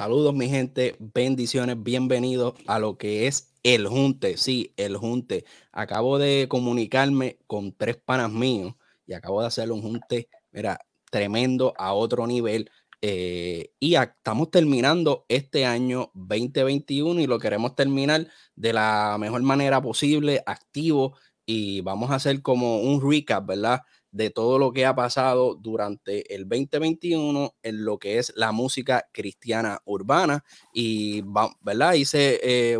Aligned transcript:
Saludos, 0.00 0.32
mi 0.32 0.48
gente. 0.48 0.96
Bendiciones. 0.98 1.76
Bienvenidos 1.82 2.54
a 2.66 2.78
lo 2.78 2.96
que 2.96 3.26
es 3.26 3.52
el 3.62 3.86
Junte. 3.86 4.38
Sí, 4.38 4.72
el 4.78 4.96
Junte. 4.96 5.44
Acabo 5.72 6.18
de 6.18 6.46
comunicarme 6.48 7.38
con 7.46 7.74
tres 7.74 7.98
panas 7.98 8.32
míos 8.32 8.72
y 9.06 9.12
acabo 9.12 9.42
de 9.42 9.48
hacer 9.48 9.70
un 9.70 9.82
Junte, 9.82 10.30
mira, 10.52 10.78
tremendo 11.10 11.74
a 11.76 11.92
otro 11.92 12.26
nivel. 12.26 12.70
Eh, 13.02 13.74
y 13.78 13.96
estamos 13.96 14.50
terminando 14.50 15.26
este 15.28 15.66
año 15.66 16.10
2021 16.14 17.20
y 17.20 17.26
lo 17.26 17.38
queremos 17.38 17.74
terminar 17.74 18.26
de 18.56 18.72
la 18.72 19.18
mejor 19.20 19.42
manera 19.42 19.82
posible, 19.82 20.42
activo. 20.46 21.18
Y 21.44 21.82
vamos 21.82 22.10
a 22.10 22.14
hacer 22.14 22.40
como 22.40 22.80
un 22.80 23.02
recap, 23.06 23.44
¿verdad? 23.44 23.82
De 24.12 24.30
todo 24.30 24.58
lo 24.58 24.72
que 24.72 24.86
ha 24.86 24.94
pasado 24.94 25.54
durante 25.54 26.34
el 26.34 26.48
2021 26.48 27.54
en 27.62 27.84
lo 27.84 27.98
que 27.98 28.18
es 28.18 28.32
la 28.36 28.52
música 28.52 29.08
cristiana 29.12 29.80
urbana. 29.84 30.44
Y, 30.72 31.22
¿verdad? 31.60 31.94
Hice 31.94 32.40
eh, 32.42 32.78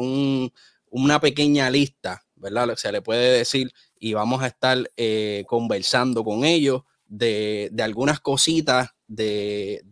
una 0.91 1.21
pequeña 1.21 1.71
lista, 1.71 2.23
¿verdad? 2.35 2.75
Se 2.77 2.91
le 2.93 3.03
puede 3.03 3.31
decir, 3.39 3.73
y 3.99 4.15
vamos 4.15 4.43
a 4.43 4.49
estar 4.49 4.91
eh, 4.97 5.45
conversando 5.47 6.25
con 6.25 6.45
ellos 6.45 6.83
de, 7.07 7.71
algunas 7.83 8.21
cositas 8.21 8.91
de, 9.07 9.83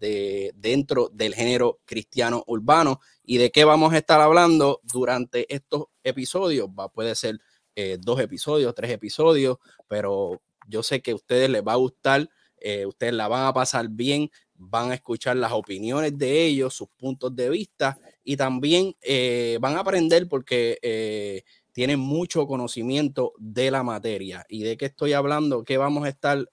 dentro 0.54 1.10
del 1.12 1.34
género 1.34 1.80
cristiano 1.84 2.44
urbano 2.46 3.00
y 3.24 3.38
de 3.38 3.50
qué 3.50 3.64
vamos 3.64 3.92
a 3.92 3.98
estar 3.98 4.20
hablando 4.20 4.80
durante 4.84 5.52
estos 5.52 5.86
episodios. 6.02 6.68
Va, 6.68 6.88
puede 6.88 7.14
ser 7.14 7.40
eh, 7.74 7.98
dos 8.00 8.20
episodios, 8.20 8.74
tres 8.74 8.90
episodios, 8.92 9.58
pero 9.88 10.40
yo 10.68 10.82
sé 10.82 11.00
que 11.00 11.12
a 11.12 11.14
ustedes 11.14 11.50
les 11.50 11.62
va 11.62 11.72
a 11.72 11.76
gustar, 11.76 12.28
eh, 12.60 12.86
ustedes 12.86 13.14
la 13.14 13.28
van 13.28 13.46
a 13.46 13.52
pasar 13.52 13.88
bien, 13.88 14.30
van 14.54 14.90
a 14.90 14.94
escuchar 14.94 15.36
las 15.36 15.52
opiniones 15.52 16.16
de 16.18 16.44
ellos, 16.44 16.74
sus 16.74 16.88
puntos 16.88 17.34
de 17.34 17.48
vista 17.48 17.98
y 18.24 18.36
también 18.36 18.96
eh, 19.00 19.58
van 19.60 19.76
a 19.76 19.80
aprender 19.80 20.28
porque 20.28 20.78
eh, 20.82 21.42
tienen 21.72 22.00
mucho 22.00 22.46
conocimiento 22.46 23.32
de 23.38 23.70
la 23.70 23.82
materia. 23.82 24.44
¿Y 24.48 24.62
de 24.62 24.76
qué 24.76 24.86
estoy 24.86 25.12
hablando? 25.12 25.64
¿Qué 25.64 25.76
vamos 25.78 26.04
a 26.04 26.08
estar 26.08 26.48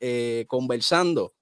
conversando? 0.48 1.34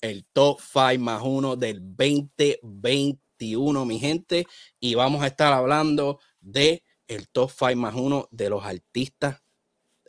El 0.00 0.24
top 0.32 0.60
5 0.60 0.98
más 1.00 1.22
1 1.24 1.56
del 1.56 1.80
2021, 1.96 3.84
mi 3.84 3.98
gente. 3.98 4.46
Y 4.78 4.94
vamos 4.94 5.22
a 5.22 5.26
estar 5.26 5.52
hablando 5.52 6.20
de 6.40 6.84
el 7.08 7.28
top 7.28 7.50
5 7.50 7.76
más 7.76 7.94
1 7.96 8.28
de 8.30 8.50
los 8.50 8.64
artistas 8.64 9.41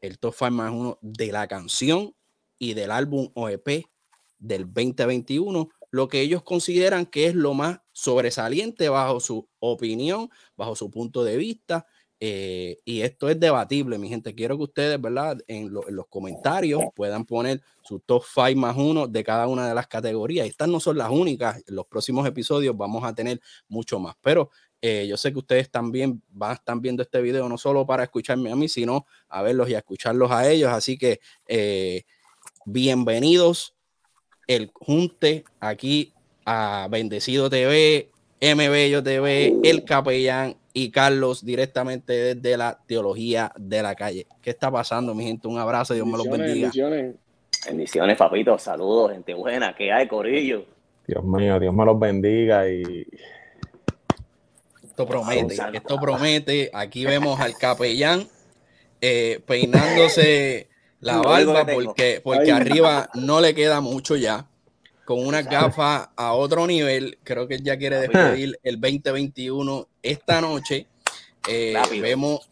el 0.04 0.20
top 0.20 0.36
5 0.38 0.52
más 0.52 0.72
uno 0.72 1.00
de 1.02 1.32
la 1.32 1.48
canción 1.48 2.14
y 2.60 2.74
del 2.74 2.92
álbum 2.92 3.30
OEP 3.36 3.86
del 4.38 4.66
2021, 4.66 5.70
lo 5.92 6.08
que 6.10 6.20
ellos 6.20 6.44
consideran 6.44 7.06
que 7.06 7.28
es 7.28 7.36
lo 7.36 7.54
más 7.54 7.80
sobresaliente 7.94 8.90
bajo 8.90 9.22
su 9.22 9.48
opinión, 9.60 10.30
bajo 10.58 10.76
su 10.76 10.92
punto 10.92 11.24
de 11.24 11.38
vista. 11.38 11.88
Eh, 12.20 12.80
y 12.84 13.02
esto 13.02 13.30
es 13.30 13.40
debatible, 13.40 13.98
mi 13.98 14.10
gente. 14.10 14.36
Quiero 14.36 14.58
que 14.58 14.64
ustedes, 14.64 15.00
¿verdad? 15.00 15.40
En, 15.48 15.68
en 15.68 15.96
los 15.96 16.08
comentarios 16.08 16.84
puedan 16.96 17.26
poner 17.26 17.62
su 17.84 18.00
top 18.00 18.24
5 18.34 18.60
más 18.60 18.76
uno 18.78 19.08
de 19.08 19.24
cada 19.24 19.48
una 19.48 19.68
de 19.68 19.76
las 19.76 19.88
categorías. 19.88 20.48
Estas 20.48 20.68
no 20.68 20.82
son 20.82 20.98
las 20.98 21.10
únicas. 21.12 21.64
En 21.66 21.76
los 21.76 21.86
próximos 21.86 22.28
episodios 22.28 22.76
vamos 22.76 23.06
a 23.06 23.16
tener 23.16 23.40
mucho 23.70 24.00
más. 24.00 24.16
Pero 24.22 24.50
eh, 24.86 25.08
yo 25.08 25.16
sé 25.16 25.32
que 25.32 25.40
ustedes 25.40 25.72
también 25.72 26.22
van 26.30 26.52
a 26.52 26.54
estar 26.56 26.78
viendo 26.78 27.02
este 27.04 27.22
video 27.22 27.48
no 27.48 27.58
solo 27.58 27.86
para 27.86 28.04
escucharme 28.04 28.52
a 28.52 28.56
mí, 28.58 28.68
sino 28.68 29.06
a 29.30 29.42
verlos 29.42 29.70
y 29.70 29.76
a 29.76 29.78
escucharlos 29.78 30.30
a 30.30 30.52
ellos. 30.52 30.70
Así 30.74 30.98
que 30.98 31.22
eh, 31.48 32.04
bienvenidos 32.66 33.76
el 34.46 34.72
junte 34.74 35.46
aquí 35.62 36.12
a 36.46 36.90
Bendecido 36.92 37.50
TV, 37.50 38.10
MBello 38.42 39.02
TV, 39.02 39.54
El 39.64 39.86
Capellán 39.86 40.58
y 40.74 40.92
Carlos 40.92 41.46
directamente 41.46 42.36
desde 42.36 42.58
la 42.58 42.78
Teología 42.86 43.54
de 43.58 43.82
la 43.82 43.96
Calle. 43.96 44.28
¿Qué 44.42 44.50
está 44.50 44.70
pasando, 44.70 45.16
mi 45.16 45.24
gente? 45.24 45.48
Un 45.48 45.60
abrazo, 45.60 45.94
Dios 45.94 46.06
me 46.06 46.18
los 46.18 46.26
bendiga. 46.26 46.68
Bendiciones. 46.68 47.16
bendiciones, 47.66 48.18
papito. 48.18 48.60
Saludos, 48.60 49.14
gente 49.14 49.34
buena. 49.34 49.74
¿Qué 49.78 49.94
hay, 49.94 50.10
Corillo? 50.10 50.66
Dios 51.08 51.24
mío, 51.24 51.58
Dios 51.58 51.74
me 51.74 51.86
los 51.86 51.98
bendiga 51.98 52.70
y 52.70 53.08
esto 54.94 55.08
promete, 55.08 55.58
esto 55.74 56.00
promete. 56.00 56.70
Aquí 56.72 57.04
vemos 57.04 57.40
al 57.40 57.58
capellán 57.58 58.28
eh, 59.02 59.42
peinándose 59.48 60.68
la 61.00 61.18
barba 61.18 61.66
porque, 61.66 62.22
porque 62.24 62.52
arriba 62.52 63.10
no 63.16 63.42
le 63.42 63.56
queda 63.56 63.82
mucho 63.82 64.16
ya. 64.16 64.46
Con 65.04 65.26
una 65.26 65.42
gafa 65.42 66.12
a 66.16 66.34
otro 66.34 66.68
nivel. 66.68 67.18
Creo 67.24 67.48
que 67.48 67.56
él 67.56 67.64
ya 67.64 67.76
quiere 67.76 67.98
despedir 68.02 68.60
el 68.62 68.80
2021 68.80 69.88
esta 70.04 70.42
noche. 70.42 70.86
Eh, 71.50 71.74
vemos 72.00 72.48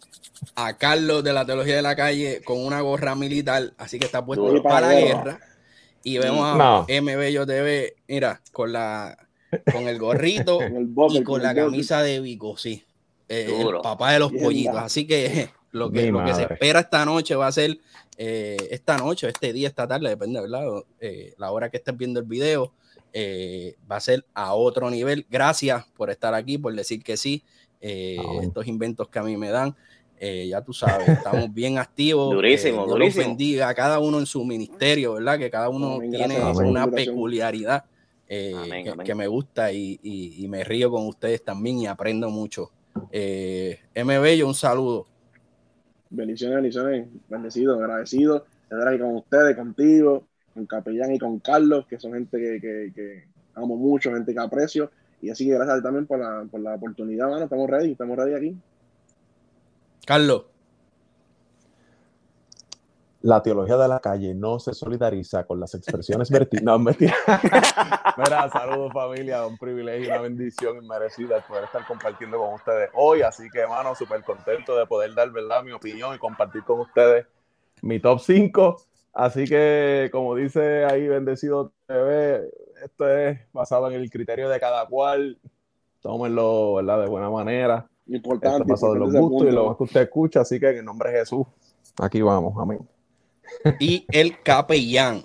a 0.55 0.75
Carlos 0.77 1.23
de 1.23 1.33
la 1.33 1.45
Teología 1.45 1.75
de 1.75 1.83
la 1.83 1.95
Calle 1.95 2.41
con 2.43 2.65
una 2.65 2.81
gorra 2.81 3.13
militar, 3.13 3.71
así 3.77 3.99
que 3.99 4.07
está 4.07 4.25
puesto 4.25 4.63
para 4.63 4.87
la 4.87 4.99
guerra. 4.99 5.39
Y 6.03 6.17
vemos 6.17 6.59
a 6.59 6.85
MB 6.89 7.45
TV, 7.45 7.95
mira, 8.07 8.41
con 8.51 8.73
la 8.73 9.15
con 9.71 9.87
el 9.87 9.99
gorrito 9.99 10.59
y 11.11 11.23
con, 11.23 11.41
la 11.41 11.53
camisa 11.53 12.01
de 12.01 12.19
Vico, 12.19 12.57
sí. 12.57 12.83
Eh, 13.27 13.47
el 13.61 13.79
papá 13.81 14.11
de 14.11 14.19
los 14.19 14.31
pollitos. 14.31 14.75
Así 14.75 15.07
que 15.07 15.49
lo 15.71 15.91
que, 15.91 16.11
lo 16.11 16.23
que 16.25 16.33
se 16.33 16.43
espera 16.43 16.81
esta 16.81 17.05
noche 17.05 17.35
va 17.35 17.47
a 17.47 17.51
ser 17.51 17.77
eh, 18.17 18.57
esta 18.71 18.97
noche, 18.97 19.29
este 19.29 19.53
día, 19.53 19.67
esta 19.67 19.87
tarde, 19.87 20.09
depende, 20.09 20.41
¿verdad? 20.41 20.65
Eh, 20.99 21.33
la 21.37 21.51
hora 21.51 21.69
que 21.69 21.77
estés 21.77 21.95
viendo 21.95 22.19
el 22.19 22.25
video, 22.25 22.73
va 23.89 23.97
a 23.97 23.99
ser 23.99 24.25
a 24.33 24.53
otro 24.53 24.89
nivel. 24.89 25.25
Gracias 25.29 25.85
por 25.95 26.09
estar 26.09 26.33
aquí, 26.33 26.57
por 26.57 26.73
decir 26.73 27.03
que 27.03 27.17
sí. 27.17 27.43
estos 27.79 28.67
inventos 28.67 29.07
que 29.07 29.19
a 29.19 29.23
mí 29.23 29.37
me 29.37 29.49
dan. 29.49 29.75
ya 30.19 30.61
tú 30.61 30.73
sabes, 30.73 31.07
estamos 31.07 31.53
bien 31.53 31.77
activos. 31.77 32.33
Durísimo, 32.33 32.85
durísimo. 32.85 33.27
bendiga 33.27 33.73
cada 33.73 33.99
uno 33.99 34.19
en 34.19 34.25
su 34.25 34.43
ministerio, 34.43 35.13
¿verdad? 35.13 35.39
Que 35.39 35.49
cada 35.49 35.69
uno 35.69 35.99
tiene 35.99 36.37
una 36.39 36.87
peculiaridad 36.87 37.85
eh, 38.33 38.85
que, 39.03 39.13
me 39.13 39.27
gusta 39.27 39.73
y, 39.73 40.45
me 40.47 40.63
río 40.63 40.89
con 40.89 41.05
ustedes 41.05 41.43
también 41.43 41.79
y 41.79 41.87
aprendo 41.87 42.29
mucho. 42.29 42.71
Eh, 43.11 43.77
M. 43.93 44.43
un 44.45 44.53
saludo. 44.53 45.05
Bendiciones, 46.09 46.55
bendiciones, 46.55 47.07
bendecido, 47.27 47.77
agradecido 47.77 48.45
de 48.69 48.77
estar 48.77 48.87
aquí 48.87 48.99
con 48.99 49.15
ustedes, 49.17 49.57
contigo, 49.57 50.23
con 50.53 50.65
Capellán 50.65 51.13
y 51.13 51.19
con 51.19 51.39
Carlos, 51.39 51.85
que 51.87 51.99
son 51.99 52.13
gente 52.13 52.39
que, 52.39 53.25
amo 53.53 53.75
mucho, 53.75 54.13
gente 54.13 54.33
que 54.33 54.39
aprecio. 54.39 54.91
Y 55.21 55.29
así 55.29 55.45
que 55.45 55.55
gracias 55.55 55.83
también 55.83 56.07
por 56.07 56.19
la, 56.19 56.47
por 56.49 56.61
la 56.61 56.75
oportunidad, 56.75 57.29
mano. 57.29 57.43
Estamos 57.43 57.69
ready, 57.69 57.91
estamos 57.91 58.17
ready 58.17 58.33
aquí. 58.33 58.57
Carlos 60.05 60.50
la 63.23 63.41
teología 63.43 63.77
de 63.77 63.87
la 63.87 63.99
calle 63.99 64.33
no 64.33 64.59
se 64.59 64.73
solidariza 64.73 65.43
con 65.45 65.59
las 65.59 65.75
expresiones 65.75 66.29
vertidas. 66.29 66.63
No, 66.63 66.79
mentira. 66.79 67.15
Mira, 68.17 68.49
saludos 68.49 68.91
familia, 68.93 69.45
un 69.45 69.57
privilegio, 69.57 70.09
una 70.09 70.21
bendición 70.21 70.83
inmerecida 70.83 71.45
poder 71.47 71.65
estar 71.65 71.85
compartiendo 71.85 72.39
con 72.39 72.53
ustedes 72.53 72.89
hoy. 72.93 73.21
Así 73.21 73.47
que, 73.51 73.59
hermano, 73.59 73.93
súper 73.95 74.23
contento 74.23 74.75
de 74.75 74.85
poder 74.87 75.13
dar, 75.13 75.29
¿verdad?, 75.31 75.63
mi 75.63 75.71
opinión 75.71 76.15
y 76.15 76.17
compartir 76.17 76.63
con 76.63 76.79
ustedes 76.79 77.27
mi 77.81 77.99
top 77.99 78.19
5. 78.19 78.77
Así 79.13 79.45
que, 79.45 80.09
como 80.11 80.35
dice 80.35 80.85
ahí 80.85 81.07
Bendecido 81.07 81.71
TV, 81.85 82.49
esto 82.83 83.07
es 83.09 83.39
basado 83.51 83.89
en 83.91 83.95
el 83.95 84.09
criterio 84.09 84.49
de 84.49 84.59
cada 84.59 84.87
cual. 84.87 85.37
Tómenlo, 86.01 86.75
¿verdad?, 86.75 87.01
de 87.01 87.07
buena 87.07 87.29
manera. 87.29 87.87
Importante. 88.07 88.61
Esto 88.61 88.73
basado 88.73 88.93
en 88.95 88.99
los 88.99 89.13
gustos 89.13 89.47
y 89.47 89.51
lo 89.51 89.77
que 89.77 89.83
usted 89.83 90.01
escucha. 90.01 90.41
Así 90.41 90.59
que, 90.59 90.69
en 90.69 90.77
el 90.77 90.85
nombre 90.85 91.11
de 91.11 91.19
Jesús, 91.19 91.45
aquí 91.99 92.23
vamos. 92.23 92.55
Amén 92.57 92.79
y 93.79 94.05
el 94.11 94.41
capellán. 94.41 95.23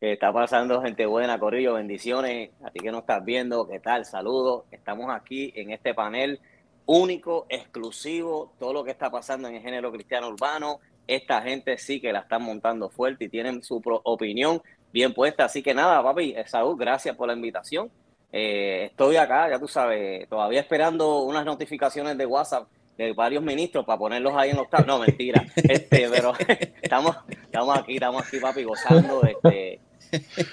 ¿Qué 0.00 0.12
está 0.12 0.32
pasando, 0.32 0.82
gente 0.82 1.06
buena, 1.06 1.38
Corrillo? 1.38 1.74
Bendiciones. 1.74 2.50
A 2.64 2.70
ti 2.70 2.80
que 2.80 2.90
nos 2.90 3.02
estás 3.02 3.24
viendo, 3.24 3.68
¿qué 3.68 3.78
tal? 3.78 4.04
Saludos. 4.04 4.64
Estamos 4.70 5.06
aquí 5.10 5.52
en 5.54 5.70
este 5.70 5.94
panel 5.94 6.40
único, 6.86 7.46
exclusivo, 7.48 8.52
todo 8.58 8.72
lo 8.72 8.84
que 8.84 8.90
está 8.90 9.10
pasando 9.10 9.48
en 9.48 9.56
el 9.56 9.62
género 9.62 9.92
cristiano 9.92 10.28
urbano. 10.28 10.80
Esta 11.06 11.42
gente 11.42 11.78
sí 11.78 12.00
que 12.00 12.12
la 12.12 12.20
están 12.20 12.42
montando 12.42 12.88
fuerte 12.88 13.24
y 13.24 13.28
tienen 13.28 13.62
su 13.62 13.80
opinión 14.04 14.60
bien 14.92 15.14
puesta. 15.14 15.44
Así 15.44 15.62
que 15.62 15.74
nada, 15.74 16.02
papi, 16.02 16.34
Saúl, 16.46 16.76
gracias 16.76 17.14
por 17.16 17.28
la 17.28 17.34
invitación. 17.34 17.90
Eh, 18.32 18.86
estoy 18.90 19.16
acá, 19.16 19.50
ya 19.50 19.58
tú 19.58 19.66
sabes, 19.66 20.28
todavía 20.28 20.60
esperando 20.60 21.22
unas 21.22 21.44
notificaciones 21.44 22.16
de 22.16 22.26
WhatsApp 22.26 22.68
de 23.04 23.12
varios 23.12 23.42
ministros 23.42 23.84
para 23.84 23.98
ponerlos 23.98 24.34
ahí 24.36 24.50
en 24.50 24.56
los. 24.56 24.66
No, 24.86 24.98
mentira. 24.98 25.46
Este, 25.56 26.08
pero 26.10 26.32
estamos, 26.82 27.16
estamos 27.42 27.78
aquí, 27.78 27.94
estamos 27.94 28.26
aquí, 28.26 28.38
papi, 28.38 28.64
gozando 28.64 29.22
este, 29.22 29.80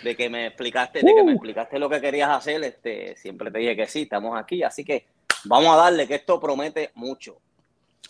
de 0.04 0.16
que 0.16 0.30
me 0.30 0.48
explicaste, 0.48 1.00
de 1.00 1.14
que 1.14 1.24
me 1.24 1.32
uh. 1.32 1.36
explicaste 1.36 1.80
lo 1.80 1.90
que 1.90 2.00
querías 2.00 2.30
hacer. 2.30 2.64
Este, 2.64 3.16
siempre 3.18 3.52
te 3.52 3.60
dije 3.60 3.76
que 3.76 3.88
sí, 3.88 4.04
estamos 4.04 4.40
aquí. 4.40 4.64
Así 4.64 4.84
que 4.84 5.06
vamos 5.46 5.74
a 5.74 5.78
darle 5.78 6.08
que 6.08 6.16
esto 6.16 6.40
promete 6.40 6.92
mucho. 6.96 7.38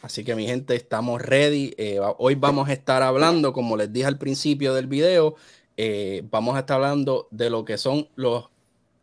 Así 0.01 0.23
que 0.23 0.35
mi 0.35 0.45
gente, 0.45 0.75
estamos 0.75 1.21
ready. 1.21 1.73
Eh, 1.77 1.99
hoy 2.17 2.35
vamos 2.35 2.69
a 2.69 2.73
estar 2.73 3.01
hablando, 3.01 3.53
como 3.53 3.75
les 3.75 3.91
dije 3.91 4.05
al 4.05 4.19
principio 4.19 4.75
del 4.75 4.85
video, 4.85 5.35
eh, 5.77 6.21
vamos 6.29 6.55
a 6.55 6.59
estar 6.59 6.75
hablando 6.75 7.27
de 7.31 7.49
lo 7.49 7.65
que 7.65 7.77
son 7.77 8.07
los 8.15 8.49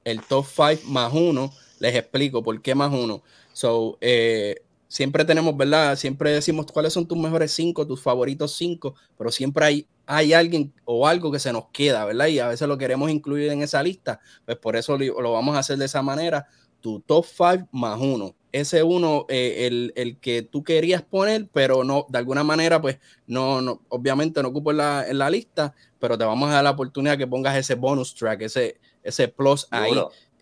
el 0.04 0.20
top 0.20 0.44
5 0.44 0.82
más 0.88 1.14
uno 1.14 1.50
les 1.84 1.94
explico 1.94 2.42
por 2.42 2.60
qué 2.62 2.74
más 2.74 2.92
uno. 2.92 3.22
So, 3.52 3.98
eh, 4.00 4.62
siempre 4.94 5.24
tenemos, 5.24 5.56
¿verdad? 5.56 5.96
Siempre 5.96 6.30
decimos 6.30 6.66
cuáles 6.70 6.92
son 6.92 7.08
tus 7.08 7.18
mejores 7.18 7.50
cinco, 7.50 7.84
tus 7.84 8.00
favoritos 8.00 8.54
cinco, 8.54 8.94
pero 9.18 9.32
siempre 9.32 9.64
hay, 9.64 9.88
hay 10.06 10.32
alguien 10.32 10.72
o 10.84 11.08
algo 11.08 11.32
que 11.32 11.40
se 11.40 11.52
nos 11.52 11.64
queda, 11.72 12.04
¿verdad? 12.04 12.28
Y 12.28 12.38
a 12.38 12.46
veces 12.46 12.68
lo 12.68 12.78
queremos 12.78 13.10
incluir 13.10 13.50
en 13.50 13.60
esa 13.60 13.82
lista, 13.82 14.20
pues 14.44 14.56
por 14.56 14.76
eso 14.76 14.96
lo, 14.96 15.32
vamos 15.32 15.56
a 15.56 15.58
hacer 15.58 15.78
de 15.78 15.86
esa 15.86 16.00
manera. 16.00 16.46
Tu 16.80 17.00
top 17.00 17.24
five 17.24 17.66
más 17.72 17.98
uno. 18.00 18.36
Ese 18.52 18.84
uno, 18.84 19.26
eh, 19.28 19.90
el, 19.96 20.18
que 20.20 20.42
tú 20.42 20.62
querías 20.62 21.02
poner, 21.02 21.48
pero 21.52 21.82
no, 21.82 22.06
de 22.08 22.18
alguna 22.18 22.44
manera, 22.44 22.80
pues 22.80 22.98
no, 23.26 23.60
no 23.60 23.82
obviamente 23.88 24.40
no 24.44 24.50
ocupo 24.50 24.70
en 24.70 24.76
la, 24.76 25.08
en 25.08 25.18
la 25.18 25.28
lista, 25.28 25.74
pero 25.98 26.16
te 26.16 26.24
vamos 26.24 26.50
a 26.50 26.52
dar 26.52 26.64
la 26.64 26.70
oportunidad 26.70 27.18
que 27.18 27.26
pongas 27.26 27.56
ese 27.56 27.74
bonus 27.74 28.14
track, 28.14 28.42
ese, 28.42 28.78
ese 29.02 29.26
plus 29.26 29.66
ahí. 29.72 29.92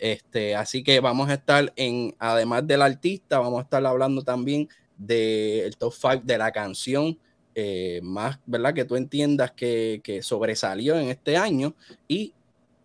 Este, 0.02 0.56
así 0.56 0.82
que 0.82 0.98
vamos 0.98 1.30
a 1.30 1.34
estar 1.34 1.72
en, 1.76 2.12
además 2.18 2.66
del 2.66 2.82
artista, 2.82 3.38
vamos 3.38 3.60
a 3.60 3.62
estar 3.62 3.86
hablando 3.86 4.22
también 4.22 4.68
del 4.98 5.76
top 5.76 5.92
5 5.94 6.22
de 6.24 6.38
la 6.38 6.50
canción 6.50 7.16
eh, 7.54 8.00
más, 8.02 8.40
¿verdad? 8.44 8.74
Que 8.74 8.84
tú 8.84 8.96
entiendas 8.96 9.52
que, 9.52 10.00
que, 10.02 10.20
sobresalió 10.20 10.98
en 10.98 11.08
este 11.08 11.36
año 11.36 11.76
y 12.08 12.34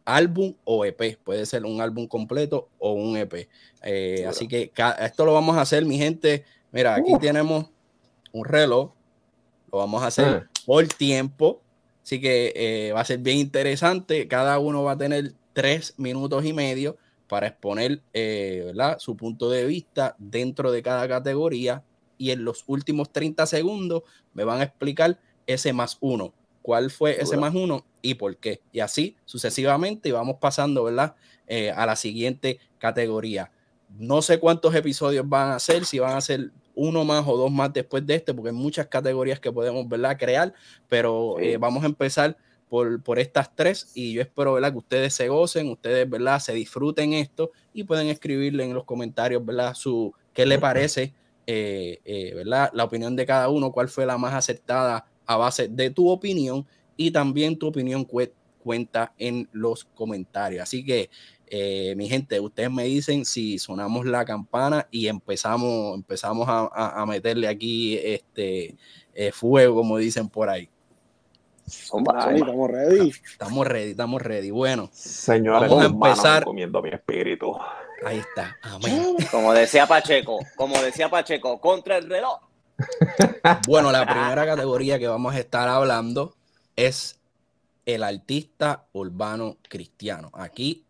álbum 0.06 0.54
o 0.64 0.86
EP, 0.86 1.18
puede 1.24 1.48
ser 1.48 1.66
un 1.66 1.82
álbum 1.82 2.06
completo 2.06 2.70
o 2.78 2.92
un 2.92 3.18
EP. 3.18 3.50
Eh, 3.82 4.24
así 4.30 4.48
que 4.48 4.72
esto 5.00 5.26
lo 5.26 5.34
vamos 5.34 5.58
a 5.58 5.62
hacer, 5.62 5.86
mi 5.86 5.98
gente. 5.98 6.46
Mira, 6.72 6.94
aquí 6.94 7.16
uh. 7.16 7.18
tenemos 7.18 7.66
un 8.32 8.46
reloj, 8.46 8.92
lo 9.72 9.80
vamos 9.80 10.04
a 10.04 10.08
hacer 10.08 10.28
ah. 10.46 10.50
por 10.68 10.88
tiempo, 10.88 11.62
así 12.04 12.22
que 12.22 12.54
eh, 12.56 12.92
va 12.92 13.02
a 13.02 13.06
ser 13.06 13.18
bien 13.18 13.40
interesante. 13.40 14.28
Cada 14.28 14.60
uno 14.60 14.84
va 14.84 14.92
a 14.92 14.98
tener 15.00 15.34
tres 15.54 15.96
minutos 15.98 16.46
y 16.46 16.54
medio 16.54 16.96
para 17.28 17.48
exponer 17.48 18.02
eh, 18.14 18.74
su 19.00 19.16
punto 19.18 19.50
de 19.50 19.66
vista 19.66 20.16
dentro 20.18 20.72
de 20.72 20.82
cada 20.82 21.08
categoría 21.08 21.84
y 22.18 22.32
en 22.32 22.44
los 22.44 22.64
últimos 22.68 23.12
30 23.12 23.46
segundos 23.46 24.04
me 24.34 24.44
van 24.44 24.60
a 24.60 24.64
explicar 24.64 25.20
ese 25.46 25.74
más 25.74 25.98
uno, 26.00 26.34
cuál 26.62 26.90
fue 26.90 27.22
ese 27.22 27.38
más 27.38 27.54
uno 27.54 27.86
y 28.02 28.16
por 28.16 28.38
qué. 28.38 28.62
Y 28.72 28.80
así 28.80 29.16
sucesivamente 29.26 30.10
y 30.10 30.12
vamos 30.12 30.38
pasando 30.40 30.84
¿verdad? 30.84 31.16
Eh, 31.48 31.72
a 31.72 31.86
la 31.86 31.96
siguiente 31.96 32.60
categoría. 32.80 33.52
No 33.98 34.22
sé 34.22 34.40
cuántos 34.40 34.76
episodios 34.76 35.28
van 35.28 35.52
a 35.52 35.60
ser, 35.60 35.86
si 35.86 36.00
van 36.00 36.16
a 36.16 36.22
ser 36.22 36.52
uno 36.76 37.04
más 37.04 37.26
o 37.28 37.38
dos 37.38 37.52
más 37.52 37.74
después 37.74 38.06
de 38.06 38.16
este, 38.16 38.34
porque 38.34 38.50
hay 38.50 38.56
muchas 38.56 38.88
categorías 38.88 39.40
que 39.40 39.52
podemos 39.52 39.88
¿verdad? 39.88 40.18
crear, 40.18 40.54
pero 40.88 41.40
eh, 41.40 41.58
vamos 41.58 41.84
a 41.84 41.88
empezar 41.88 42.38
por, 42.70 43.20
estas 43.20 43.56
tres 43.56 43.92
y 43.94 44.14
yo 44.14 44.22
espero 44.22 44.54
¿verdad? 44.54 44.72
que 44.72 44.78
ustedes 44.78 45.14
se 45.14 45.30
gocen, 45.30 45.70
ustedes 45.70 46.10
¿verdad? 46.10 46.40
se 46.40 46.54
disfruten 46.54 47.14
esto 47.14 47.52
y 47.74 47.84
pueden 47.84 48.08
escribirle 48.08 48.66
en 48.66 48.74
los 48.74 48.84
comentarios 48.84 49.46
¿verdad? 49.46 49.74
Su, 49.74 50.14
qué 50.34 50.46
le 50.46 50.60
parece 50.60 51.14
eh, 51.46 52.00
eh, 52.04 52.34
¿verdad? 52.36 52.70
la 52.74 52.84
opinión 52.84 53.16
de 53.16 53.26
cada 53.26 53.48
uno, 53.50 53.72
cuál 53.72 53.88
fue 53.88 54.06
la 54.06 54.18
más 54.18 54.34
aceptada 54.34 55.06
a 55.26 55.38
base 55.38 55.68
de 55.70 55.90
tu 55.90 56.10
opinión 56.10 56.66
y 56.98 57.12
también 57.12 57.58
tu 57.58 57.68
opinión 57.68 58.06
cuenta 58.06 59.14
en 59.18 59.48
los 59.54 59.86
comentarios. 59.86 60.64
Así 60.64 60.84
que 60.84 61.10
eh, 61.50 61.94
mi 61.96 62.10
gente, 62.10 62.38
ustedes 62.42 62.70
me 62.70 62.84
dicen 62.84 63.24
si 63.24 63.60
sonamos 63.60 64.06
la 64.06 64.26
campana 64.26 64.88
y 64.92 65.08
empezamos, 65.08 65.96
empezamos 65.96 66.48
a, 66.50 67.02
a 67.02 67.06
meterle 67.06 67.48
aquí 67.48 67.98
este 67.98 68.76
fuego, 69.32 69.76
como 69.76 69.98
dicen 69.98 70.28
por 70.28 70.50
ahí. 70.50 70.70
Estamos 71.68 72.72
ready. 72.72 73.12
Estamos 73.30 73.68
ready, 73.68 73.92
estamos 73.92 74.22
ready. 74.22 74.52
Bueno, 74.52 74.90
señores, 74.94 75.70
vamos 75.70 75.84
a 75.84 75.88
empezar 75.88 76.46
comiendo 76.46 76.82
mi 76.82 76.90
espíritu. 76.90 77.58
Ahí 78.06 78.20
está. 78.20 78.58
Como 79.32 79.54
decía 79.54 79.86
Pacheco, 79.86 80.40
como 80.56 80.82
decía 80.82 81.10
Pacheco, 81.10 81.60
contra 81.60 81.98
el 81.98 82.10
reloj. 82.10 82.40
Bueno, 83.68 83.92
la 83.92 84.06
primera 84.06 84.46
categoría 84.46 85.00
que 85.00 85.08
vamos 85.08 85.34
a 85.34 85.40
estar 85.40 85.68
hablando 85.70 86.36
es 86.76 87.20
el 87.86 88.04
artista 88.04 88.86
urbano 88.92 89.58
cristiano. 89.70 90.32
Aquí 90.34 90.86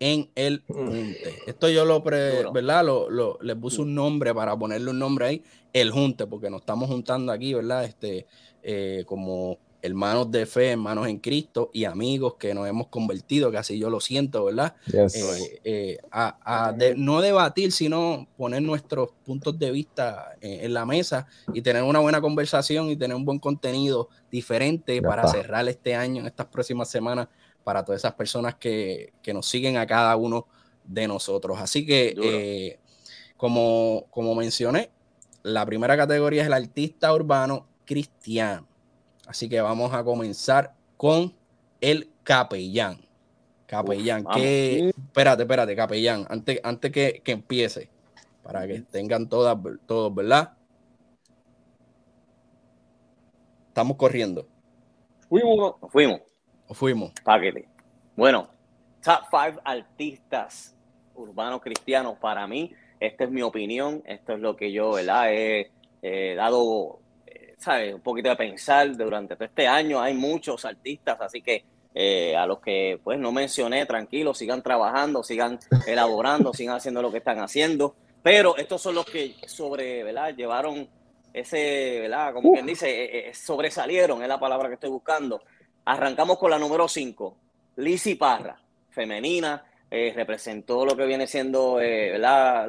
en 0.00 0.30
el 0.34 0.62
Junte. 0.68 1.42
Esto 1.46 1.68
yo 1.68 1.84
lo, 1.84 2.02
¿verdad? 2.02 2.84
Lo, 2.84 3.08
lo, 3.08 3.38
le 3.40 3.56
puse 3.56 3.80
un 3.80 3.94
nombre 3.94 4.34
para 4.34 4.56
ponerle 4.56 4.90
un 4.90 4.98
nombre 4.98 5.26
ahí, 5.26 5.42
el 5.72 5.90
Junte, 5.90 6.26
porque 6.26 6.50
nos 6.50 6.60
estamos 6.60 6.88
juntando 6.88 7.32
aquí, 7.32 7.54
¿verdad? 7.54 7.84
Este, 7.84 8.26
eh, 8.62 9.04
como 9.06 9.58
hermanos 9.84 10.30
de 10.30 10.46
fe, 10.46 10.70
hermanos 10.70 11.06
en 11.08 11.18
Cristo 11.18 11.70
y 11.70 11.84
amigos 11.84 12.36
que 12.38 12.54
nos 12.54 12.66
hemos 12.66 12.86
convertido, 12.86 13.50
que 13.50 13.58
así 13.58 13.78
yo 13.78 13.90
lo 13.90 14.00
siento, 14.00 14.46
¿verdad? 14.46 14.74
Eh, 14.90 15.60
eh, 15.62 15.98
a, 16.10 16.74
no 16.96 17.20
debatir, 17.20 17.70
sino 17.70 18.26
poner 18.38 18.62
nuestros 18.62 19.10
puntos 19.26 19.58
de 19.58 19.70
vista 19.70 20.36
en, 20.40 20.72
la 20.72 20.86
mesa 20.86 21.26
y 21.52 21.60
tener 21.60 21.82
una 21.82 21.98
buena 21.98 22.22
conversación 22.22 22.88
y 22.88 22.96
tener 22.96 23.14
un 23.14 23.26
buen 23.26 23.38
contenido 23.38 24.08
diferente 24.30 25.02
para 25.02 25.28
cerrar 25.28 25.68
este 25.68 25.94
año, 25.94 26.22
en 26.22 26.28
estas 26.28 26.46
próximas 26.46 26.88
semanas, 26.88 27.28
para 27.62 27.84
todas 27.84 28.00
esas 28.00 28.14
personas 28.14 28.54
que, 28.54 29.12
nos 29.34 29.46
siguen 29.46 29.76
a 29.76 29.86
cada 29.86 30.16
uno 30.16 30.46
de 30.82 31.06
nosotros. 31.06 31.58
Así 31.60 31.84
que, 31.84 32.14
eh, 32.22 32.78
como, 33.36 34.06
como 34.10 34.34
mencioné, 34.34 34.90
la 35.42 35.66
primera 35.66 35.94
categoría 35.94 36.40
es 36.40 36.46
el 36.46 36.54
artista 36.54 37.12
urbano 37.12 37.66
cristiano. 37.84 38.66
Así 39.26 39.48
que 39.48 39.60
vamos 39.60 39.92
a 39.92 40.04
comenzar 40.04 40.74
con 40.96 41.34
el 41.80 42.10
capellán. 42.22 42.98
Capellán, 43.66 44.24
que. 44.34 44.90
Espérate, 44.90 45.42
espérate, 45.42 45.74
capellán. 45.74 46.26
Antes, 46.28 46.60
antes 46.62 46.92
que, 46.92 47.22
empiece, 47.26 47.88
para 48.42 48.66
que 48.66 48.80
tengan 48.82 49.28
todas, 49.28 49.56
todos, 49.86 50.14
¿verdad? 50.14 50.52
Estamos 53.68 53.96
corriendo. 53.96 54.46
Fuimos. 55.28 55.74
Fuimos. 55.88 56.20
O 56.68 56.74
fuimos. 56.74 57.12
Paquete. 57.24 57.66
Bueno, 58.16 58.48
top 59.02 59.24
five 59.30 59.58
artistas 59.64 60.76
urbanos 61.14 61.60
cristianos 61.60 62.18
para 62.18 62.46
mí. 62.46 62.72
Esta 63.00 63.24
es 63.24 63.30
mi 63.30 63.42
opinión. 63.42 64.02
Esto 64.06 64.34
es 64.34 64.40
lo 64.40 64.54
que 64.56 64.70
yo, 64.70 64.92
¿verdad? 64.92 65.32
He 65.32 66.34
dado 66.36 67.00
un 67.66 68.00
poquito 68.00 68.28
de 68.28 68.36
pensar 68.36 68.96
durante 68.96 69.34
todo 69.34 69.44
este 69.44 69.66
año. 69.66 70.00
Hay 70.00 70.14
muchos 70.14 70.64
artistas, 70.64 71.20
así 71.20 71.40
que 71.40 71.64
eh, 71.94 72.36
a 72.36 72.46
los 72.46 72.58
que 72.60 73.00
pues 73.02 73.18
no 73.18 73.32
mencioné, 73.32 73.86
tranquilos, 73.86 74.38
sigan 74.38 74.62
trabajando, 74.62 75.22
sigan 75.22 75.58
elaborando, 75.86 76.52
sigan 76.52 76.76
haciendo 76.76 77.02
lo 77.02 77.10
que 77.10 77.18
están 77.18 77.38
haciendo. 77.40 77.94
Pero 78.22 78.56
estos 78.56 78.82
son 78.82 78.96
los 78.96 79.04
que 79.04 79.36
sobre, 79.46 80.02
¿verdad? 80.02 80.34
Llevaron 80.34 80.88
ese, 81.32 82.00
¿verdad? 82.00 82.32
Como 82.32 82.52
quien 82.52 82.66
dice, 82.66 82.88
eh, 82.88 83.28
eh, 83.28 83.34
sobresalieron, 83.34 84.22
es 84.22 84.28
la 84.28 84.40
palabra 84.40 84.68
que 84.68 84.74
estoy 84.74 84.90
buscando. 84.90 85.42
Arrancamos 85.84 86.38
con 86.38 86.50
la 86.50 86.58
número 86.58 86.88
5, 86.88 87.36
Lizzy 87.76 88.14
Parra, 88.14 88.58
femenina, 88.90 89.64
representó 89.90 90.84
lo 90.84 90.96
que 90.96 91.06
viene 91.06 91.26
siendo, 91.26 91.74
¿verdad? 91.74 92.66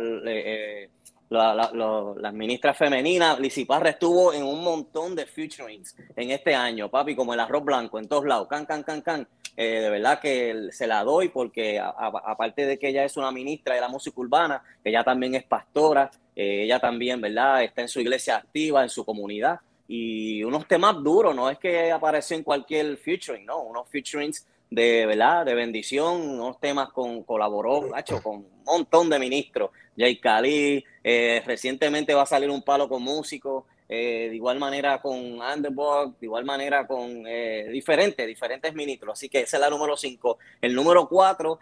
Las 1.30 2.34
ministras 2.34 2.78
femeninas. 2.78 3.40
Lizzy 3.40 3.66
Parra 3.66 3.90
estuvo 3.90 4.34
en 4.34 4.44
un 4.44 4.64
montón 4.64 5.16
de 5.16 5.26
featurings 5.26 5.96
en 6.16 6.32
este 6.32 6.54
año, 6.56 6.90
papi, 6.90 7.16
como 7.16 7.34
el 7.34 7.40
arroz 7.40 7.64
blanco, 7.64 8.00
en 8.00 8.08
todos 8.08 8.26
lados, 8.26 8.48
can, 8.48 8.66
can, 8.66 8.84
can, 8.84 9.02
can. 9.02 9.28
Eh, 9.58 9.80
de 9.80 9.90
verdad 9.90 10.20
que 10.20 10.68
se 10.72 10.86
la 10.86 11.04
doy 11.04 11.30
porque 11.30 11.80
aparte 11.80 12.66
de 12.66 12.78
que 12.78 12.90
ella 12.90 13.06
es 13.06 13.16
una 13.16 13.32
ministra 13.32 13.76
de 13.76 13.82
la 13.82 13.88
música 13.88 14.20
urbana, 14.20 14.62
ella 14.84 15.04
también 15.04 15.36
es 15.36 15.44
pastora, 15.44 16.12
eh, 16.36 16.64
ella 16.64 16.80
también, 16.80 17.22
¿verdad? 17.22 17.64
Está 17.64 17.82
en 17.82 17.88
su 17.88 18.02
iglesia 18.02 18.36
activa, 18.36 18.84
en 18.84 18.90
su 18.90 19.06
comunidad 19.06 19.60
y 19.88 20.44
unos 20.44 20.68
temas 20.68 20.96
duros, 21.04 21.36
no 21.36 21.50
es 21.50 21.60
que 21.60 21.92
apareció 21.92 22.36
en 22.36 22.44
cualquier 22.44 22.98
featuring, 22.98 23.46
no, 23.46 23.62
unos 23.62 23.88
featurings 23.90 24.46
de, 24.70 25.06
¿verdad? 25.06 25.46
de 25.46 25.54
bendición, 25.54 26.22
unos 26.22 26.60
temas 26.60 26.90
con 26.90 27.24
colaboró, 27.24 27.96
hecho 27.98 28.22
con 28.22 28.38
un 28.38 28.64
montón 28.66 29.10
de 29.10 29.20
ministros, 29.20 29.70
Jay 29.96 30.18
Cali, 30.18 30.84
eh, 31.08 31.44
recientemente 31.46 32.16
va 32.16 32.24
a 32.24 32.26
salir 32.26 32.50
un 32.50 32.64
palo 32.64 32.90
con 32.90 33.04
músicos, 33.04 33.66
eh, 33.88 34.28
de 34.30 34.36
igual 34.36 34.58
manera 34.58 35.00
con 35.00 35.40
Underdog, 35.40 36.18
de 36.18 36.26
igual 36.26 36.46
manera 36.46 36.88
con 36.88 37.28
eh, 37.28 37.68
diferentes, 37.72 38.26
diferentes 38.26 38.74
ministros, 38.74 39.14
así 39.14 39.30
que 39.30 39.42
esa 39.42 39.58
es 39.58 39.62
la 39.62 39.70
número 39.70 39.96
5. 39.96 40.40
El 40.62 40.74
número 40.74 41.08
4, 41.08 41.60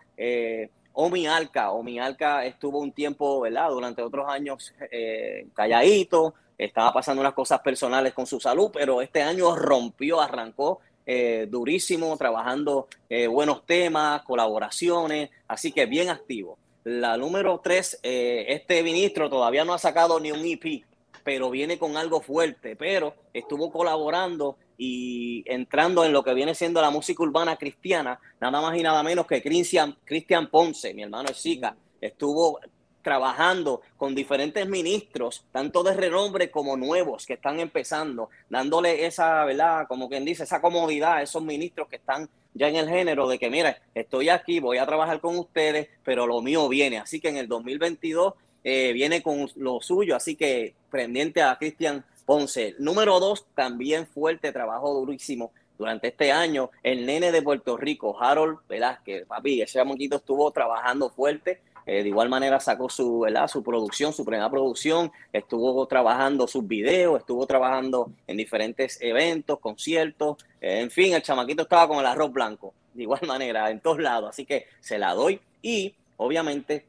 Omi 0.93 1.27
Alca, 1.27 1.71
Omi 1.71 2.00
Alca 2.00 2.45
estuvo 2.45 2.79
un 2.79 2.93
tiempo, 2.93 3.41
¿verdad? 3.41 3.69
Durante 3.69 4.01
otros 4.01 4.29
años 4.29 4.73
calladito, 5.53 6.35
estaba 6.57 6.93
pasando 6.93 7.19
unas 7.19 7.33
cosas 7.33 7.59
personales 7.59 8.13
con 8.13 8.25
su 8.25 8.39
salud, 8.39 8.69
pero 8.71 9.01
este 9.01 9.21
año 9.21 9.55
rompió, 9.57 10.21
arrancó 10.21 10.79
eh, 11.05 11.47
durísimo, 11.50 12.15
trabajando 12.15 12.88
eh, 13.09 13.27
buenos 13.27 13.65
temas, 13.65 14.21
colaboraciones, 14.23 15.31
así 15.50 15.73
que 15.73 15.85
bien 15.85 16.09
activo. 16.09 16.57
La 16.83 17.15
número 17.15 17.61
tres, 17.63 17.99
eh, 18.03 18.45
este 18.49 18.83
ministro 18.83 19.29
todavía 19.29 19.63
no 19.63 19.73
ha 19.73 19.77
sacado 19.77 20.19
ni 20.19 20.31
un 20.31 20.45
EP, 20.45 20.83
pero 21.23 21.49
viene 21.49 21.79
con 21.79 21.95
algo 21.95 22.19
fuerte, 22.19 22.75
pero 22.75 23.15
estuvo 23.33 23.71
colaborando 23.71 24.57
y 24.77 25.43
entrando 25.45 26.03
en 26.03 26.11
lo 26.11 26.23
que 26.23 26.33
viene 26.33 26.55
siendo 26.55 26.81
la 26.81 26.89
música 26.89 27.23
urbana 27.23 27.55
cristiana, 27.55 28.19
nada 28.41 28.59
más 28.59 28.77
y 28.77 28.83
nada 28.83 29.01
menos 29.01 29.25
que 29.27 29.41
Cristian, 29.41 29.95
Ponce, 30.51 30.93
mi 30.93 31.03
hermano 31.03 31.29
es 31.29 31.41
Zika, 31.41 31.75
estuvo 32.01 32.59
trabajando 33.03 33.81
con 33.98 34.15
diferentes 34.15 34.67
ministros, 34.67 35.45
tanto 35.51 35.83
de 35.83 35.93
renombre 35.93 36.50
como 36.50 36.77
nuevos 36.77 37.27
que 37.27 37.33
están 37.33 37.60
empezando, 37.60 38.29
dándole 38.50 39.05
esa, 39.05 39.45
¿verdad? 39.45 39.86
Como 39.88 40.10
quien 40.10 40.25
dice, 40.25 40.43
esa 40.43 40.62
comodidad 40.62 41.15
a 41.15 41.22
esos 41.22 41.43
ministros 41.43 41.88
que 41.89 41.98
están 41.98 42.29
ya 42.53 42.69
en 42.69 42.77
el 42.77 42.89
género 42.89 43.27
de 43.27 43.38
que, 43.38 43.50
mira, 43.50 43.77
estoy 43.93 44.29
aquí, 44.29 44.60
voy 44.60 44.77
a 44.77 44.86
trabajar 44.86 45.19
con 45.19 45.38
ustedes, 45.38 45.89
pero 46.03 46.25
lo 46.25 46.41
mío 46.41 46.67
viene. 46.69 46.98
Así 46.98 47.19
que 47.19 47.29
en 47.29 47.38
el 47.38 47.48
2022 47.48 48.33
eh, 48.63 48.93
viene 48.93 49.22
con 49.22 49.50
lo 49.55 49.81
suyo, 49.81 50.15
así 50.15 50.36
que 50.36 50.74
pendiente 50.89 51.41
a 51.41 51.57
Cristian 51.57 52.05
Ponce. 52.25 52.75
Número 52.79 53.19
dos, 53.19 53.45
también 53.53 54.07
fuerte, 54.07 54.51
trabajo 54.51 54.93
durísimo 54.93 55.51
durante 55.77 56.07
este 56.10 56.31
año. 56.31 56.69
El 56.83 57.05
nene 57.05 57.31
de 57.31 57.41
Puerto 57.41 57.75
Rico, 57.75 58.15
Harold 58.22 58.60
Velázquez, 58.69 59.25
papi, 59.25 59.62
ese 59.62 59.83
monquito 59.83 60.17
estuvo 60.17 60.50
trabajando 60.51 61.10
fuerte 61.10 61.60
eh, 61.85 62.03
de 62.03 62.09
igual 62.09 62.29
manera 62.29 62.59
sacó 62.59 62.89
su, 62.89 63.19
¿verdad? 63.19 63.47
su 63.47 63.63
producción, 63.63 64.13
su 64.13 64.23
primera 64.23 64.49
producción, 64.49 65.11
estuvo 65.31 65.85
trabajando 65.87 66.47
sus 66.47 66.67
videos, 66.67 67.19
estuvo 67.19 67.45
trabajando 67.45 68.11
en 68.27 68.37
diferentes 68.37 68.97
eventos, 69.01 69.59
conciertos, 69.59 70.37
eh, 70.61 70.79
en 70.79 70.91
fin, 70.91 71.13
el 71.13 71.21
chamaquito 71.21 71.63
estaba 71.63 71.87
con 71.87 71.99
el 71.99 72.05
arroz 72.05 72.31
blanco, 72.31 72.73
de 72.93 73.03
igual 73.03 73.21
manera, 73.27 73.69
en 73.69 73.79
todos 73.79 73.99
lados, 73.99 74.29
así 74.29 74.45
que 74.45 74.67
se 74.79 74.97
la 74.97 75.13
doy. 75.13 75.39
Y 75.61 75.93
obviamente, 76.17 76.85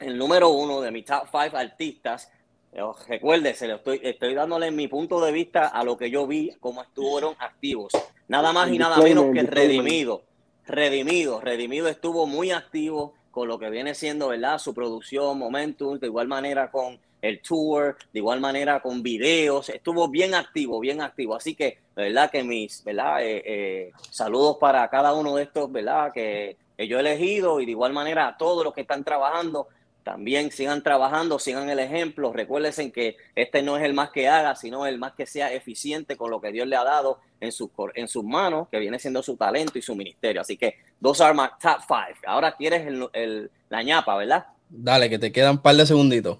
el 0.00 0.16
número 0.16 0.48
uno 0.48 0.80
de 0.80 0.90
mi 0.90 1.02
top 1.02 1.26
five 1.30 1.58
artistas, 1.58 2.30
eh, 2.72 2.80
recuérdese, 3.06 3.70
estoy, 3.70 4.00
estoy 4.02 4.34
dándole 4.34 4.70
mi 4.70 4.88
punto 4.88 5.22
de 5.24 5.30
vista 5.30 5.68
a 5.68 5.84
lo 5.84 5.96
que 5.96 6.10
yo 6.10 6.26
vi, 6.26 6.56
cómo 6.60 6.82
estuvieron 6.82 7.34
activos. 7.38 7.92
Nada 8.28 8.52
más 8.52 8.70
y 8.70 8.78
nada 8.78 8.96
menos 8.96 9.26
que 9.34 9.42
Redimido. 9.42 10.22
Redimido, 10.66 11.40
Redimido 11.40 11.88
estuvo 11.88 12.26
muy 12.26 12.50
activo, 12.52 13.14
con 13.32 13.48
lo 13.48 13.58
que 13.58 13.70
viene 13.70 13.96
siendo, 13.96 14.28
¿verdad? 14.28 14.58
Su 14.58 14.72
producción, 14.72 15.38
Momentum, 15.38 15.98
de 15.98 16.06
igual 16.06 16.28
manera 16.28 16.70
con 16.70 17.00
el 17.20 17.40
tour, 17.40 17.96
de 18.12 18.18
igual 18.18 18.40
manera 18.40 18.80
con 18.80 19.02
videos, 19.02 19.68
estuvo 19.68 20.08
bien 20.08 20.34
activo, 20.34 20.78
bien 20.78 21.00
activo. 21.00 21.34
Así 21.34 21.54
que, 21.54 21.78
¿verdad? 21.96 22.30
Que 22.30 22.44
mis, 22.44 22.84
¿verdad? 22.84 23.22
Eh, 23.22 23.42
eh, 23.44 23.92
saludos 24.10 24.58
para 24.60 24.88
cada 24.88 25.14
uno 25.14 25.36
de 25.36 25.44
estos, 25.44 25.72
¿verdad? 25.72 26.12
Que, 26.12 26.56
que 26.76 26.86
yo 26.86 26.98
he 26.98 27.00
elegido 27.00 27.60
y 27.60 27.64
de 27.64 27.72
igual 27.72 27.92
manera 27.92 28.28
a 28.28 28.36
todos 28.36 28.64
los 28.64 28.74
que 28.74 28.82
están 28.82 29.02
trabajando 29.02 29.68
también 30.02 30.50
sigan 30.50 30.82
trabajando, 30.82 31.38
sigan 31.38 31.70
el 31.70 31.78
ejemplo. 31.78 32.32
Recuérdense 32.32 32.90
que 32.92 33.16
este 33.34 33.62
no 33.62 33.76
es 33.76 33.84
el 33.84 33.94
más 33.94 34.10
que 34.10 34.28
haga, 34.28 34.56
sino 34.56 34.86
el 34.86 34.98
más 34.98 35.12
que 35.12 35.26
sea 35.26 35.52
eficiente 35.52 36.16
con 36.16 36.30
lo 36.30 36.40
que 36.40 36.52
Dios 36.52 36.66
le 36.66 36.76
ha 36.76 36.84
dado 36.84 37.18
en, 37.40 37.52
sus, 37.52 37.70
en 37.94 38.08
sus 38.08 38.24
manos, 38.24 38.68
que 38.70 38.78
viene 38.78 38.98
siendo 38.98 39.22
su 39.22 39.36
talento 39.36 39.78
y 39.78 39.82
su 39.82 39.94
ministerio. 39.94 40.40
Así 40.40 40.56
que, 40.56 40.76
dos 41.00 41.20
are 41.20 41.34
my 41.34 41.48
top 41.60 41.80
five. 41.86 42.18
Ahora 42.26 42.56
quieres 42.56 42.86
el, 43.12 43.50
la 43.68 43.82
ñapa, 43.82 44.16
¿verdad? 44.16 44.46
Dale, 44.68 45.08
que 45.10 45.18
te 45.18 45.32
quedan 45.32 45.52
un 45.52 45.62
par 45.62 45.76
de 45.76 45.86
segunditos. 45.86 46.38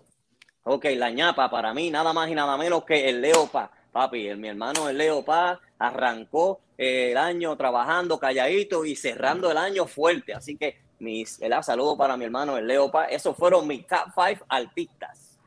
Ok, 0.64 0.86
la 0.96 1.10
ñapa 1.10 1.50
para 1.50 1.74
mí 1.74 1.90
nada 1.90 2.12
más 2.12 2.28
y 2.30 2.34
nada 2.34 2.56
menos 2.56 2.84
que 2.84 3.08
el 3.08 3.20
Leopa. 3.20 3.70
Papi, 3.92 4.28
el, 4.28 4.38
mi 4.38 4.48
hermano 4.48 4.88
el 4.88 4.96
Leopa 4.96 5.60
arrancó 5.78 6.60
el 6.78 7.16
año 7.16 7.56
trabajando 7.56 8.18
calladito 8.18 8.84
y 8.84 8.96
cerrando 8.96 9.50
el 9.50 9.56
año 9.56 9.86
fuerte. 9.86 10.32
Así 10.32 10.56
que 10.56 10.78
mis 11.02 11.40
saludos 11.62 11.98
para 11.98 12.16
mi 12.16 12.24
hermano 12.24 12.56
el 12.56 12.66
Leopa. 12.66 13.06
Esos 13.06 13.36
fueron 13.36 13.66
mis 13.66 13.86
top 13.86 14.12
five 14.14 14.40
artistas. 14.48 15.38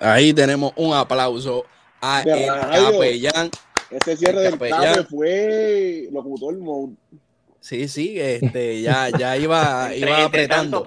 Ahí 0.00 0.32
tenemos 0.32 0.72
un 0.76 0.94
aplauso 0.94 1.64
a 2.00 2.22
el 2.22 2.46
capellán. 2.46 3.50
Ese 3.90 4.16
cierre 4.16 4.40
del 4.40 4.58
tape 4.58 5.04
fue 5.04 6.08
locutor 6.10 6.58
mode. 6.58 6.94
Sí, 7.60 7.88
sí, 7.88 8.18
este, 8.18 8.82
ya, 8.82 9.08
ya 9.10 9.36
iba, 9.36 9.94
iba 9.96 10.24
apretando. 10.24 10.86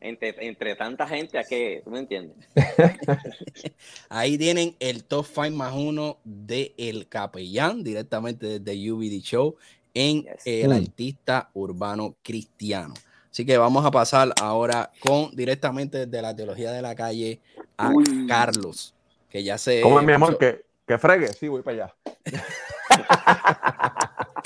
Entre, 0.00 0.34
entre, 0.46 0.76
tanta 0.76 1.06
gente, 1.06 1.38
¿a 1.38 1.44
qué? 1.44 1.80
¿Tú 1.82 1.90
me 1.90 2.00
entiendes? 2.00 2.36
Ahí 4.10 4.36
tienen 4.36 4.76
el 4.78 5.04
top 5.04 5.24
five 5.24 5.50
más 5.50 5.72
uno 5.74 6.18
de 6.24 6.74
El 6.76 7.08
Capellán, 7.08 7.82
directamente 7.82 8.60
desde 8.60 8.92
UBD 8.92 9.22
Show 9.22 9.56
en 9.94 10.26
el 10.44 10.72
artista 10.72 11.50
urbano 11.54 12.16
cristiano. 12.22 12.94
Así 13.34 13.44
que 13.44 13.58
vamos 13.58 13.84
a 13.84 13.90
pasar 13.90 14.32
ahora 14.40 14.92
con 15.00 15.34
directamente 15.34 16.06
desde 16.06 16.22
la 16.22 16.36
teología 16.36 16.70
de 16.70 16.80
la 16.80 16.94
calle 16.94 17.40
a 17.76 17.92
Carlos, 18.28 18.94
que 19.28 19.42
ya 19.42 19.58
se. 19.58 19.80
¿Cómo 19.80 19.98
es 19.98 20.06
mi 20.06 20.12
amor? 20.12 20.38
Que, 20.38 20.64
que 20.86 20.98
fregue, 20.98 21.32
sí, 21.32 21.48
voy 21.48 21.62
para 21.62 21.86
allá. 21.86 21.94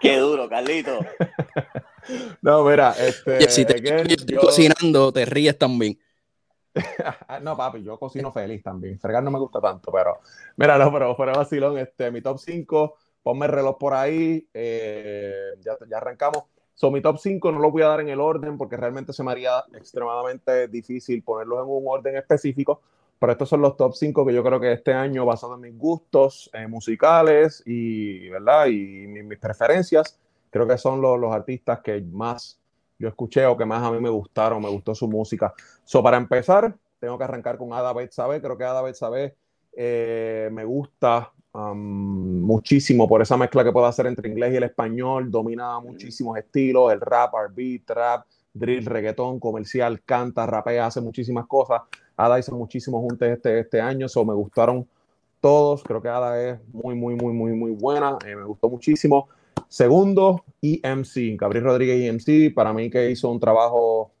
Qué 0.00 0.18
duro, 0.18 0.48
Carlito. 0.48 1.00
no, 2.42 2.62
mira, 2.62 2.94
este. 2.96 3.50
si 3.50 3.64
te 3.64 3.74
estoy 3.74 4.36
cocinando, 4.36 5.12
te 5.12 5.24
ríes 5.24 5.58
también. 5.58 5.98
no, 7.42 7.56
papi, 7.56 7.82
yo 7.82 7.98
cocino 7.98 8.30
feliz 8.30 8.62
también. 8.62 9.00
Fregar 9.00 9.24
no 9.24 9.32
me 9.32 9.40
gusta 9.40 9.60
tanto, 9.60 9.90
pero 9.90 10.20
mira, 10.54 10.78
no, 10.78 10.92
pero 10.92 11.16
fuera 11.16 11.32
vacilón, 11.32 11.76
este, 11.78 12.12
mi 12.12 12.20
top 12.20 12.38
5 12.38 12.94
ponme 13.24 13.46
el 13.46 13.52
reloj 13.52 13.76
por 13.76 13.94
ahí, 13.94 14.48
eh, 14.54 15.54
ya, 15.60 15.76
ya, 15.90 15.96
arrancamos. 15.96 16.44
So, 16.76 16.90
mi 16.90 17.00
top 17.00 17.16
5 17.18 17.52
no 17.52 17.58
lo 17.58 17.70
voy 17.70 17.82
a 17.82 17.88
dar 17.88 18.00
en 18.02 18.10
el 18.10 18.20
orden 18.20 18.58
porque 18.58 18.76
realmente 18.76 19.14
se 19.14 19.24
me 19.24 19.32
haría 19.32 19.64
extremadamente 19.74 20.68
difícil 20.68 21.22
ponerlos 21.22 21.64
en 21.64 21.70
un 21.70 21.84
orden 21.86 22.16
específico, 22.16 22.82
pero 23.18 23.32
estos 23.32 23.48
son 23.48 23.62
los 23.62 23.78
top 23.78 23.94
5 23.94 24.26
que 24.26 24.34
yo 24.34 24.44
creo 24.44 24.60
que 24.60 24.72
este 24.72 24.92
año, 24.92 25.24
basado 25.24 25.54
en 25.54 25.62
mis 25.62 25.78
gustos 25.78 26.50
eh, 26.52 26.66
musicales 26.66 27.62
y, 27.64 28.28
¿verdad? 28.28 28.66
y 28.66 29.06
mis, 29.06 29.38
preferencias, 29.38 30.20
creo 30.50 30.68
que 30.68 30.76
son 30.76 31.00
los, 31.00 31.18
los, 31.18 31.34
artistas 31.34 31.80
que 31.80 31.98
más 32.02 32.60
yo 32.98 33.08
escuché 33.08 33.46
o 33.46 33.56
que 33.56 33.64
más 33.64 33.82
a 33.82 33.90
mí 33.90 33.98
me 33.98 34.10
gustaron, 34.10 34.62
me 34.62 34.68
gustó 34.68 34.94
su 34.94 35.08
música. 35.08 35.54
So, 35.82 36.02
para 36.02 36.18
empezar, 36.18 36.76
tengo 36.98 37.16
que 37.16 37.24
arrancar 37.24 37.56
con 37.56 37.72
Ada 37.72 37.94
Betsabe. 37.94 38.42
Creo 38.42 38.58
que 38.58 38.64
Ada 38.64 38.82
Betsabe 38.82 39.34
eh, 39.72 40.50
me 40.52 40.64
gusta 40.64 41.32
muchísimo 41.74 43.08
por 43.08 43.22
esa 43.22 43.36
mezcla 43.36 43.64
que 43.64 43.72
puede 43.72 43.86
hacer 43.86 44.06
entre 44.06 44.28
inglés 44.28 44.52
y 44.52 44.56
el 44.56 44.64
español, 44.64 45.30
domina 45.30 45.80
muchísimos 45.80 46.36
estilos, 46.38 46.92
el 46.92 47.00
rap, 47.00 47.34
R&B, 47.34 47.82
trap, 47.84 48.26
drill, 48.52 48.84
reggaetón, 48.84 49.40
comercial, 49.40 50.02
canta, 50.02 50.46
rapea, 50.46 50.86
hace 50.86 51.00
muchísimas 51.00 51.46
cosas. 51.46 51.82
Ada 52.16 52.38
hizo 52.38 52.54
muchísimos 52.56 53.00
juntos 53.00 53.28
este, 53.28 53.60
este 53.60 53.80
año, 53.80 54.08
so 54.08 54.24
me 54.24 54.34
gustaron 54.34 54.86
todos, 55.40 55.82
creo 55.82 56.02
que 56.02 56.08
Ada 56.08 56.42
es 56.42 56.58
muy, 56.72 56.94
muy, 56.94 57.14
muy, 57.14 57.32
muy, 57.32 57.52
muy 57.52 57.70
buena, 57.72 58.18
eh, 58.26 58.34
me 58.34 58.44
gustó 58.44 58.68
muchísimo. 58.68 59.28
Segundo, 59.68 60.44
EMC, 60.62 61.38
Gabriel 61.38 61.64
Rodríguez 61.64 62.02
EMC, 62.02 62.54
para 62.54 62.72
mí 62.72 62.90
que 62.90 63.10
hizo 63.10 63.30
un 63.30 63.40
trabajo 63.40 64.12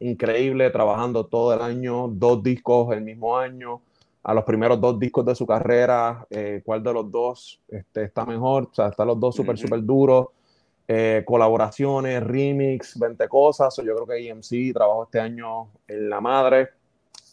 increíble, 0.00 0.70
trabajando 0.70 1.26
todo 1.26 1.54
el 1.54 1.60
año, 1.62 2.08
dos 2.08 2.42
discos 2.42 2.92
el 2.94 3.02
mismo 3.02 3.36
año, 3.36 3.82
a 4.28 4.34
los 4.34 4.42
primeros 4.42 4.80
dos 4.80 4.98
discos 4.98 5.24
de 5.24 5.36
su 5.36 5.46
carrera, 5.46 6.26
eh, 6.30 6.60
cuál 6.64 6.82
de 6.82 6.92
los 6.92 7.08
dos 7.08 7.60
este, 7.68 8.02
está 8.02 8.26
mejor, 8.26 8.64
o 8.64 8.74
sea, 8.74 8.88
están 8.88 9.06
los 9.06 9.20
dos 9.20 9.36
súper, 9.36 9.56
súper 9.56 9.84
duros, 9.84 10.26
eh, 10.88 11.22
colaboraciones, 11.24 12.24
remix, 12.24 12.98
20 12.98 13.28
cosas, 13.28 13.76
yo 13.76 13.94
creo 13.94 14.04
que 14.04 14.28
EMC 14.28 14.74
trabajó 14.74 15.04
este 15.04 15.20
año 15.20 15.68
en 15.86 16.10
La 16.10 16.20
Madre, 16.20 16.70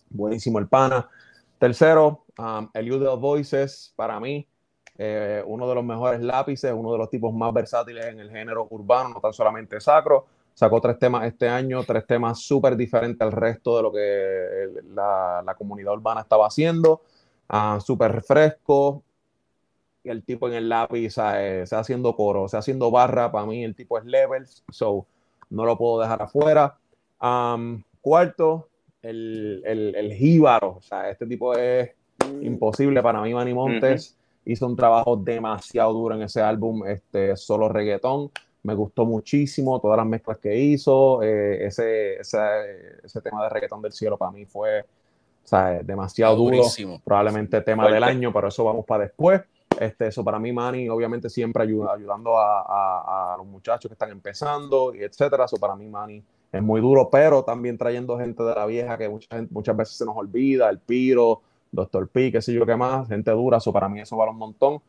buenísimo 0.07 0.59
el 0.59 0.67
pana. 0.67 1.09
Tercero, 1.57 2.25
um, 2.37 2.69
el 2.75 2.85
You 2.85 2.99
the 2.99 3.19
Voices, 3.19 3.91
para 3.95 4.19
mí, 4.19 4.47
eh, 4.95 5.43
uno 5.47 5.67
de 5.67 5.73
los 5.73 5.83
mejores 5.83 6.21
lápices, 6.21 6.71
uno 6.71 6.91
de 6.91 6.99
los 6.99 7.09
tipos 7.09 7.33
más 7.33 7.51
versátiles 7.51 8.05
en 8.05 8.19
el 8.19 8.29
género 8.29 8.67
urbano, 8.69 9.09
no 9.15 9.19
tan 9.19 9.33
solamente 9.33 9.81
sacro, 9.81 10.27
Sacó 10.53 10.79
tres 10.79 10.99
temas 10.99 11.25
este 11.25 11.49
año, 11.49 11.83
tres 11.83 12.05
temas 12.05 12.39
súper 12.39 12.77
diferentes 12.77 13.19
al 13.21 13.31
resto 13.31 13.77
de 13.77 13.83
lo 13.83 13.91
que 13.91 14.83
la, 14.93 15.41
la 15.43 15.55
comunidad 15.55 15.93
urbana 15.93 16.21
estaba 16.21 16.47
haciendo. 16.47 17.01
Uh, 17.49 17.79
súper 17.79 18.21
fresco. 18.21 19.03
Y 20.03 20.09
el 20.09 20.23
tipo 20.23 20.47
en 20.47 20.53
el 20.53 20.69
lápiz 20.69 21.11
se 21.11 21.61
está 21.61 21.79
haciendo 21.79 22.15
coro, 22.15 22.47
se 22.47 22.57
haciendo 22.57 22.91
barra. 22.91 23.31
Para 23.31 23.45
mí 23.45 23.63
el 23.63 23.73
tipo 23.73 23.97
es 23.97 24.05
levels, 24.05 24.63
so 24.69 25.05
no 25.49 25.65
lo 25.65 25.77
puedo 25.77 26.01
dejar 26.01 26.21
afuera. 26.21 26.77
cuarto, 28.01 28.67
el, 29.01 29.63
el, 29.65 29.95
el, 29.95 30.13
jíbaro. 30.13 30.75
O 30.77 30.81
sea, 30.81 31.09
este 31.09 31.25
tipo 31.25 31.55
es 31.55 31.91
imposible 32.41 33.01
para 33.01 33.21
mí. 33.21 33.33
Manny 33.33 33.53
Montes 33.53 34.17
hizo 34.45 34.67
un 34.67 34.75
trabajo 34.75 35.15
demasiado 35.15 35.93
duro 35.93 36.15
en 36.15 36.23
ese 36.23 36.41
álbum, 36.41 36.85
este 36.85 37.37
solo 37.37 37.69
reggaetón 37.69 38.29
me 38.63 38.73
gustó 38.73 39.05
muchísimo 39.05 39.79
todas 39.79 39.97
las 39.97 40.05
mezclas 40.05 40.37
que 40.37 40.55
hizo. 40.55 41.21
Eh, 41.21 41.65
ese, 41.65 42.15
ese, 42.15 42.39
ese, 43.03 43.21
tema 43.21 43.43
de 43.43 43.49
reggaetón 43.49 43.81
del 43.81 43.91
cielo 43.91 44.17
para 44.17 44.31
mí 44.31 44.45
fue 44.45 44.81
o 44.81 45.47
sea, 45.47 45.81
demasiado 45.83 46.35
duro. 46.35 46.63
Probablemente 47.03 47.61
tema 47.61 47.89
del 47.89 48.03
año, 48.03 48.31
pero 48.31 48.47
eso 48.47 48.63
vamos 48.63 48.85
para 48.85 49.03
después. 49.03 49.41
Este, 49.79 50.07
eso 50.07 50.23
para 50.23 50.39
mí, 50.39 50.53
Manny, 50.53 50.87
obviamente 50.87 51.29
siempre 51.29 51.63
ayuda, 51.63 51.93
ayudando 51.93 52.37
a, 52.37 52.61
a, 52.61 53.33
a, 53.33 53.37
los 53.37 53.45
muchachos 53.47 53.89
que 53.89 53.93
están 53.93 54.11
empezando 54.11 54.93
y 54.95 55.03
etcétera. 55.03 55.45
Eso 55.45 55.57
para 55.57 55.75
mí, 55.75 55.87
Manny, 55.87 56.23
es 56.51 56.61
muy 56.61 56.79
duro, 56.79 57.09
pero 57.09 57.43
también 57.43 57.77
trayendo 57.77 58.17
gente 58.17 58.43
de 58.43 58.53
la 58.53 58.65
vieja 58.65 58.97
que 58.97 59.09
mucha 59.09 59.35
gente, 59.35 59.53
muchas 59.53 59.75
veces 59.75 59.97
se 59.97 60.05
nos 60.05 60.15
olvida, 60.15 60.69
el 60.69 60.77
Piro, 60.77 61.41
Doctor 61.71 62.07
P, 62.07 62.31
qué 62.31 62.41
sé 62.41 62.53
yo 62.53 62.65
qué 62.65 62.75
más, 62.75 63.07
gente 63.09 63.31
dura. 63.31 63.57
Eso 63.57 63.73
para 63.73 63.89
mí, 63.89 63.99
eso 63.99 64.15
vale 64.15 64.31
un 64.31 64.37
montón. 64.37 64.79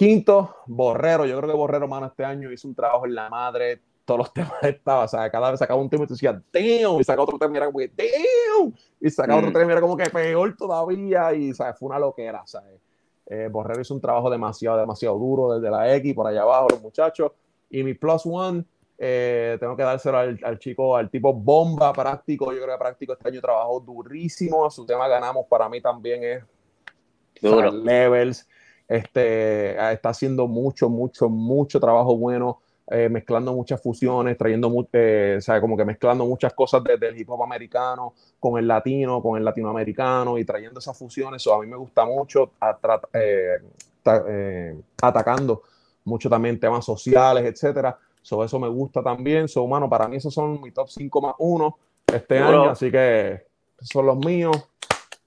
Quinto, 0.00 0.56
Borrero. 0.66 1.26
Yo 1.26 1.36
creo 1.36 1.50
que 1.50 1.56
Borrero, 1.58 1.86
mano, 1.86 2.06
este 2.06 2.24
año 2.24 2.50
hizo 2.50 2.66
un 2.66 2.74
trabajo 2.74 3.04
en 3.04 3.14
la 3.14 3.28
madre. 3.28 3.82
todos 4.06 4.16
los 4.20 4.32
temas 4.32 4.54
estaban, 4.62 5.04
o 5.04 5.08
sea, 5.08 5.30
cada 5.30 5.50
vez 5.50 5.58
sacaba 5.60 5.78
un 5.78 5.90
tema 5.90 6.04
y 6.04 6.06
tú 6.06 6.14
decías, 6.14 6.36
damn, 6.50 6.98
y 6.98 7.04
sacaba 7.04 7.24
otro 7.24 7.38
tema 7.38 7.52
y 7.52 7.56
era 7.58 7.66
como 7.66 7.78
que, 7.80 7.88
damn, 7.88 8.72
y 8.98 9.10
sacaba 9.10 9.38
otro 9.40 9.50
Mm. 9.50 9.52
tema 9.52 9.66
y 9.66 9.72
era 9.72 9.80
como 9.82 9.96
que 9.98 10.08
peor 10.08 10.56
todavía, 10.56 11.34
y 11.34 11.52
¿sabes? 11.52 11.78
fue 11.78 11.88
una 11.90 11.98
loquera, 11.98 12.42
¿sabes? 12.46 12.80
Eh, 13.26 13.48
Borrero 13.52 13.78
hizo 13.82 13.92
un 13.92 14.00
trabajo 14.00 14.30
demasiado, 14.30 14.78
demasiado 14.78 15.18
duro 15.18 15.52
desde 15.54 15.70
la 15.70 15.94
X, 15.96 16.14
por 16.14 16.26
allá 16.26 16.42
abajo, 16.42 16.68
los 16.70 16.80
muchachos, 16.80 17.30
y 17.68 17.84
mi 17.84 17.92
plus 17.92 18.22
one, 18.24 18.64
eh, 18.96 19.58
tengo 19.60 19.76
que 19.76 19.82
dárselo 19.82 20.16
al, 20.16 20.40
al 20.42 20.58
chico, 20.58 20.96
al 20.96 21.10
tipo 21.10 21.34
bomba 21.34 21.92
práctico, 21.92 22.52
yo 22.54 22.62
creo 22.62 22.74
que 22.74 22.78
práctico 22.78 23.12
este 23.12 23.28
año 23.28 23.40
trabajó 23.42 23.78
durísimo, 23.80 24.68
su 24.70 24.86
tema 24.86 25.06
ganamos 25.08 25.44
para 25.46 25.68
mí 25.68 25.80
también 25.82 26.24
es 26.24 26.44
Duro. 27.42 27.68
o 27.68 27.70
sea, 27.70 27.80
levels. 27.80 28.48
Este, 28.90 29.78
ah, 29.78 29.92
está 29.92 30.08
haciendo 30.08 30.48
mucho, 30.48 30.88
mucho, 30.90 31.28
mucho 31.28 31.78
trabajo 31.78 32.16
bueno, 32.16 32.58
eh, 32.90 33.08
mezclando 33.08 33.52
muchas 33.52 33.80
fusiones, 33.80 34.36
trayendo, 34.36 34.68
eh, 34.92 35.36
o 35.38 35.40
sea, 35.40 35.60
como 35.60 35.76
que 35.76 35.84
mezclando 35.84 36.26
muchas 36.26 36.52
cosas 36.54 36.82
desde 36.82 37.06
el 37.06 37.16
hip 37.16 37.30
hop 37.30 37.44
americano 37.44 38.14
con 38.40 38.58
el 38.58 38.66
latino, 38.66 39.22
con 39.22 39.38
el 39.38 39.44
latinoamericano 39.44 40.36
y 40.38 40.44
trayendo 40.44 40.80
esas 40.80 40.98
fusiones. 40.98 41.40
So, 41.40 41.54
a 41.54 41.60
mí 41.60 41.68
me 41.68 41.76
gusta 41.76 42.04
mucho 42.04 42.50
a- 42.58 42.76
tra- 42.80 43.08
eh, 43.12 43.58
eh, 44.28 44.80
atacando 45.00 45.62
mucho 46.04 46.28
también 46.28 46.58
temas 46.58 46.84
sociales, 46.84 47.44
etcétera. 47.44 47.96
So, 48.22 48.42
eso 48.42 48.58
me 48.58 48.66
gusta 48.68 49.04
también. 49.04 49.46
So, 49.46 49.64
mano, 49.68 49.88
para 49.88 50.08
mí 50.08 50.16
esos 50.16 50.34
son 50.34 50.60
mi 50.60 50.72
top 50.72 50.88
5 50.88 51.20
más 51.22 51.34
1 51.38 51.78
este 52.12 52.40
Duro. 52.40 52.48
año, 52.62 52.70
así 52.70 52.90
que 52.90 53.44
son 53.80 54.06
los 54.06 54.18
míos. 54.18 54.56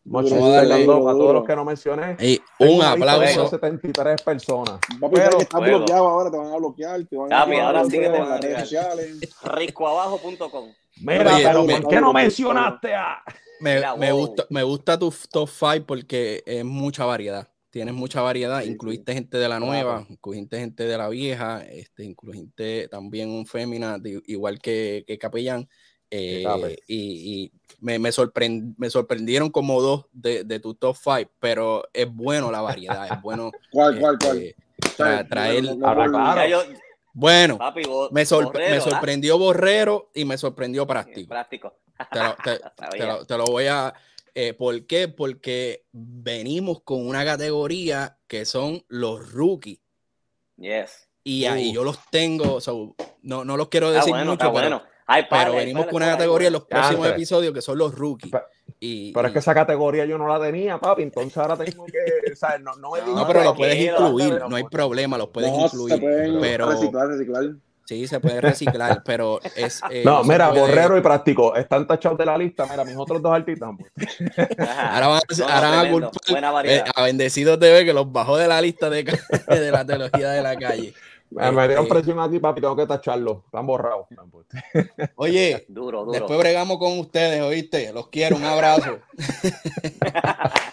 Mucho. 0.05 0.37
Carlos, 0.37 1.07
a 1.07 1.11
todos 1.13 1.33
los 1.33 1.45
que 1.45 1.55
no 1.55 1.63
mencioné. 1.65 2.17
Ey, 2.19 2.41
un 2.59 2.81
aplauso. 2.81 3.47
73 3.47 4.21
personas. 4.21 4.79
Papi, 4.99 5.15
Pero- 5.15 5.37
que 5.37 5.43
estás 5.43 5.61
bloqueado 5.61 6.07
ahora, 6.07 6.29
te 6.29 6.37
van 6.37 6.51
a 6.53 6.57
bloquear, 6.57 7.03
te 7.05 7.15
van 7.15 7.31
a 7.31 7.41
ahora 7.41 7.85
sí 7.85 7.91
que 7.91 7.99
te 8.01 8.09
van 8.09 8.21
a 8.33 8.37
redes 8.37 8.39
bloquear. 8.41 8.61
sociales. 8.91 9.19
Ricoabajo.com. 9.43 10.71
Mira, 11.01 11.35
Oye, 11.35 11.43
pero 11.45 11.63
me- 11.63 11.81
¿por 11.81 11.89
qué 11.89 12.01
no 12.01 12.13
me- 12.13 12.21
mencionaste 12.23 12.93
a...? 12.93 13.23
Me, 13.59 13.75
Mira, 13.75 13.95
me 13.95 14.11
gusta, 14.11 14.45
me 14.49 14.61
gusta 14.63 14.99
tu 14.99 15.13
top 15.31 15.49
5 15.49 15.85
porque 15.87 16.43
es 16.45 16.65
mucha 16.65 17.05
variedad. 17.05 17.47
Tienes 17.69 17.93
mucha 17.95 18.21
variedad. 18.21 18.61
Sí, 18.61 18.69
Incluiste 18.69 19.13
gente 19.13 19.37
de 19.37 19.47
la 19.49 19.59
nueva, 19.59 19.97
Claro. 19.99 20.05
incluiste 20.09 20.59
gente 20.59 20.83
de 20.85 20.97
la 20.97 21.09
vieja, 21.09 21.61
este, 21.63 22.03
incluiste 22.03 22.87
también 22.89 23.29
un 23.29 23.45
fémina, 23.47 23.97
de- 23.97 24.21
igual 24.27 24.59
que, 24.59 25.03
que 25.07 25.17
Capellán. 25.17 25.67
Eh, 26.15 26.77
y 26.87 27.43
y 27.43 27.51
me, 27.79 27.99
me, 27.99 28.09
sorprend- 28.11 28.75
me 28.77 28.89
sorprendieron 28.89 29.49
como 29.49 29.81
dos 29.81 30.05
de, 30.13 30.43
de 30.43 30.59
tu 30.59 30.73
top 30.75 30.95
5, 30.95 31.31
pero 31.39 31.83
es 31.91 32.09
bueno 32.13 32.51
la 32.51 32.61
variedad, 32.61 33.05
es 33.11 33.21
bueno 33.21 33.51
¿Cuál, 33.71 33.99
cuál, 33.99 34.17
cuál? 34.21 34.55
tra- 34.97 35.27
traer. 35.27 35.63
Ahora, 35.83 36.09
claro. 36.09 36.47
Yo, 36.47 36.63
Bueno, 37.13 37.57
papi, 37.57 37.83
bo- 37.83 38.09
me, 38.11 38.23
sorpre- 38.25 38.43
Borrero, 38.45 38.75
me 38.75 38.81
sorprendió 38.81 39.37
Borrero 39.37 40.11
y 40.13 40.23
me 40.25 40.37
sorprendió 40.37 40.85
Práctico. 40.87 41.29
Práctico. 41.29 41.73
Te 42.11 42.19
lo, 42.19 42.35
te- 42.91 42.97
lo- 43.05 43.25
te 43.25 43.37
lo 43.37 43.45
voy 43.45 43.65
a... 43.67 43.93
eh, 44.33 44.53
¿Por 44.53 44.85
qué? 44.85 45.07
Porque 45.09 45.85
venimos 45.91 46.81
con 46.83 47.05
una 47.05 47.25
categoría 47.25 48.17
que 48.27 48.45
son 48.45 48.83
los 48.87 49.31
rookies. 49.33 49.79
Yes. 50.57 51.09
Y 51.23 51.45
ahí 51.45 51.69
Uh. 51.71 51.73
yo 51.73 51.83
los 51.83 51.99
tengo, 52.11 52.61
so, 52.61 52.95
no, 53.21 53.43
no 53.45 53.57
los 53.57 53.67
quiero 53.69 53.91
decir 53.91 54.09
bueno, 54.11 54.31
mucho, 54.31 54.45
está 54.45 54.53
pero, 54.53 54.69
bueno. 54.79 54.92
Pero 55.29 55.53
venimos 55.53 55.85
con 55.87 55.95
una 55.95 56.11
categoría 56.11 56.47
en 56.47 56.53
los 56.53 56.65
próximos 56.65 57.05
Antes. 57.07 57.13
episodios 57.13 57.53
que 57.53 57.61
son 57.61 57.77
los 57.77 57.93
rookies. 57.95 58.31
Pa- 58.31 58.45
Y, 58.79 59.13
Pero 59.13 59.27
es 59.27 59.33
que 59.33 59.39
esa 59.39 59.53
categoría 59.53 60.05
yo 60.05 60.17
no 60.17 60.27
la 60.27 60.39
tenía, 60.41 60.77
papi, 60.77 61.03
entonces 61.03 61.37
ahora 61.37 61.55
tengo 61.57 61.85
que, 61.85 61.93
¿sabes? 62.35 62.61
No, 62.61 62.75
no 62.75 62.91
pero 63.27 63.43
los 63.43 63.55
puedes 63.55 63.75
tranquilo, 63.75 64.07
incluir, 64.07 64.33
pero 64.33 64.49
no 64.49 64.55
hay 64.55 64.63
problema, 64.65 65.17
los 65.17 65.29
puedes 65.29 65.51
incluir. 65.51 65.99
pero 66.41 66.69
reciclar, 66.69 67.07
reciclar. 67.07 67.43
sí, 67.85 68.07
se 68.07 68.19
puede 68.19 68.41
reciclar, 68.41 69.01
pero 69.05 69.39
es... 69.55 69.81
eh, 69.89 70.03
No, 70.05 70.23
mira, 70.23 70.49
puede- 70.49 70.61
Borrero 70.61 70.97
y 70.97 71.01
Práctico 71.01 71.55
están 71.55 71.85
tachados 71.87 72.17
de 72.17 72.25
la 72.25 72.37
lista. 72.37 72.65
Mira, 72.69 72.83
mis 72.83 72.95
otros 72.97 73.21
dos 73.21 73.33
artistas. 73.33 73.69
pues. 73.77 74.17
Ahora 74.59 75.07
van 75.07 75.17
a, 75.17 75.21
No, 75.37 75.37
no, 75.37 75.53
ahora 75.53 75.69
van 75.69 75.73
a 75.79 75.81
tremendo. 75.81 76.11
culpar 76.11 76.31
Buena 76.31 76.49
eh, 76.49 76.51
variedad. 76.53 76.85
a 76.95 77.03
Bendecidos 77.03 77.59
TV 77.59 77.85
que 77.85 77.93
los 77.93 78.11
bajó 78.11 78.37
de 78.37 78.47
la 78.47 78.61
lista 78.61 78.89
de, 78.89 79.03
de 79.03 79.71
la 79.71 79.85
teología 79.85 80.29
de 80.31 80.41
la 80.41 80.55
calle. 80.57 80.93
Me 81.35 81.51
me 81.51 81.67
dieron 81.67 81.83
Este, 81.85 81.95
presión 81.95 82.19
aquí, 82.19 82.39
papi, 82.39 82.61
tengo 82.61 82.75
que 82.75 82.85
tacharlos. 82.85 83.37
Están 83.45 83.65
borrados. 83.65 84.05
Oye, 85.15 85.65
Duro, 85.67 85.99
duro. 86.05 86.11
después 86.11 86.37
bregamos 86.39 86.77
con 86.77 86.99
ustedes, 86.99 87.41
¿oíste? 87.41 87.91
Los 87.93 88.07
quiero, 88.09 88.35
un 88.37 88.43
abrazo. 88.43 88.99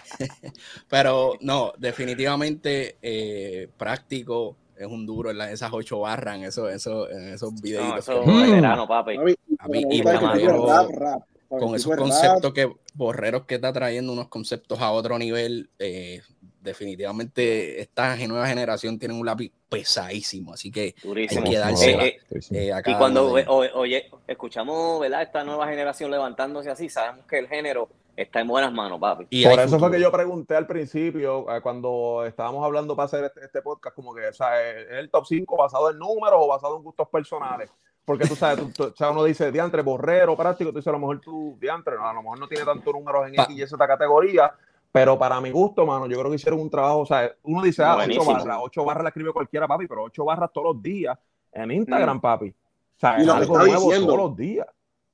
Pero 0.89 1.33
no, 1.41 1.73
definitivamente 1.77 2.97
eh, 3.01 3.69
práctico 3.77 4.57
es 4.77 4.87
un 4.87 5.05
duro 5.05 5.29
en 5.31 5.37
la- 5.37 5.51
esas 5.51 5.71
ocho 5.73 5.99
barras, 5.99 6.37
en, 6.37 6.43
eso, 6.43 6.69
eso, 6.69 7.09
en 7.09 7.33
esos 7.33 7.53
No, 7.53 7.61
videitos. 7.61 7.99
eso 7.99 8.21
que- 8.23 8.29
es 8.31 8.49
veterano, 8.49 8.87
papi. 8.87 9.17
Papi, 9.17 9.35
A 9.59 9.67
mí- 9.67 9.85
me 9.85 9.95
y 9.95 10.01
dio- 10.01 10.67
rap, 10.67 10.89
rap. 10.91 11.21
con 11.49 11.75
esos 11.75 11.95
conceptos 11.95 12.53
que 12.53 12.71
Borreros 12.93 13.45
que 13.45 13.55
está 13.55 13.71
trayendo 13.71 14.11
unos 14.11 14.27
conceptos 14.27 14.79
a 14.81 14.91
otro 14.91 15.17
nivel, 15.17 15.69
eh, 15.79 16.21
definitivamente 16.61 17.81
esta 17.81 18.15
nueva 18.27 18.47
generación 18.47 18.97
tiene 18.99 19.13
un 19.13 19.25
lápiz 19.25 19.51
pesadísimo, 19.69 20.53
así 20.53 20.71
que 20.71 20.95
Durísimo. 21.03 21.43
Hay 21.45 21.51
que 21.51 21.57
dársela. 21.57 22.05
Eh, 22.05 22.19
eh, 22.29 22.39
eh, 22.51 22.73
a 22.73 22.79
y 22.85 22.95
cuando 22.97 23.33
de 23.33 23.45
oye, 23.47 24.09
escuchamos 24.27 24.99
¿verdad? 24.99 25.21
esta 25.23 25.43
nueva 25.43 25.67
generación 25.67 26.11
levantándose 26.11 26.69
así, 26.69 26.89
sabemos 26.89 27.25
que 27.25 27.39
el 27.39 27.47
género 27.47 27.89
está 28.15 28.41
en 28.41 28.47
buenas 28.47 28.71
manos, 28.73 28.99
papi. 28.99 29.25
y 29.29 29.45
Por 29.45 29.59
eso 29.59 29.79
fue 29.79 29.89
que 29.91 29.99
yo 29.99 30.11
pregunté 30.11 30.55
al 30.55 30.67
principio, 30.67 31.45
eh, 31.55 31.61
cuando 31.61 32.23
estábamos 32.27 32.63
hablando 32.63 32.95
para 32.95 33.05
hacer 33.05 33.23
este, 33.23 33.45
este 33.45 33.61
podcast, 33.61 33.95
como 33.95 34.13
que, 34.13 34.27
o 34.27 34.33
sea, 34.33 34.61
¿es 34.69 34.87
el 34.91 35.09
top 35.09 35.25
5 35.25 35.57
basado 35.57 35.89
en 35.89 35.97
números 35.97 36.37
o 36.41 36.47
basado 36.47 36.77
en 36.77 36.83
gustos 36.83 37.07
personales? 37.09 37.71
Porque 38.03 38.27
tú 38.27 38.35
sabes, 38.35 38.59
tú- 38.59 38.71
tú- 38.71 38.91
o 38.91 38.95
sea, 38.95 39.11
uno 39.11 39.23
dice 39.23 39.51
diantre, 39.51 39.81
borrero, 39.83 40.35
práctico, 40.35 40.71
tú 40.71 40.77
dices 40.77 40.89
a 40.89 40.91
lo 40.91 40.99
mejor 40.99 41.21
tú, 41.21 41.57
diantre, 41.59 41.95
no, 41.95 42.07
a 42.07 42.13
lo 42.13 42.21
mejor 42.21 42.39
no 42.39 42.47
tiene 42.47 42.65
tantos 42.65 42.93
números 42.93 43.27
en 43.27 43.35
X 43.39 43.55
y 43.57 43.61
esa 43.61 43.77
categoría, 43.77 44.51
pero 44.91 45.17
para 45.17 45.39
mi 45.41 45.51
gusto, 45.51 45.85
mano, 45.85 46.07
yo 46.07 46.17
creo 46.19 46.29
que 46.29 46.35
hicieron 46.35 46.59
un 46.59 46.69
trabajo, 46.69 46.99
o 46.99 47.05
sea, 47.05 47.31
uno 47.43 47.61
dice, 47.63 47.83
ah, 47.83 47.97
ocho 48.05 48.25
barras, 48.25 48.57
ocho 48.61 48.83
barras 48.85 49.03
la 49.03 49.09
escribe 49.09 49.31
cualquiera, 49.33 49.67
papi, 49.67 49.87
pero 49.87 50.03
ocho 50.03 50.25
barras 50.25 50.49
todos 50.53 50.73
los 50.75 50.83
días 50.83 51.17
en 51.53 51.71
Instagram, 51.71 52.19
papi. 52.19 52.49
O 52.49 52.99
sea, 52.99 53.17
Y 53.17 53.21
es 53.21 53.27
lo 53.27 53.35
que 53.37 53.41
está 53.43 53.57
nuevo 53.59 53.81
diciendo. 53.83 54.07
todos 54.07 54.19
los 54.29 54.37
días. 54.37 54.67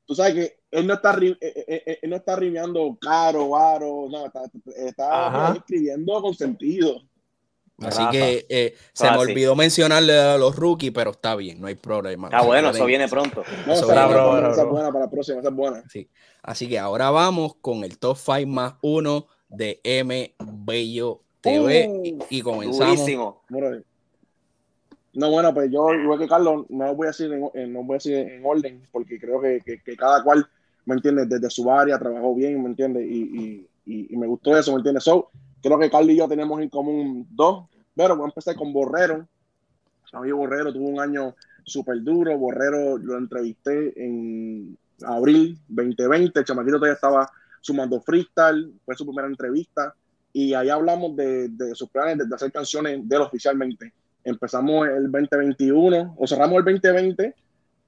Tú 0.05 0.15
sabes 0.15 0.33
que 0.35 0.59
él 0.71 0.87
no 0.87 0.93
está, 0.93 1.13
ri- 1.15 1.37
eh, 1.41 1.53
eh, 1.67 1.83
eh, 1.85 1.99
él 2.01 2.09
no 2.09 2.15
está 2.15 2.35
rimeando 2.35 2.97
caro, 2.99 3.49
varo, 3.49 4.07
no, 4.09 4.25
está, 4.25 4.41
está 4.77 5.53
escribiendo 5.55 6.21
con 6.21 6.33
sentido. 6.33 7.01
Así 7.79 8.01
que 8.09 8.45
eh, 8.49 8.75
se 8.93 9.05
Ah, 9.07 9.11
me 9.11 9.17
sí. 9.25 9.31
olvidó 9.31 9.55
mencionarle 9.55 10.17
a 10.19 10.37
los 10.37 10.55
rookies, 10.55 10.91
pero 10.91 11.11
está 11.11 11.35
bien, 11.35 11.61
no 11.61 11.67
hay 11.67 11.75
problema. 11.75 12.27
Está 12.29 12.39
Se 12.39 12.45
bueno, 12.47 12.69
eso 12.71 12.85
viene 12.85 13.07
pronto. 13.07 13.43
No, 13.67 13.73
Eso 13.73 13.83
esa, 13.85 13.93
era 13.93 14.49
esa- 14.51 14.61
es 14.63 14.67
buena 14.69 14.87
para 14.91 15.05
la 15.05 15.11
próxima, 15.11 15.39
esa 15.39 15.49
es 15.49 15.55
buena. 15.55 15.83
Sí. 15.87 16.09
Así 16.41 16.67
que 16.67 16.79
ahora 16.79 17.11
vamos 17.11 17.55
con 17.61 17.83
el 17.83 17.99
top 17.99 18.17
5 18.17 18.47
más 18.49 18.75
1 18.81 19.27
de 19.49 19.79
M 19.83 20.33
Bello 20.63 21.21
TV 21.41 21.87
Uh, 21.89 22.23
y, 22.29 22.41
comenzamos. 22.41 22.97
Durísimo. 22.97 23.41
No, 25.13 25.31
bueno, 25.31 25.53
pues 25.53 25.71
yo, 25.71 25.93
igual 25.93 26.19
que 26.19 26.27
Carlos, 26.27 26.65
no 26.69 26.93
voy 26.95 27.07
a 27.07 27.09
decir 27.09 27.31
en, 27.31 27.49
en- 27.53 27.73
no 27.73 27.83
voy 27.83 27.95
a 27.95 27.97
decir 27.97 28.13
en 28.15 28.45
orden, 28.45 28.83
porque 28.91 29.19
creo 29.19 29.41
que, 29.41 29.61
que- 29.65 29.81
que 29.81 29.95
cada 29.97 30.23
cual, 30.23 30.47
¿me 30.85 30.95
entiendes? 30.95 31.27
Desde 31.29 31.49
su 31.49 31.71
área 31.71 31.97
trabajó 31.97 32.35
bien, 32.35 32.61
¿me 32.61 32.69
entiendes? 32.69 33.03
Y, 33.09 33.21
y- 33.23 33.67
y- 33.85 34.13
y 34.13 34.17
me 34.17 34.27
gustó 34.27 34.55
eso, 34.57 34.71
¿me 34.73 34.77
entiendes? 34.77 35.03
So, 35.03 35.29
creo 35.61 35.79
que 35.79 35.89
Carlos 35.89 36.11
y 36.11 36.17
yo 36.17 36.27
tenemos 36.27 36.61
en 36.61 36.69
común 36.69 37.25
dos, 37.31 37.65
pero 37.95 38.15
voy 38.15 38.25
a 38.25 38.29
empezar 38.29 38.55
con 38.55 38.71
Borrero. 38.71 39.27
Javier 40.11 40.35
Borrero 40.35 40.71
tuvo 40.71 40.87
un 40.87 40.99
año 40.99 41.35
súper 41.63 42.01
duro. 42.03 42.37
Borrero 42.37 42.97
lo 42.97 43.17
entrevisté 43.17 43.93
en 44.01 44.77
abril 45.03 45.57
2020. 45.67 46.39
El 46.39 46.45
chamaquito 46.45 46.75
todavía 46.77 46.93
estaba 46.95 47.29
sumando 47.67 48.01
freestyle, 48.01 48.73
fue 48.85 48.95
su 48.95 49.05
primera 49.05 49.27
entrevista. 49.27 49.93
Y 50.33 50.53
ahí 50.53 50.69
hablamos 50.69 51.15
de, 51.15 51.49
de 51.49 51.75
sus 51.75 51.89
planes 51.89 52.17
de, 52.17 52.25
de 52.25 52.35
hacer 52.35 52.51
canciones 52.51 53.07
de 53.07 53.15
él 53.15 53.21
oficialmente. 53.21 53.93
Empezamos 54.23 54.87
el 54.87 55.11
2021, 55.11 56.15
o 56.17 56.27
cerramos 56.27 56.57
el 56.59 56.65
2020 56.65 57.35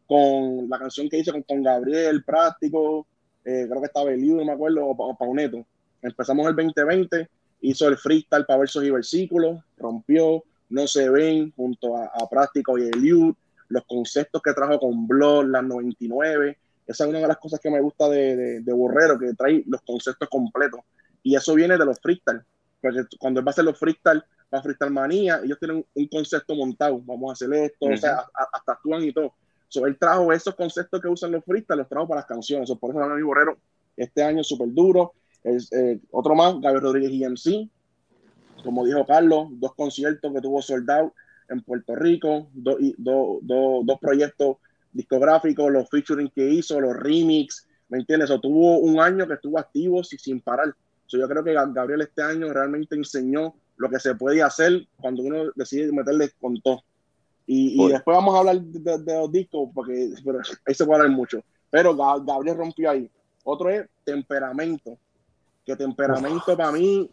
con 0.08 0.68
la 0.70 0.80
canción 0.80 1.08
que 1.08 1.20
hice 1.20 1.32
con, 1.32 1.44
con 1.44 1.62
Gabriel, 1.62 2.24
Práctico, 2.24 3.06
eh, 3.46 3.68
creo 3.70 3.80
que 3.80 3.88
estaba 3.88 4.12
Eliu, 4.12 4.38
no 4.38 4.46
me 4.46 4.54
acuerdo, 4.54 4.86
o, 4.86 4.92
o 4.92 5.18
Pauneto. 5.18 5.66
Empezamos 6.02 6.48
el 6.48 6.56
2020, 6.56 7.30
hizo 7.62 7.88
el 7.88 7.98
freestyle 7.98 8.46
para 8.46 8.60
versos 8.60 8.84
y 8.84 8.90
versículos, 8.90 9.62
rompió, 9.78 10.44
no 10.70 10.88
se 10.88 11.10
ven 11.10 11.52
junto 11.56 11.96
a, 11.96 12.06
a 12.06 12.28
Práctico 12.30 12.78
y 12.78 12.84
Eliud, 12.84 13.36
los 13.70 13.84
conceptos 13.86 14.42
que 14.42 14.54
trajo 14.54 14.80
con 14.80 15.08
Blood, 15.08 15.46
las 15.46 15.64
99. 15.64 16.58
Esa 16.90 17.04
es 17.04 17.10
una 17.10 17.20
de 17.20 17.28
las 17.28 17.38
cosas 17.38 17.60
que 17.60 17.70
me 17.70 17.80
gusta 17.80 18.10
de, 18.10 18.36
de, 18.36 18.60
de 18.62 18.74
Borrero, 18.74 19.18
que 19.20 19.34
trae 19.36 19.64
los 19.68 19.82
conceptos 19.84 20.28
completos. 20.28 20.82
Y 21.22 21.36
eso 21.36 21.54
viene 21.54 21.78
de 21.78 21.86
los 21.86 22.00
freestyle. 22.00 22.42
Porque 22.82 23.02
cuando 23.20 23.40
él 23.40 23.46
va 23.48 23.52
a 23.52 23.54
hacer 23.54 23.66
los 23.66 23.78
freestyle, 23.78 24.24
va 24.54 24.58
a 24.60 24.62
freestyle 24.64 24.92
manía, 24.92 25.40
ellos 25.44 25.60
tienen 25.60 25.86
un 25.94 26.08
concepto 26.08 26.56
montado. 26.56 27.00
Vamos 27.06 27.30
a 27.30 27.34
hacer 27.34 27.54
esto, 27.54 27.86
o 27.86 27.98
sea, 27.98 28.16
a- 28.16 28.30
a- 28.34 28.48
hasta 28.54 28.72
actúan 28.72 29.04
y 29.04 29.14
todo. 29.14 29.34
So, 29.68 29.86
él 29.86 29.98
trajo 30.00 30.34
esos 30.34 30.56
conceptos 30.56 31.00
que 31.00 31.08
usan 31.08 31.32
los 31.32 31.46
freestyle, 31.46 31.78
los 31.78 31.88
trajo 31.90 32.08
para 32.08 32.22
las 32.22 32.28
canciones. 32.28 32.68
So, 32.68 32.80
por 32.80 32.90
eso 32.90 33.00
mi 33.08 33.22
Borrero 33.22 33.58
este 33.96 34.24
año 34.24 34.44
súper 34.44 34.74
duro. 34.74 35.14
Es, 35.44 35.72
eh, 35.72 36.00
otro 36.12 36.34
más, 36.34 36.60
Gabriel 36.60 36.82
Rodríguez 36.82 37.12
EMC, 37.12 37.70
como 38.64 38.84
dijo 38.86 39.06
Carlos, 39.06 39.48
dos 39.52 39.76
conciertos 39.76 40.34
que 40.34 40.42
tuvo 40.42 40.62
sold 40.62 40.90
out 40.90 41.14
en 41.50 41.62
Puerto 41.64 41.96
Rico, 41.96 42.50
do- 42.54 42.78
y- 42.80 42.96
do- 42.98 43.40
do- 43.42 43.82
dos 43.84 44.00
proyectos 44.00 44.58
discográficos, 44.92 45.72
los 45.72 45.90
featuring 45.90 46.30
que 46.30 46.48
hizo, 46.50 46.80
los 46.80 46.96
remix, 46.96 47.68
¿me 47.90 48.00
entiendes? 48.00 48.30
O 48.32 48.40
tuvo 48.40 48.80
un 48.80 49.00
año 49.00 49.28
que 49.28 49.34
estuvo 49.34 49.60
activo 49.60 50.04
sin 50.04 50.42
parar. 50.42 50.74
yo 51.08 51.28
creo 51.28 51.44
que 51.44 51.54
Gabriel 51.54 52.02
este 52.02 52.22
año 52.22 52.52
realmente 52.54 52.96
enseñó 52.96 53.56
lo 53.78 53.90
que 53.90 54.00
se 54.00 54.16
puede 54.16 54.42
hacer 54.44 54.88
cuando 55.00 55.24
uno 55.24 55.52
decide 55.56 55.92
meterle 55.92 56.32
con 56.40 56.60
todo. 56.62 56.84
Y, 57.52 57.88
después 57.88 58.16
vamos 58.16 58.36
a 58.36 58.40
hablar 58.40 58.62
de, 58.62 59.14
los 59.16 59.32
discos, 59.32 59.72
porque 59.74 60.12
ahí 60.68 60.74
se 60.76 60.86
puede 60.86 61.02
hablar 61.02 61.16
mucho. 61.16 61.42
Pero 61.72 61.96
Gabriel 61.96 62.58
rompió 62.58 62.92
ahí. 62.92 63.10
Otro 63.44 63.72
es 63.72 63.88
temperamento. 64.04 65.00
Que 65.66 65.76
temperamento 65.76 66.56
para 66.56 66.72
mí 66.72 67.10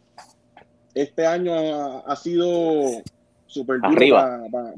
este 0.94 1.26
año 1.26 1.54
ha, 1.54 2.16
sido 2.16 3.02
súper 3.46 3.80
duro 3.80 4.16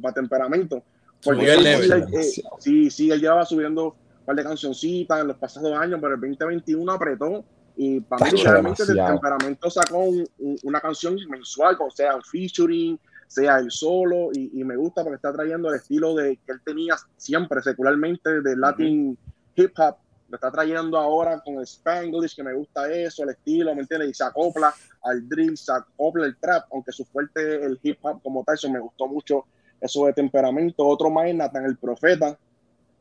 para 0.01 0.15
temperamento. 0.15 0.83
Porque 1.23 1.53
él, 1.53 1.67
eh, 1.67 2.23
sí, 2.59 2.91
sí, 2.91 3.11
él 3.11 3.21
llevaba 3.21 3.45
subiendo 3.45 3.87
un 3.87 4.25
par 4.25 4.37
de 4.37 4.45
cancioncitas 4.45 5.21
en 5.21 5.29
los 5.29 5.37
pasados 5.37 5.73
años, 5.77 5.99
pero 6.01 6.15
el 6.15 6.21
2021 6.21 6.93
apretó 6.93 7.45
y 7.81 8.01
para 8.01 8.31
mí 8.33 8.43
realmente 8.43 8.83
el 8.83 8.97
temperamento 8.97 9.71
sacó 9.71 10.05
una 10.65 10.81
canción 10.81 11.17
mensual, 11.29 11.77
o 11.79 11.91
sea, 11.91 12.17
un 12.17 12.23
featuring, 12.23 12.99
sea 13.29 13.59
el 13.59 13.71
solo, 13.71 14.31
y, 14.33 14.65
me 14.65 14.77
gusta 14.77 15.05
porque 15.05 15.17
está 15.17 15.33
trayendo 15.33 15.69
el 15.69 15.77
estilo 15.77 16.15
de 16.15 16.39
que 16.45 16.53
él 16.53 16.61
tenía 16.65 16.97
siempre 17.17 17.63
secularmente 17.63 18.41
de 18.41 18.57
Latin 18.57 19.17
hip 19.55 19.79
hop, 19.79 19.97
lo 20.29 20.35
está 20.35 20.51
trayendo 20.51 20.99
ahora 20.99 21.41
con 21.45 21.55
el 21.55 21.63
Spanglish, 21.63 22.35
que 22.35 22.43
me 22.43 22.53
gusta 22.53 22.93
eso, 22.93 23.23
el 23.23 23.31
estilo, 23.31 23.75
¿me 23.75 23.83
entiendes? 23.83 24.11
Y 24.11 24.15
se 24.15 24.25
acopla 24.25 24.75
al 25.03 25.29
drill, 25.29 25.57
se 25.57 25.73
acopla 25.73 26.27
el 26.27 26.37
trap, 26.37 26.67
aunque 26.73 26.91
su 26.91 27.05
fuerte 27.05 27.65
el 27.65 27.79
hip 27.83 27.99
hop 28.03 28.21
como 28.23 28.43
tal, 28.43 28.57
eso 28.57 28.69
me 28.71 28.81
gustó 28.81 29.07
mucho, 29.07 29.45
eso 29.81 30.07
de 30.07 30.13
temperamento. 30.13 30.87
Otro 30.87 31.11
más 31.11 31.33
Nathan 31.35 31.65
el 31.65 31.77
Profeta, 31.77 32.39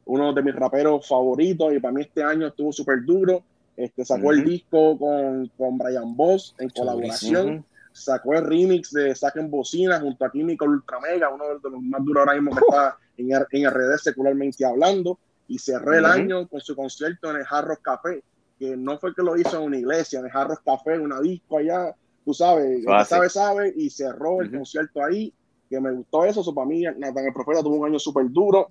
uno 0.06 0.34
de 0.34 0.42
mis 0.42 0.56
raperos 0.56 1.08
favoritos, 1.08 1.74
y 1.74 1.80
para 1.80 1.94
mí 1.94 2.02
este 2.02 2.24
año 2.24 2.48
estuvo 2.48 2.72
súper 2.72 3.04
duro. 3.04 3.44
Este, 3.76 4.04
sacó 4.04 4.32
el 4.32 4.44
disco 4.44 4.98
con, 4.98 5.52
con 5.56 5.78
Brian 5.78 6.16
Boss 6.16 6.56
en 6.58 6.70
colaboración. 6.70 7.66
Sacó 7.92 8.34
el 8.34 8.46
remix 8.46 8.92
de 8.92 9.16
Saquen 9.16 9.50
Bocina 9.50 10.00
junto 10.00 10.24
a 10.24 10.32
Químico 10.32 10.66
Ultramega, 10.66 11.30
uno 11.30 11.46
de 11.46 11.70
los 11.70 11.82
más 11.82 12.04
duros 12.04 12.22
ahora 12.22 12.40
mismo 12.40 12.52
que 12.52 12.62
está 12.68 12.98
en, 13.18 13.32
en 13.32 13.72
RD 13.72 13.98
secularmente 13.98 14.66
hablando. 14.66 15.18
Y 15.48 15.58
cerró 15.60 15.94
el 15.94 16.06
año 16.06 16.48
con 16.48 16.60
su 16.62 16.76
concierto 16.76 17.32
en 17.32 17.38
el 17.38 17.46
Jarros 17.46 17.80
Café, 17.80 18.24
que 18.60 18.76
no 18.76 18.98
fue 19.00 19.16
que 19.16 19.24
lo 19.24 19.38
hizo 19.38 19.58
en 19.58 19.64
una 19.64 19.78
iglesia, 19.78 20.20
en 20.20 20.26
el 20.26 20.32
Jarros 20.32 20.60
Café, 20.60 21.00
una 21.00 21.22
disco 21.22 21.58
allá, 21.58 21.96
tú 22.26 22.34
sabes, 22.34 22.84
sabe, 23.08 23.30
sabe, 23.30 23.74
y 23.76 23.90
cerró 23.90 24.42
el 24.42 24.52
concierto 24.52 25.04
ahí, 25.04 25.34
que 25.70 25.80
me 25.80 25.92
gustó 25.92 26.26
eso, 26.26 26.42
eso 26.42 26.54
para 26.54 26.68
mí, 26.68 26.84
Nathan 26.84 27.26
el 27.26 27.34
Profeta 27.34 27.62
tuvo 27.62 27.76
un 27.76 27.86
año 27.86 28.00
súper 28.00 28.30
duro, 28.30 28.70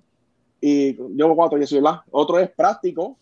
y 0.59 0.95
yo 0.95 1.35
cuatro, 1.35 1.57
yo 1.57 1.67
soy 1.67 1.81
la. 1.81 2.03
Otro 2.11 2.39
es 2.39 2.49
práctico, 2.49 3.17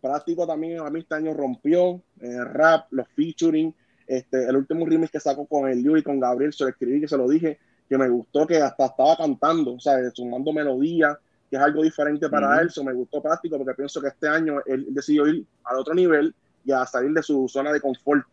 práctico 0.00 0.46
también 0.46 0.80
a 0.80 0.90
mí 0.90 1.00
este 1.00 1.14
año 1.14 1.34
rompió, 1.34 2.00
el 2.20 2.44
rap, 2.46 2.86
los 2.92 3.08
featuring, 3.08 3.74
este, 4.06 4.44
el 4.48 4.56
último 4.56 4.86
remix 4.86 5.10
que 5.10 5.20
sacó 5.20 5.46
con 5.46 5.68
el 5.68 5.82
Liu 5.82 5.96
y 5.96 6.02
con 6.02 6.20
Gabriel, 6.20 6.52
se 6.52 6.64
lo 6.64 6.70
escribí, 6.70 7.00
que 7.00 7.08
se 7.08 7.16
lo 7.16 7.28
dije, 7.28 7.58
que 7.88 7.98
me 7.98 8.08
gustó, 8.08 8.46
que 8.46 8.58
hasta 8.58 8.86
estaba 8.86 9.16
cantando, 9.16 9.74
o 9.74 9.80
sea, 9.80 9.98
sumando 10.10 10.52
melodía, 10.52 11.18
que 11.50 11.56
es 11.56 11.62
algo 11.62 11.82
diferente 11.82 12.28
para 12.28 12.60
él. 12.60 12.68
Eso 12.68 12.84
me 12.84 12.92
gustó 12.92 13.22
práctico 13.22 13.56
porque 13.56 13.74
pienso 13.74 14.00
que 14.00 14.08
este 14.08 14.28
año 14.28 14.60
él 14.66 14.86
decidió 14.90 15.26
ir 15.26 15.44
al 15.64 15.78
otro 15.78 15.94
nivel 15.94 16.34
y 16.64 16.72
a 16.72 16.84
salir 16.86 17.12
de 17.12 17.22
su 17.22 17.48
zona 17.48 17.72
de 17.72 17.80
confort. 17.80 18.26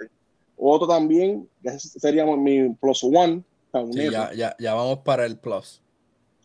Otro 0.58 0.88
también, 0.88 1.48
que 1.62 1.78
sería 1.80 2.26
mi 2.26 2.70
plus 2.76 3.04
one, 3.04 3.44
Pauneto. 3.76 4.12
ya, 4.12 4.32
ya, 4.34 4.56
ya, 4.58 4.74
vamos 4.74 5.00
para 5.00 5.26
el 5.26 5.38
plus. 5.38 5.82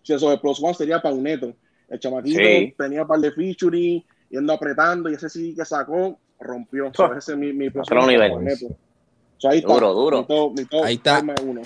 Sí, 0.02 0.14
eso, 0.14 0.32
el 0.32 0.40
plus 0.40 0.60
one 0.60 0.74
sería 0.74 1.00
Pauneto. 1.00 1.54
El 1.88 2.00
chamaquito 2.00 2.40
tenía 2.76 3.02
un 3.02 3.08
par 3.08 3.20
de 3.20 3.30
featuring, 3.30 4.04
yendo 4.28 4.52
apretando, 4.52 5.08
y 5.08 5.14
ese 5.14 5.28
sí 5.28 5.54
que 5.54 5.64
sacó, 5.64 6.18
rompió. 6.40 6.90
ese 7.16 7.32
es 7.32 7.38
mi, 7.38 7.52
mi 7.52 7.70
plus 7.70 7.88
one. 7.90 8.06
Nivel. 8.06 8.32
ahí 9.44 9.58
está. 9.58 9.74
Duro, 9.74 9.94
duro. 9.94 10.26
ahí 10.84 10.94
está. 10.94 11.20
Un 11.20 11.62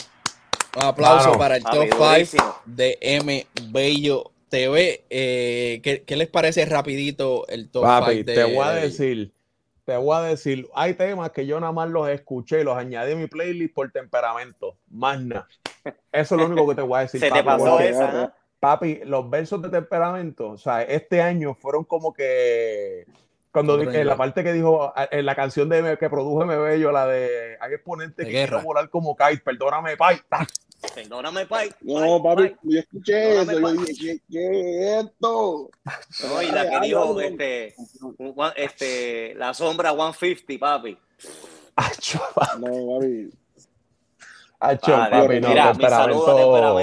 aplauso 0.82 1.38
para 1.38 1.56
el 1.56 1.64
top 1.64 1.86
5 2.26 2.62
de 2.66 2.98
M. 3.00 3.46
Bello 3.70 4.32
TV, 4.50 5.04
eh, 5.10 5.80
¿qué, 5.82 6.16
les 6.16 6.28
parece 6.28 6.64
rapidito 6.66 7.46
el 7.48 7.70
top 7.70 7.82
Papi, 7.82 8.22
te 8.22 8.44
voy 8.44 8.64
a 8.64 8.70
decir, 8.72 9.32
te 9.84 9.96
voy 9.96 10.16
a 10.16 10.22
decir, 10.22 10.68
hay 10.74 10.94
temas 10.94 11.30
que 11.30 11.46
yo 11.46 11.60
nada 11.60 11.72
más 11.72 11.90
los 11.90 12.08
escuché 12.08 12.60
y 12.60 12.64
los 12.64 12.76
añadí 12.76 13.12
a 13.12 13.16
mi 13.16 13.26
playlist 13.26 13.74
por 13.74 13.90
temperamento, 13.90 14.78
más 14.88 15.20
nada. 15.20 15.46
Eso 16.10 16.34
es 16.34 16.40
lo 16.40 16.46
único 16.46 16.66
que 16.68 16.74
te 16.74 16.82
voy 16.82 16.98
a 16.98 17.02
decir. 17.02 17.20
Se 17.20 17.30
te 17.30 17.44
pasó 17.44 17.78
esa, 17.80 18.34
Papi, 18.60 19.00
los 19.04 19.28
versos 19.28 19.60
de 19.60 19.68
temperamento, 19.68 20.50
o 20.50 20.58
sea, 20.58 20.82
este 20.82 21.20
año 21.20 21.54
fueron 21.54 21.84
como 21.84 22.14
que 22.14 23.04
cuando 23.52 23.80
en 23.80 24.06
la 24.06 24.16
parte 24.16 24.42
que 24.42 24.52
dijo 24.52 24.92
en 25.10 25.26
la 25.26 25.36
canción 25.36 25.68
de 25.68 25.96
que 25.98 26.10
produjo 26.10 26.44
Me 26.44 26.56
Bello, 26.56 26.90
la 26.90 27.06
de 27.06 27.56
hay 27.60 27.74
exponentes 27.74 28.26
que 28.26 28.32
quiero 28.32 28.62
volar 28.62 28.88
como 28.88 29.14
kite, 29.14 29.42
perdóname, 29.44 29.96
pai. 29.96 30.16
Perdóname, 30.94 31.46
Pai. 31.46 31.70
No, 31.80 32.22
papi, 32.22 32.54
yo 32.62 32.80
escuché 32.80 33.40
eso. 33.40 33.52
Yo 33.52 33.72
dije, 33.72 34.20
¿qué, 34.30 34.98
es 34.98 35.04
esto? 35.04 35.70
No, 36.28 36.42
y 36.42 36.50
la 36.50 36.68
que 36.68 36.80
dijo, 36.86 37.20
este, 37.20 37.74
este, 38.56 39.34
la 39.36 39.54
sombra 39.54 39.92
150, 39.92 40.58
papi. 40.58 40.98
Acho, 41.76 42.20
No, 42.58 42.98
papi. 42.98 43.30
Acho, 44.60 44.92
papi, 44.92 45.40
no, 45.40 45.48
mira, 45.48 45.74
mi 45.74 45.84
saludo. 45.84 46.78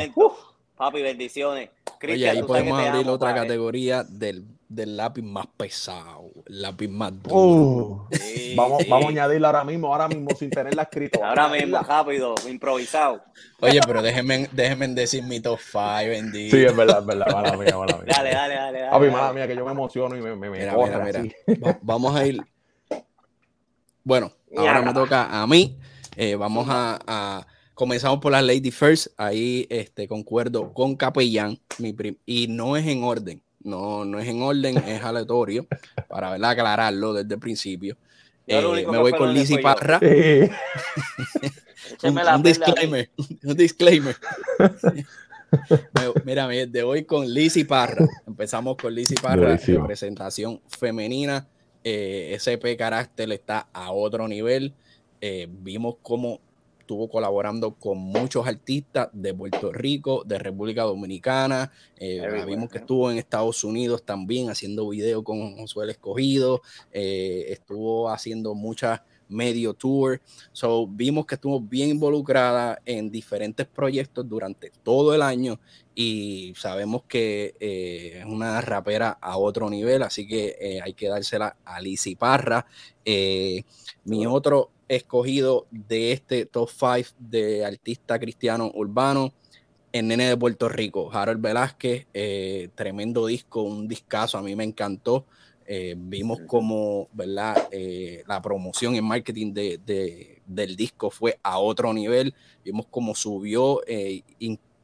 Papi, 0.75 1.01
bendiciones. 1.01 1.69
Oye, 2.03 2.29
ahí 2.29 2.43
podemos 2.43 2.79
abrir 2.79 3.07
otra 3.07 3.35
categoría 3.35 4.03
del 4.03 4.45
del 4.71 4.95
lápiz 4.95 5.21
más 5.21 5.47
pesado, 5.57 6.31
el 6.45 6.61
lápiz 6.61 6.87
más 6.87 7.11
duro. 7.21 7.35
Uh, 7.35 8.07
vamos, 8.55 8.83
vamos 8.87 9.05
a 9.07 9.09
añadirlo 9.09 9.47
ahora 9.47 9.63
mismo, 9.65 9.87
ahora 9.87 10.07
mismo, 10.07 10.29
sin 10.37 10.49
tenerla 10.49 10.83
escrito. 10.83 11.23
Ahora 11.23 11.49
mismo, 11.49 11.77
rápido, 11.79 12.35
improvisado. 12.47 13.21
Oye, 13.59 13.81
pero 13.85 14.01
déjenme, 14.01 14.47
déjenme 14.53 14.87
decir 14.87 15.23
mi 15.23 15.41
top 15.41 15.59
5, 15.59 15.81
bendito. 16.07 16.55
Sí, 16.55 16.63
es 16.63 16.75
verdad, 16.75 16.99
es 16.99 17.05
verdad, 17.05 17.27
mala 17.33 17.57
mía, 17.57 17.77
mala 17.77 17.97
mía. 17.97 18.13
Dale, 18.15 18.31
dale, 18.31 18.55
dale. 18.55 18.79
dale, 18.79 18.91
Papi, 18.91 19.07
mala 19.07 19.33
mía, 19.33 19.47
que 19.47 19.55
yo 19.57 19.65
me 19.65 19.71
emociono 19.71 20.15
y 20.15 20.21
me, 20.21 20.35
me, 20.37 20.49
mira, 20.49 20.73
mira, 20.73 21.23
mira. 21.45 21.79
vamos 21.81 22.15
a 22.15 22.25
ir. 22.25 22.41
Bueno, 24.05 24.31
ahora 24.55 24.81
me 24.81 24.93
toca 24.93 25.41
a 25.41 25.45
mí. 25.47 25.77
Eh, 26.15 26.35
vamos 26.35 26.67
a, 26.69 26.97
a, 27.05 27.47
Comenzamos 27.73 28.19
por 28.19 28.31
la 28.31 28.41
Lady 28.41 28.71
First. 28.71 29.07
Ahí 29.17 29.67
este, 29.69 30.07
concuerdo 30.07 30.73
con 30.73 30.95
Capellán. 30.95 31.59
Mi 31.77 31.93
y 32.25 32.47
no 32.47 32.77
es 32.77 32.87
en 32.87 33.03
orden 33.03 33.43
no, 33.63 34.05
no 34.05 34.19
es 34.19 34.27
en 34.27 34.41
orden, 34.41 34.77
es 34.77 35.03
aleatorio, 35.03 35.67
para 36.07 36.31
¿verdad? 36.31 36.51
aclararlo 36.51 37.13
desde 37.13 37.33
el 37.33 37.39
principio. 37.39 37.97
Eh, 38.47 38.85
me 38.89 38.97
voy 38.97 39.11
con 39.13 39.33
Lizzy 39.33 39.59
Parra. 39.59 39.99
un, 42.03 42.43
disclaimer, 42.43 43.09
un 43.43 43.55
disclaimer. 43.55 44.15
Mira, 46.25 46.47
me 46.47 46.83
voy 46.83 47.03
con 47.05 47.31
Lizzy 47.31 47.63
Parra. 47.63 48.07
Empezamos 48.25 48.77
con 48.77 48.93
Lizzy 48.93 49.15
Parra, 49.15 49.57
representación 49.57 50.61
femenina. 50.67 51.47
Eh, 51.83 52.33
SP 52.37 52.77
Carácter 52.77 53.31
está 53.31 53.67
a 53.73 53.91
otro 53.91 54.27
nivel. 54.27 54.73
Eh, 55.19 55.47
vimos 55.49 55.95
cómo 56.01 56.39
estuvo 56.91 57.07
colaborando 57.07 57.75
con 57.75 57.99
muchos 57.99 58.45
artistas 58.45 59.07
de 59.13 59.33
Puerto 59.33 59.71
Rico, 59.71 60.23
de 60.25 60.37
República 60.37 60.83
Dominicana. 60.83 61.71
Eh, 61.95 62.43
vimos 62.45 62.69
que 62.69 62.79
estuvo 62.79 63.09
en 63.09 63.17
Estados 63.17 63.63
Unidos 63.63 64.03
también 64.03 64.49
haciendo 64.49 64.89
video 64.89 65.23
con 65.23 65.55
Josué 65.55 65.89
Escogido. 65.89 66.61
Eh, 66.91 67.45
estuvo 67.47 68.09
haciendo 68.09 68.55
muchas 68.55 68.99
medio 69.31 69.73
tour. 69.73 70.21
So, 70.51 70.87
vimos 70.87 71.25
que 71.25 71.35
estuvo 71.35 71.59
bien 71.59 71.89
involucrada 71.89 72.81
en 72.85 73.09
diferentes 73.09 73.65
proyectos 73.65 74.27
durante 74.27 74.71
todo 74.83 75.15
el 75.15 75.21
año 75.21 75.59
y 75.95 76.53
sabemos 76.55 77.03
que 77.07 77.55
eh, 77.59 78.19
es 78.19 78.25
una 78.25 78.61
rapera 78.61 79.17
a 79.21 79.37
otro 79.37 79.69
nivel, 79.69 80.03
así 80.03 80.27
que 80.27 80.79
hay 80.83 80.93
que 80.93 81.07
dársela 81.07 81.57
a 81.65 81.81
Lizzy 81.81 82.15
Parra. 82.15 82.65
mi 84.05 84.25
otro 84.25 84.71
escogido 84.95 85.67
de 85.71 86.11
este 86.11 86.45
top 86.45 86.69
5 86.69 87.15
de 87.17 87.65
artista 87.65 88.19
cristiano 88.19 88.69
urbano, 88.73 89.33
el 89.93 90.07
nene 90.07 90.27
de 90.27 90.35
Puerto 90.35 90.67
Rico, 90.67 91.09
Harold 91.13 91.41
Velázquez, 91.41 92.07
eh, 92.13 92.69
tremendo 92.75 93.25
disco, 93.25 93.61
un 93.61 93.87
discazo, 93.87 94.37
a 94.37 94.41
mí 94.41 94.55
me 94.55 94.65
encantó. 94.65 95.25
Eh, 95.73 95.95
vimos 95.97 96.41
como 96.47 97.07
¿verdad? 97.13 97.69
Eh, 97.71 98.25
la 98.27 98.41
promoción 98.41 98.93
y 98.93 98.99
marketing 98.99 99.53
de, 99.53 100.41
del 100.45 100.75
disco 100.75 101.09
fue 101.09 101.39
a 101.43 101.59
otro 101.59 101.93
nivel, 101.93 102.33
vimos 102.65 102.87
cómo 102.91 103.15
subió, 103.15 103.79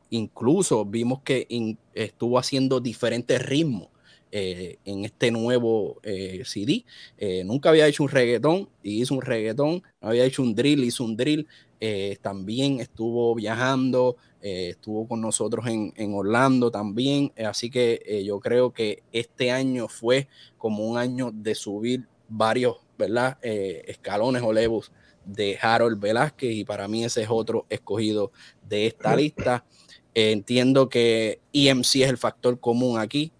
incluso 0.09 0.85
vimos 0.85 1.19
que 1.23 1.45
estuvo 1.93 2.39
haciendo 2.39 2.79
diferentes 2.79 3.45
ritmos. 3.45 3.89
Eh, 4.29 4.77
en 4.83 5.05
este 5.05 5.31
nuevo 5.31 5.99
eh, 6.03 6.41
CD. 6.43 6.83
Eh, 7.17 7.45
nunca 7.45 7.69
había 7.69 7.87
hecho 7.87 8.03
un 8.03 8.09
reggaetón 8.09 8.67
y 8.83 9.01
hizo 9.01 9.13
un 9.13 9.21
reggaetón, 9.21 9.81
no 10.01 10.09
había 10.09 10.25
hecho 10.25 10.41
un 10.41 10.53
drill, 10.53 10.83
hizo 10.83 11.05
un 11.05 11.15
drill. 11.15 11.47
eh, 11.79 12.17
también 12.21 12.79
estuvo 12.81 13.33
viajando, 13.35 14.17
eh, 14.41 14.69
estuvo 14.69 15.07
con 15.07 15.21
nosotros 15.21 15.67
en, 15.67 15.93
en 15.95 16.13
Orlando 16.13 16.71
también, 16.71 17.31
así 17.45 17.69
que 17.69 18.23
yo 18.25 18.39
creo 18.39 18.71
que 18.71 19.03
este 19.11 19.51
año 19.51 19.87
fue 19.87 20.27
como 20.57 20.85
un 20.85 20.97
año 20.97 21.31
de 21.33 21.55
subir 21.55 22.07
varios, 22.29 22.77
¿verdad? 22.97 23.37
escalones 23.41 24.41
o 24.43 24.51
levels 24.53 24.91
de 25.25 25.57
Harold 25.61 25.99
Velázquez 25.99 26.53
y 26.53 26.63
para 26.63 26.87
mí 26.87 27.03
ese 27.03 27.23
es 27.23 27.29
otro 27.29 27.65
escogido 27.69 28.31
de 28.67 28.87
esta 28.87 29.15
lista. 29.15 29.65
entiendo 30.13 30.89
que 30.89 31.41
EMC 31.53 31.95
es 31.95 32.09
el 32.09 32.17
factor 32.17 32.59
común 32.59 32.99
aquí. 32.99 33.31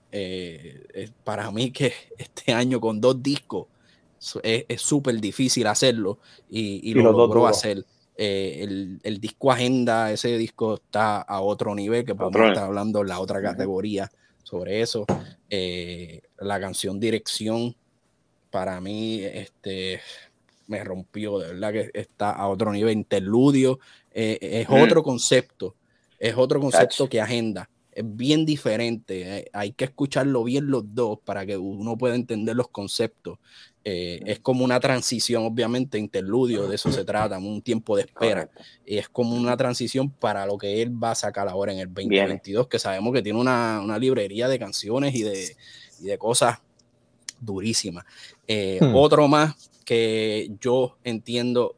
para 1.23 1.51
mí 1.51 1.71
que 1.71 1.93
este 2.17 2.53
año 2.53 2.79
con 2.79 3.01
dos 3.01 3.21
discos 3.21 3.67
es 4.43 4.81
súper 4.81 5.19
difícil 5.19 5.67
hacerlo 5.67 6.19
y, 6.49 6.93
lo 6.93 7.11
logró 7.11 7.47
hacer. 7.47 7.85
Eh, 8.19 8.97
el, 9.03 9.21
disco 9.21 9.51
Agenda, 9.51 10.11
ese 10.11 10.37
disco 10.37 10.75
está 10.75 11.21
a 11.21 11.41
otro 11.41 11.75
nivel, 11.75 12.03
que 12.03 12.15
podemos 12.15 12.49
estar 12.49 12.65
hablando 12.65 13.01
en 13.01 13.07
la 13.07 13.19
otra 13.19 13.41
categoría 13.41 14.09
sobre 14.43 14.81
eso. 14.81 15.05
Eh, 15.49 16.21
la 16.39 16.59
canción 16.59 16.99
Dirección, 16.99 17.75
para 18.49 18.81
mí, 18.81 19.21
este, 19.23 20.01
me 20.65 20.83
rompió, 20.83 21.37
de 21.37 21.53
verdad 21.53 21.71
que 21.71 21.91
está 21.93 22.31
a 22.31 22.47
otro 22.47 22.71
nivel. 22.73 22.93
Interludio, 22.93 23.79
eh, 24.11 24.39
es 24.41 24.67
otro 24.67 25.03
concepto, 25.03 25.75
es 26.17 26.35
otro 26.35 26.59
concepto 26.59 27.07
que 27.07 27.21
Agenda 27.21 27.69
es 27.97 28.03
bien 28.05 28.45
diferente. 28.45 29.49
hay 29.53 29.71
que 29.71 29.85
escucharlo 29.85 30.43
bien 30.43 30.69
los 30.69 30.83
dos 30.93 31.17
para 31.25 31.47
que 31.47 31.57
uno 31.57 31.97
pueda 31.97 32.13
entender 32.13 32.55
los 32.55 32.67
conceptos. 32.67 33.39
Eh, 33.83 34.19
es 34.25 34.39
como 34.39 34.63
una 34.63 34.79
transición, 34.79 35.43
obviamente, 35.45 35.97
interludio, 35.97 36.67
de 36.67 36.75
eso 36.75 36.91
se 36.91 37.03
trata, 37.03 37.39
un 37.39 37.63
tiempo 37.63 37.95
de 37.95 38.03
espera. 38.03 38.51
Y 38.85 38.99
es 38.99 39.09
como 39.09 39.35
una 39.35 39.57
transición 39.57 40.11
para 40.11 40.45
lo 40.45 40.59
que 40.59 40.83
él 40.83 41.03
va 41.03 41.11
a 41.11 41.15
sacar 41.15 41.47
ahora 41.47 41.73
en 41.73 41.79
el 41.79 41.87
2022, 41.87 42.67
que 42.67 42.77
sabemos 42.77 43.11
que 43.15 43.23
tiene 43.23 43.39
una, 43.39 43.97
librería 43.97 44.47
de 44.47 44.59
canciones 44.59 45.15
y 45.15 45.23
de, 45.23 45.55
de 45.97 46.17
cosas 46.19 46.59
durísimas. 47.41 48.05
Eh, 48.47 48.77
hmm. 48.79 48.95
Otro 48.95 49.27
más 49.27 49.71
que 49.85 50.51
yo 50.61 50.97
entiendo 51.03 51.75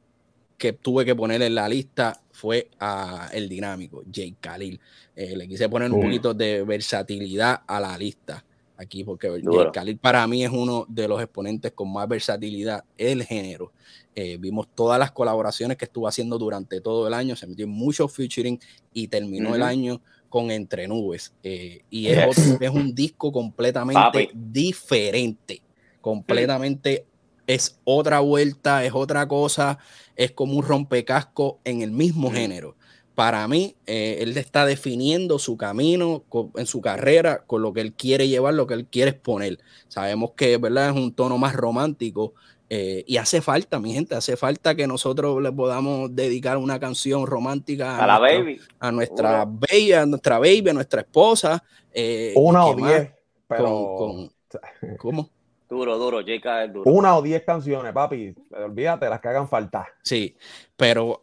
que 0.57 0.73
tuve 0.73 1.05
que 1.05 1.15
poner 1.15 1.41
en 1.43 1.55
la 1.55 1.69
lista 1.69 2.19
fue 2.39 2.69
a 2.79 3.29
el 3.33 3.49
dinámico, 3.49 4.01
Jay 4.11 4.33
Khalil. 4.39 4.79
Eh, 5.13 5.35
le 5.35 5.45
quise 5.45 5.67
poner 5.67 5.91
un 5.91 6.01
poquito 6.01 6.33
de 6.33 6.63
versatilidad 6.63 7.63
a 7.67 7.81
la 7.81 7.97
lista 7.97 8.45
aquí, 8.77 9.03
porque 9.03 9.27
Khalil 9.73 9.97
para 9.97 10.25
mí 10.25 10.45
es 10.45 10.49
uno 10.49 10.85
de 10.87 11.09
los 11.09 11.21
exponentes 11.21 11.73
con 11.73 11.91
más 11.91 12.07
versatilidad 12.07 12.85
el 12.97 13.25
género. 13.25 13.73
Eh, 14.15 14.37
vimos 14.39 14.69
todas 14.73 14.97
las 14.97 15.11
colaboraciones 15.11 15.75
que 15.75 15.83
estuvo 15.83 16.07
haciendo 16.07 16.37
durante 16.37 16.79
todo 16.79 17.05
el 17.07 17.13
año, 17.13 17.35
se 17.35 17.45
metió 17.45 17.65
en 17.65 17.71
muchos 17.71 18.13
featuring 18.13 18.57
y 18.93 19.09
terminó 19.09 19.53
el 19.53 19.63
año 19.63 20.01
con 20.29 20.49
Entre 20.49 20.87
Nubes. 20.87 21.33
Eh, 21.43 21.81
y 21.89 22.07
es, 22.07 22.37
es, 22.61 22.69
un 22.69 22.95
disco 22.95 23.33
completamente 23.33 24.29
diferente, 24.33 25.61
completamente 25.99 27.05
es 27.49 27.79
otra 27.83 28.19
vuelta, 28.19 28.85
es 28.85 28.93
otra 28.93 29.27
cosa, 29.27 29.79
es 30.19 30.31
como 30.31 30.53
un 30.53 30.63
rompecasco 30.63 31.59
en 31.63 31.81
el 31.81 31.91
mismo 31.91 32.31
género 32.31 32.75
para 33.19 33.45
mí, 33.49 33.75
eh, 33.85 34.19
él 34.21 34.37
está 34.37 34.65
definiendo 34.65 35.39
su 35.39 35.57
camino 35.57 36.23
en 36.55 36.65
su 36.65 36.79
carrera 36.79 37.43
con 37.45 37.61
lo 37.61 37.73
que 37.73 37.81
él 37.81 37.91
quiere 37.91 38.29
llevar, 38.29 38.53
lo 38.53 38.65
que 38.65 38.75
él 38.75 38.85
quiere 38.85 39.11
exponer. 39.11 39.59
Sabemos 39.89 40.31
que 40.37 40.55
¿verdad? 40.55 40.91
es 40.91 40.95
un 40.95 41.13
tono 41.13 41.37
más 41.37 41.53
romántico 41.53 42.33
eh, 42.69 43.03
y 43.05 43.17
hace 43.17 43.41
falta, 43.41 43.77
mi 43.77 43.91
gente, 43.91 44.15
hace 44.15 44.37
falta 44.37 44.73
que 44.73 44.87
nosotros 44.87 45.43
le 45.43 45.51
podamos 45.51 46.15
dedicar 46.15 46.55
una 46.55 46.79
canción 46.79 47.27
romántica 47.27 48.01
a, 48.01 48.07
la 48.07 48.19
baby, 48.19 48.61
a 48.79 48.89
nuestra 48.89 49.43
baby, 49.43 49.91
a 49.91 50.05
nuestra 50.05 50.39
baby, 50.39 50.69
a 50.69 50.73
nuestra 50.73 51.01
esposa. 51.01 51.61
Eh, 51.91 52.31
una 52.37 52.67
o 52.67 52.73
diez, 52.73 53.11
pero... 53.49 54.29
¿Cómo? 54.97 55.29
Duro, 55.69 55.97
duro, 55.97 56.17
J.K. 56.17 56.63
es 56.63 56.73
duro. 56.73 56.91
Una 56.91 57.15
o 57.15 57.21
diez 57.21 57.43
canciones, 57.43 57.93
papi. 57.93 58.33
Olvídate, 58.51 59.07
las 59.07 59.21
que 59.21 59.27
hagan 59.27 59.47
falta. 59.47 59.87
Sí, 60.03 60.35
pero 60.75 61.19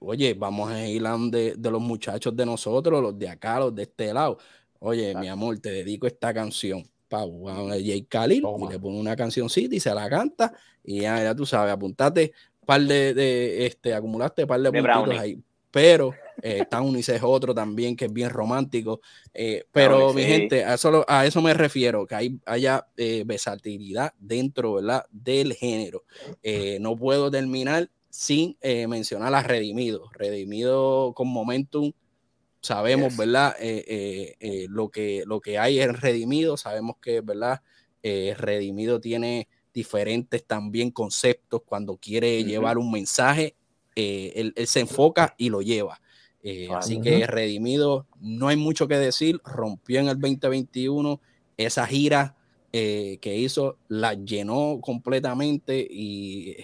oye, 0.00 0.34
vamos 0.34 0.70
a 0.70 0.86
ir 0.86 1.06
a 1.06 1.16
de, 1.16 1.54
de 1.56 1.70
los 1.70 1.80
muchachos 1.80 2.36
de 2.36 2.44
nosotros, 2.44 3.00
los 3.00 3.18
de 3.18 3.28
acá, 3.28 3.60
los 3.60 3.74
de 3.74 3.82
este 3.84 4.12
lado. 4.12 4.38
Oye, 4.80 5.14
mi 5.14 5.28
amor, 5.28 5.58
te 5.60 5.70
dedico 5.70 6.06
esta 6.06 6.34
canción. 6.34 6.82
Pau, 7.08 7.48
a 7.48 7.54
J. 7.54 8.06
Khalil 8.08 8.42
y 8.58 8.72
le 8.72 8.78
pone 8.80 8.98
una 8.98 9.14
cancioncita 9.14 9.74
y 9.74 9.80
se 9.80 9.94
la 9.94 10.10
canta. 10.10 10.52
Y 10.82 11.02
ya, 11.02 11.22
ya 11.22 11.34
tú 11.34 11.46
sabes, 11.46 11.72
apuntate 11.72 12.32
par 12.66 12.80
de, 12.80 13.14
de 13.14 13.66
este, 13.66 13.94
acumulaste 13.94 14.46
par 14.46 14.60
de, 14.60 14.70
de 14.70 14.82
puntitos 14.82 15.18
ahí 15.18 15.38
pero 15.74 16.14
eh, 16.42 16.64
Townis 16.68 17.08
es 17.08 17.22
otro 17.22 17.54
también 17.54 17.96
que 17.96 18.06
es 18.06 18.12
bien 18.12 18.30
romántico. 18.30 19.00
Eh, 19.32 19.64
pero 19.72 20.12
mi 20.12 20.22
gente, 20.24 20.64
a 20.64 20.74
eso, 20.74 21.04
a 21.08 21.26
eso 21.26 21.40
me 21.40 21.54
refiero, 21.54 22.06
que 22.06 22.14
hay, 22.14 22.38
haya 22.46 22.86
eh, 22.96 23.24
versatilidad 23.26 24.12
dentro 24.18 24.74
¿verdad? 24.74 25.04
del 25.10 25.54
género. 25.54 26.04
Eh, 26.42 26.78
no 26.80 26.96
puedo 26.96 27.30
terminar 27.30 27.90
sin 28.08 28.56
mencionar 28.62 29.34
a 29.34 29.42
Redimido. 29.42 30.08
Redimido 30.12 31.12
con 31.14 31.26
Momentum, 31.28 31.92
sabemos, 32.60 33.16
¿verdad? 33.16 33.56
lo, 34.68 34.88
que, 34.88 35.24
lo 35.26 35.40
que 35.40 35.58
hay 35.58 35.80
en 35.80 35.94
Redimido, 35.94 36.56
sabemos 36.56 36.96
que, 37.02 37.22
¿verdad? 37.22 37.60
Redimido 38.02 39.00
tiene 39.00 39.48
diferentes 39.72 40.44
también 40.46 40.92
conceptos 40.92 41.62
cuando 41.66 41.96
quiere 41.96 42.44
llevar 42.44 42.78
un 42.78 42.92
mensaje 42.92 43.56
eh, 43.96 44.52
él, 44.56 44.66
se 44.66 44.80
enfoca 44.80 45.34
y 45.38 45.50
lo 45.50 45.62
lleva. 45.62 46.00
Eh, 46.44 46.68
así 46.72 47.00
que 47.00 47.26
redimido, 47.26 48.06
no 48.20 48.48
hay 48.48 48.56
mucho 48.56 48.86
que 48.86 48.98
decir, 48.98 49.40
rompió 49.44 49.98
en 49.98 50.08
el 50.08 50.20
2021 50.20 51.18
esa 51.56 51.86
gira 51.86 52.36
eh, 52.72 53.18
que 53.20 53.36
hizo, 53.36 53.78
la 53.88 54.14
llenó 54.14 54.78
completamente 54.82 55.86
y 55.90 56.56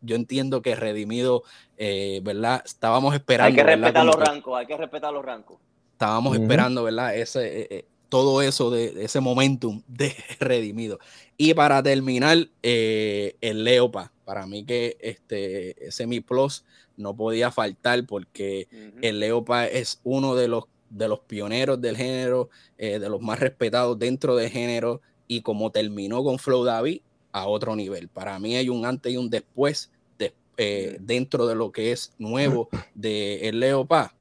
yo 0.00 0.14
entiendo 0.14 0.62
que 0.62 0.76
redimido, 0.76 1.42
¿verdad? 1.76 2.62
Estábamos 2.64 3.14
esperando. 3.14 3.48
Hay 3.48 3.54
que 3.54 3.62
respetar 3.64 4.04
los 4.06 4.14
rancos, 4.14 4.58
hay 4.58 4.66
que 4.66 4.76
respetar 4.76 5.12
los 5.12 5.24
rancos. 5.24 5.58
Estábamos 5.92 6.38
esperando, 6.38 6.84
¿verdad? 6.84 7.14
Ese, 7.14 7.84
todo 8.08 8.40
eso 8.40 8.70
de, 8.70 9.04
ese 9.04 9.20
momentum 9.20 9.82
de 9.88 10.14
redimido. 10.40 11.00
Y 11.36 11.52
para 11.54 11.82
terminar, 11.82 12.48
el 12.62 13.64
Leopa 13.64 14.12
para 14.30 14.46
mí 14.46 14.64
que 14.64 14.96
este 15.00 15.90
Semi 15.90 16.20
Plus 16.20 16.64
no 17.00 17.16
podía 17.16 17.50
faltar 17.50 18.06
porque 18.06 18.68
el 19.02 19.20
Leopa 19.20 19.66
es 19.66 20.00
uno 20.04 20.34
de 20.34 20.48
los, 20.48 20.64
de 20.88 21.08
los 21.08 21.20
pioneros 21.20 21.80
del 21.80 21.96
género, 21.96 22.50
eh, 22.78 22.98
de 22.98 23.08
los 23.08 23.20
más 23.20 23.40
respetados 23.40 23.98
dentro 23.98 24.36
del 24.36 24.50
género 24.50 25.00
y 25.26 25.42
como 25.42 25.70
terminó 25.70 26.22
con 26.22 26.38
Flow 26.38 26.64
David 26.64 27.00
a 27.32 27.46
otro 27.46 27.74
nivel. 27.76 28.08
Para 28.08 28.38
mí 28.38 28.56
hay 28.56 28.68
un 28.68 28.84
antes 28.84 29.12
y 29.12 29.16
un 29.16 29.30
después 29.30 29.90
eh, 30.62 30.98
dentro 31.00 31.46
de 31.46 31.54
lo 31.54 31.72
que 31.72 31.90
es 31.90 32.12
nuevo 32.18 32.68
de 32.94 33.48
el 33.48 33.60
Leopa, 33.60 34.14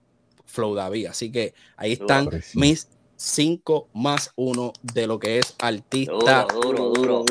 Flow 0.46 0.74
David. 0.74 1.08
Así 1.08 1.30
que 1.34 1.54
ahí 1.76 1.92
están 1.92 2.30
mis 2.54 2.88
5 3.18 3.90
más 3.94 4.32
1 4.38 4.72
de 4.82 5.06
lo 5.06 5.20
que 5.20 5.40
es 5.40 5.54
artista 5.60 6.48
duro, 6.64 6.94
duro, 6.94 7.26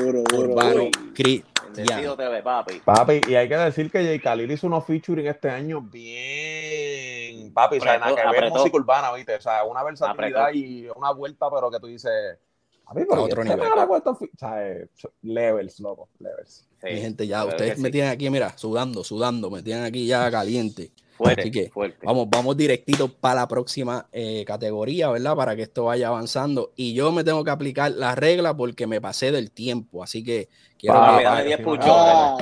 papi. 2.42 2.80
Papi, 2.84 3.20
y 3.28 3.34
hay 3.34 3.48
que 3.48 3.56
decir 3.56 3.90
que 3.90 4.04
Jay 4.04 4.18
Khalil 4.18 4.50
hizo 4.50 4.66
unos 4.66 4.84
featuring 4.84 5.26
este 5.26 5.50
año 5.50 5.80
bien, 5.80 7.52
papi, 7.52 7.78
o 7.78 7.80
sea, 7.80 7.98
nada 7.98 8.14
que 8.14 8.40
ver 8.40 8.50
música 8.50 8.76
urbana, 8.76 9.12
¿viste? 9.12 9.36
O 9.36 9.40
sea, 9.40 9.64
una 9.64 9.82
versatilidad 9.82 10.52
y 10.52 10.88
una 10.94 11.12
vuelta, 11.12 11.48
pero 11.50 11.70
que 11.70 11.80
tú 11.80 11.86
dices, 11.86 12.38
papi, 12.84 13.02
pero 13.08 13.24
otro 13.24 13.44
nivel. 13.44 13.60
o 13.60 14.18
sea, 14.38 14.62
levels, 15.22 15.80
loco, 15.80 16.08
levels. 16.18 16.66
Mi 16.82 17.00
gente, 17.00 17.26
ya, 17.26 17.44
ustedes 17.44 17.78
me 17.78 17.90
tienen 17.90 18.10
aquí, 18.10 18.30
mira, 18.30 18.56
sudando, 18.56 19.02
sudando, 19.02 19.50
me 19.50 19.62
tienen 19.62 19.84
aquí 19.84 20.06
ya 20.06 20.30
caliente. 20.30 20.92
Fuerte, 21.18 21.42
Así 21.42 21.50
que 21.50 21.68
fuerte. 21.68 22.06
Vamos, 22.06 22.28
vamos 22.30 22.56
directito 22.56 23.08
para 23.08 23.40
la 23.40 23.48
próxima 23.48 24.06
eh, 24.12 24.44
categoría, 24.46 25.10
¿verdad? 25.10 25.34
Para 25.34 25.56
que 25.56 25.62
esto 25.62 25.86
vaya 25.86 26.06
avanzando. 26.06 26.70
Y 26.76 26.94
yo 26.94 27.10
me 27.10 27.24
tengo 27.24 27.42
que 27.42 27.50
aplicar 27.50 27.90
la 27.90 28.14
regla 28.14 28.56
porque 28.56 28.86
me 28.86 29.00
pasé 29.00 29.32
del 29.32 29.50
tiempo. 29.50 30.04
Así 30.04 30.22
que 30.22 30.48
quiero 30.78 30.94
que. 31.18 31.24
Dame 31.24 31.44
10 31.44 31.60
push 31.62 31.80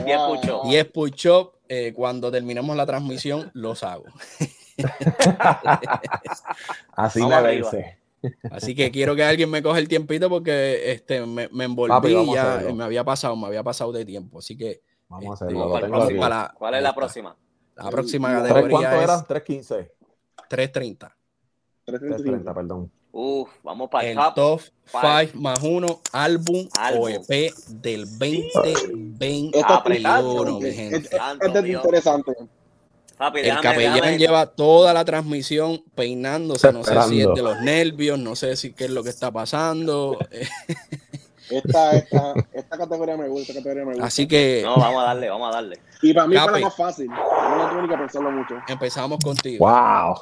10 0.04 0.18
push 0.28 0.50
10 0.68 0.84
push 0.92 1.26
eh, 1.70 1.94
cuando 1.96 2.30
terminemos 2.30 2.76
la 2.76 2.84
transmisión, 2.84 3.50
los 3.54 3.82
hago. 3.82 4.04
Así 6.92 7.24
me 7.24 7.40
vence. 7.40 7.96
Así 8.50 8.74
que 8.74 8.90
quiero 8.90 9.16
que 9.16 9.24
alguien 9.24 9.50
me 9.50 9.62
coja 9.62 9.78
el 9.78 9.88
tiempito 9.88 10.28
porque 10.28 10.92
este, 10.92 11.24
me, 11.24 11.48
me 11.48 11.64
envolví 11.64 12.34
ya, 12.34 12.62
me 12.74 12.84
había 12.84 13.04
pasado, 13.04 13.36
me 13.36 13.46
había 13.46 13.62
pasado 13.62 13.90
de 13.90 14.04
tiempo. 14.04 14.40
Así 14.40 14.54
que. 14.54 14.82
Vamos 15.08 15.40
a 15.40 15.46
este, 15.46 15.56
hacerlo. 15.56 16.50
¿Cuál 16.58 16.74
es 16.74 16.82
la 16.82 16.94
próxima? 16.94 17.34
La 17.76 17.90
próxima 17.90 18.32
categoría 18.32 18.70
¿Cuánto 18.70 19.02
era? 19.02 19.26
3.15. 19.26 19.90
3.30. 20.48 21.12
3.30, 21.86 22.54
perdón. 22.54 22.90
Uf, 23.12 23.50
vamos 23.62 23.88
para 23.88 24.08
el 24.08 24.18
top 24.34 24.60
5 24.84 25.38
más 25.40 25.62
1 25.62 26.00
álbum, 26.12 26.68
o 26.98 27.08
EP 27.08 27.54
del 27.68 28.04
2021, 28.18 30.60
mi 30.60 30.72
gente. 30.72 31.08
Este 31.08 31.58
es 31.58 31.66
interesante. 31.66 32.32
Papi, 33.16 33.40
El 33.40 33.60
capellán 33.60 34.18
lleva 34.18 34.44
toda 34.44 34.92
la 34.92 35.06
transmisión 35.06 35.82
peinándose, 35.94 36.70
no 36.72 36.84
sé 36.84 37.00
si 37.08 37.22
es 37.22 37.28
de 37.34 37.42
los 37.42 37.58
nervios, 37.62 38.18
no 38.18 38.36
sé 38.36 38.54
si 38.56 38.74
qué 38.74 38.84
es 38.84 38.90
lo 38.90 39.02
que 39.02 39.08
está 39.08 39.30
pasando. 39.30 40.18
Esta, 41.50 41.92
esta, 41.96 42.34
esta 42.52 42.78
categoría 42.78 43.16
me 43.16 43.28
gusta, 43.28 43.52
esta 43.52 43.60
categoría 43.62 43.84
me 43.84 43.92
gusta. 43.92 44.06
Así 44.06 44.26
que 44.26 44.62
No, 44.64 44.76
vamos 44.76 45.02
a 45.02 45.06
darle, 45.06 45.28
vamos 45.28 45.48
a 45.50 45.54
darle. 45.56 45.78
y 46.02 46.12
para 46.12 46.26
mí 46.26 46.36
fue 46.36 46.52
la 46.52 46.58
más 46.58 46.76
fácil. 46.76 47.06
Yo 47.08 47.56
no 47.56 47.70
tuve 47.70 47.82
ni 47.82 47.88
que 47.88 47.96
pensarlo 47.98 48.30
mucho. 48.30 48.54
empezamos 48.68 49.18
contigo. 49.22 49.66
¡Wow! 49.66 50.16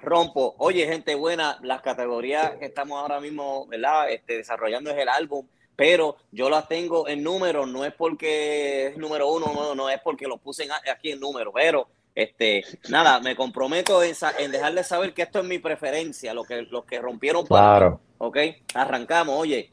Rompo. 0.00 0.54
Oye, 0.58 0.86
gente 0.86 1.14
buena, 1.14 1.58
las 1.62 1.82
categorías 1.82 2.52
que 2.58 2.66
estamos 2.66 3.00
ahora 3.00 3.20
mismo, 3.20 3.66
¿verdad? 3.66 4.10
Este, 4.10 4.36
desarrollando 4.38 4.90
es 4.90 4.96
el 4.98 5.08
álbum, 5.08 5.46
pero 5.76 6.16
yo 6.30 6.48
las 6.48 6.68
tengo 6.68 7.08
en 7.08 7.22
números, 7.22 7.68
no 7.68 7.84
es 7.84 7.92
porque 7.92 8.86
es 8.88 8.96
número 8.96 9.28
uno, 9.28 9.52
no, 9.54 9.74
no 9.74 9.90
es 9.90 10.00
porque 10.00 10.26
lo 10.26 10.38
puse 10.38 10.64
en- 10.64 10.70
aquí 10.72 11.10
en 11.10 11.20
número, 11.20 11.52
pero 11.52 11.88
este, 12.14 12.64
nada, 12.88 13.20
me 13.20 13.34
comprometo 13.36 14.02
en, 14.02 14.14
sa- 14.14 14.34
en 14.38 14.50
dejarles 14.52 14.86
saber 14.86 15.12
que 15.14 15.22
esto 15.22 15.40
es 15.40 15.44
mi 15.44 15.58
preferencia, 15.58 16.32
lo 16.32 16.44
que, 16.44 16.62
los 16.62 16.84
que 16.84 17.00
rompieron 17.00 17.46
para 17.46 17.62
mí. 17.62 17.68
Claro. 17.78 18.00
Ok, 18.18 18.36
arrancamos. 18.74 19.36
Oye, 19.38 19.70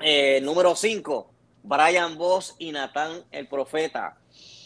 eh, 0.00 0.40
número 0.42 0.76
5, 0.76 1.30
Brian 1.62 2.16
Voss 2.18 2.54
y 2.58 2.72
Natán 2.72 3.24
el 3.30 3.48
Profeta. 3.48 4.18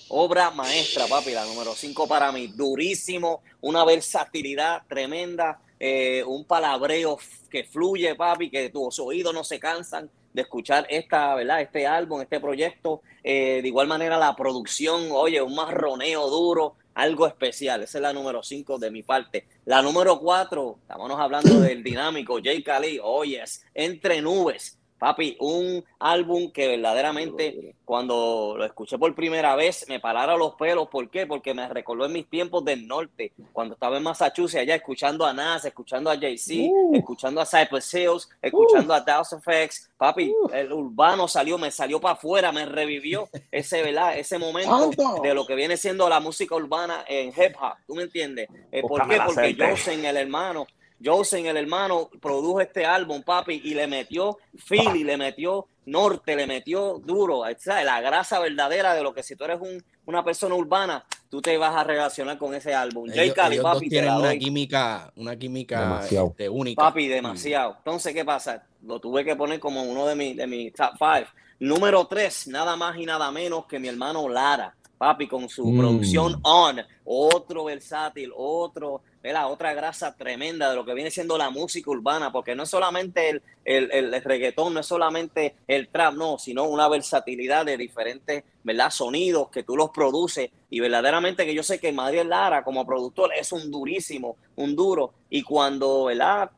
Obra 0.09 0.51
maestra, 0.51 1.07
papi, 1.07 1.31
la 1.31 1.45
número 1.45 1.73
5 1.75 2.09
para 2.09 2.33
mí. 2.33 2.49
Durísimo, 2.49 3.43
una 3.61 3.85
versatilidad 3.85 4.83
tremenda, 4.89 5.61
eh, 5.79 6.25
un 6.27 6.45
palabreo 6.45 7.17
que 7.49 7.65
fluye, 7.65 8.17
papi, 8.17 8.51
que 8.51 8.71
tus 8.71 8.99
oídos 8.99 9.33
no 9.33 9.45
se 9.45 9.61
cansan 9.61 10.11
de 10.33 10.43
escuchar 10.43 10.87
esta, 10.91 11.35
¿verdad? 11.37 11.61
este 11.61 11.87
álbum, 11.87 12.21
este 12.21 12.41
proyecto. 12.41 13.03
Eh, 13.23 13.61
de 13.63 13.69
igual 13.69 13.87
manera, 13.87 14.19
la 14.19 14.35
producción, 14.35 15.09
oye, 15.13 15.41
un 15.41 15.55
marroneo 15.55 16.29
duro, 16.29 16.75
algo 16.95 17.27
especial. 17.27 17.83
Esa 17.83 17.99
es 17.99 18.03
la 18.03 18.13
número 18.13 18.43
5 18.43 18.79
de 18.79 18.91
mi 18.91 19.03
parte. 19.05 19.47
La 19.65 19.81
número 19.81 20.19
4, 20.19 20.79
estamos 20.83 21.21
hablando 21.21 21.61
del 21.61 21.85
dinámico 21.85 22.41
Jay 22.43 22.63
Cali, 22.63 22.99
oye, 23.03 23.43
es 23.43 23.65
Entre 23.75 24.21
Nubes. 24.21 24.80
Papi, 25.01 25.35
un 25.41 25.83
álbum 25.99 26.53
que 26.53 26.69
verdaderamente 26.69 27.75
cuando 27.87 28.55
lo 28.59 28.65
escuché 28.67 28.99
por 28.99 29.15
primera 29.15 29.57
vez 29.57 29.87
me 29.89 29.99
pararon 29.99 30.39
los 30.39 30.55
pelos. 30.57 30.89
¿Por 30.89 31.09
qué? 31.09 31.27
Porque 31.27 31.55
me 31.55 31.67
recordó 31.69 32.05
en 32.05 32.13
mis 32.13 32.29
tiempos 32.29 32.63
del 32.67 32.87
norte, 32.87 33.33
cuando 33.53 33.75
estaba 33.75 33.97
en 33.97 34.03
Massachusetts, 34.03 34.61
allá 34.61 34.75
escuchando 34.75 35.25
a 35.25 35.33
Nas, 35.33 35.65
escuchando 35.65 36.11
a 36.11 36.19
Jay-Z, 36.19 36.69
Uh. 36.71 36.95
escuchando 36.95 37.41
a 37.41 37.47
Cypress 37.47 37.95
Hills, 37.95 38.29
escuchando 38.43 38.93
a 38.93 39.03
House 39.03 39.33
Effects. 39.33 39.91
Papi, 39.97 40.35
el 40.53 40.71
urbano 40.73 41.27
salió, 41.27 41.57
me 41.57 41.71
salió 41.71 41.99
para 41.99 42.15
afuera, 42.15 42.53
me 42.53 42.67
revivió 42.67 43.29
ese, 43.51 43.83
¿verdad? 43.83 44.19
ese 44.19 44.39
momento 44.39 44.91
de 45.23 45.35
lo 45.35 45.47
que 45.47 45.55
viene 45.55 45.79
siendo 45.79 46.09
la 46.11 46.21
música 46.21 46.55
urbana 46.55 47.05
en 47.09 47.29
hip 47.29 47.57
hop. 47.61 47.75
¿Tú 47.87 47.95
me 47.95 48.03
entiendes? 48.03 48.49
Eh, 48.71 48.83
¿Por 48.83 49.09
qué? 49.09 49.19
Porque. 49.25 49.57
Josen, 49.59 50.05
el 50.05 50.17
hermano, 50.19 50.67
Josen, 51.03 51.47
el 51.47 51.57
hermano, 51.57 52.11
produjo 52.21 52.61
este 52.61 52.85
álbum, 52.85 53.23
papi, 53.23 53.61
y 53.65 53.75
le 53.75 53.87
metió 53.87 54.39
Philly, 54.69 55.05
le 55.05 55.17
metió 55.17 55.67
norte, 55.87 56.37
le 56.37 56.47
metió 56.47 56.99
duro, 56.99 57.43
¿sabes? 57.59 57.85
la 57.85 58.01
grasa 58.01 58.39
verdadera 58.39 58.95
de 58.95 59.03
lo 59.03 59.13
que 59.15 59.23
si 59.23 59.35
tú 59.35 59.45
eres 59.45 59.59
un- 59.61 59.83
una 60.07 60.23
persona 60.25 60.55
urbana, 60.55 61.05
tú 61.29 61.41
te 61.41 61.57
vas 61.57 61.75
a 61.75 61.85
relacionar 61.85 62.37
con 62.39 62.55
ese 62.55 62.75
álbum. 62.75 63.09
Jay 63.09 63.25
Ellos, 63.27 63.35
Cali, 63.35 63.55
ellos 63.55 63.65
dos 63.65 63.75
papi, 63.75 63.89
te 63.89 64.09
una 64.09 64.37
química, 64.37 65.13
una 65.17 65.37
química 65.37 66.01
este, 66.11 66.49
única. 66.49 66.83
Papi, 66.83 67.09
demasiado. 67.09 67.77
Entonces, 67.79 68.13
¿qué 68.13 68.25
pasa? 68.25 68.67
Lo 68.83 69.01
tuve 69.01 69.25
que 69.25 69.37
poner 69.37 69.59
como 69.61 69.83
uno 69.83 70.07
de 70.07 70.15
mis 70.15 70.37
de 70.37 70.47
mi 70.47 70.71
top 70.71 70.93
five. 70.99 71.27
Número 71.61 72.07
tres, 72.07 72.49
nada 72.49 72.77
más 72.77 72.97
y 72.97 73.07
nada 73.07 73.31
menos 73.31 73.67
que 73.67 73.79
mi 73.79 73.89
hermano 73.89 74.29
Lara. 74.29 74.75
Papi, 74.99 75.29
con 75.29 75.49
su 75.49 75.67
Mm. 75.67 75.79
producción 75.79 76.41
On, 76.43 76.77
otro 77.05 77.65
versátil, 77.65 78.33
otro, 78.37 79.03
¿verdad? 79.23 79.51
otra 79.51 79.75
grasa 79.75 80.15
tremenda 80.17 80.71
de 80.71 80.77
lo 80.77 80.85
que 80.85 80.95
viene 80.95 81.11
siendo 81.11 81.37
la 81.37 81.51
música 81.51 81.91
urbana, 81.91 82.33
porque 82.33 82.55
no 82.55 82.63
es 82.63 82.71
solamente 82.71 83.29
el, 83.31 83.43
el, 83.65 83.91
el- 83.93 84.15
el 84.15 84.23
reggaetón, 84.23 84.75
no 84.75 84.81
es 84.81 84.87
solamente 84.87 85.55
el 85.69 85.89
trap, 85.89 86.15
no, 86.15 86.39
sino 86.39 86.65
una 86.65 86.89
versatilidad 86.89 87.67
de 87.67 87.77
diferentes, 87.77 88.45
¿verdad? 88.65 88.91
Sonidos 88.91 89.49
que 89.51 89.63
tú 89.63 89.77
los 89.77 89.91
produces 89.91 90.51
y 90.71 90.81
verdaderamente 90.81 91.45
que 91.45 91.55
yo 91.55 91.63
sé 91.63 91.79
que 91.79 91.93
Madrid 91.93 92.23
Lara 92.23 92.65
como 92.65 92.87
productor 92.87 93.31
es 93.35 93.53
un 93.53 93.71
durísimo, 93.71 94.37
un 94.57 94.75
duro, 94.75 95.13
y 95.29 95.43
cuando, 95.43 96.05
¿verdad? 96.05 96.51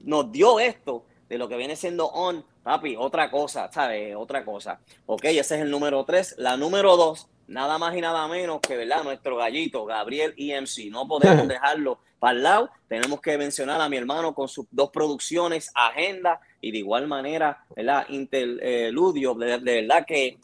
nos 0.00 0.30
dio 0.30 0.60
esto 0.60 1.04
de 1.28 1.38
lo 1.38 1.48
que 1.48 1.56
viene 1.56 1.76
siendo 1.76 2.06
on, 2.08 2.44
papi, 2.62 2.96
otra 2.96 3.30
cosa, 3.30 3.70
¿sabes? 3.72 4.14
Otra 4.14 4.44
cosa. 4.44 4.78
Ok, 5.06 5.24
ese 5.24 5.56
es 5.56 5.62
el 5.62 5.70
número 5.70 6.04
tres. 6.04 6.34
La 6.38 6.56
número 6.56 6.96
dos, 6.96 7.26
nada 7.46 7.78
más 7.78 7.96
y 7.96 8.00
nada 8.00 8.26
menos 8.28 8.60
que, 8.60 8.76
¿verdad? 8.76 9.02
Nuestro 9.04 9.36
gallito, 9.36 9.84
Gabriel 9.84 10.34
EMC. 10.36 10.90
No 10.90 11.06
podemos 11.06 11.48
dejarlo 11.48 11.98
para 12.18 12.36
el 12.36 12.42
lado. 12.42 12.70
Tenemos 12.88 13.20
que 13.20 13.36
mencionar 13.38 13.80
a 13.80 13.88
mi 13.88 13.96
hermano 13.96 14.34
con 14.34 14.48
sus 14.48 14.66
dos 14.70 14.90
producciones, 14.90 15.70
Agenda, 15.74 16.40
y 16.60 16.70
de 16.72 16.78
igual 16.78 17.06
manera, 17.06 17.64
¿verdad? 17.76 18.06
Interludio, 18.08 19.34
de, 19.34 19.58
de 19.58 19.82
verdad 19.82 20.06
que 20.06 20.38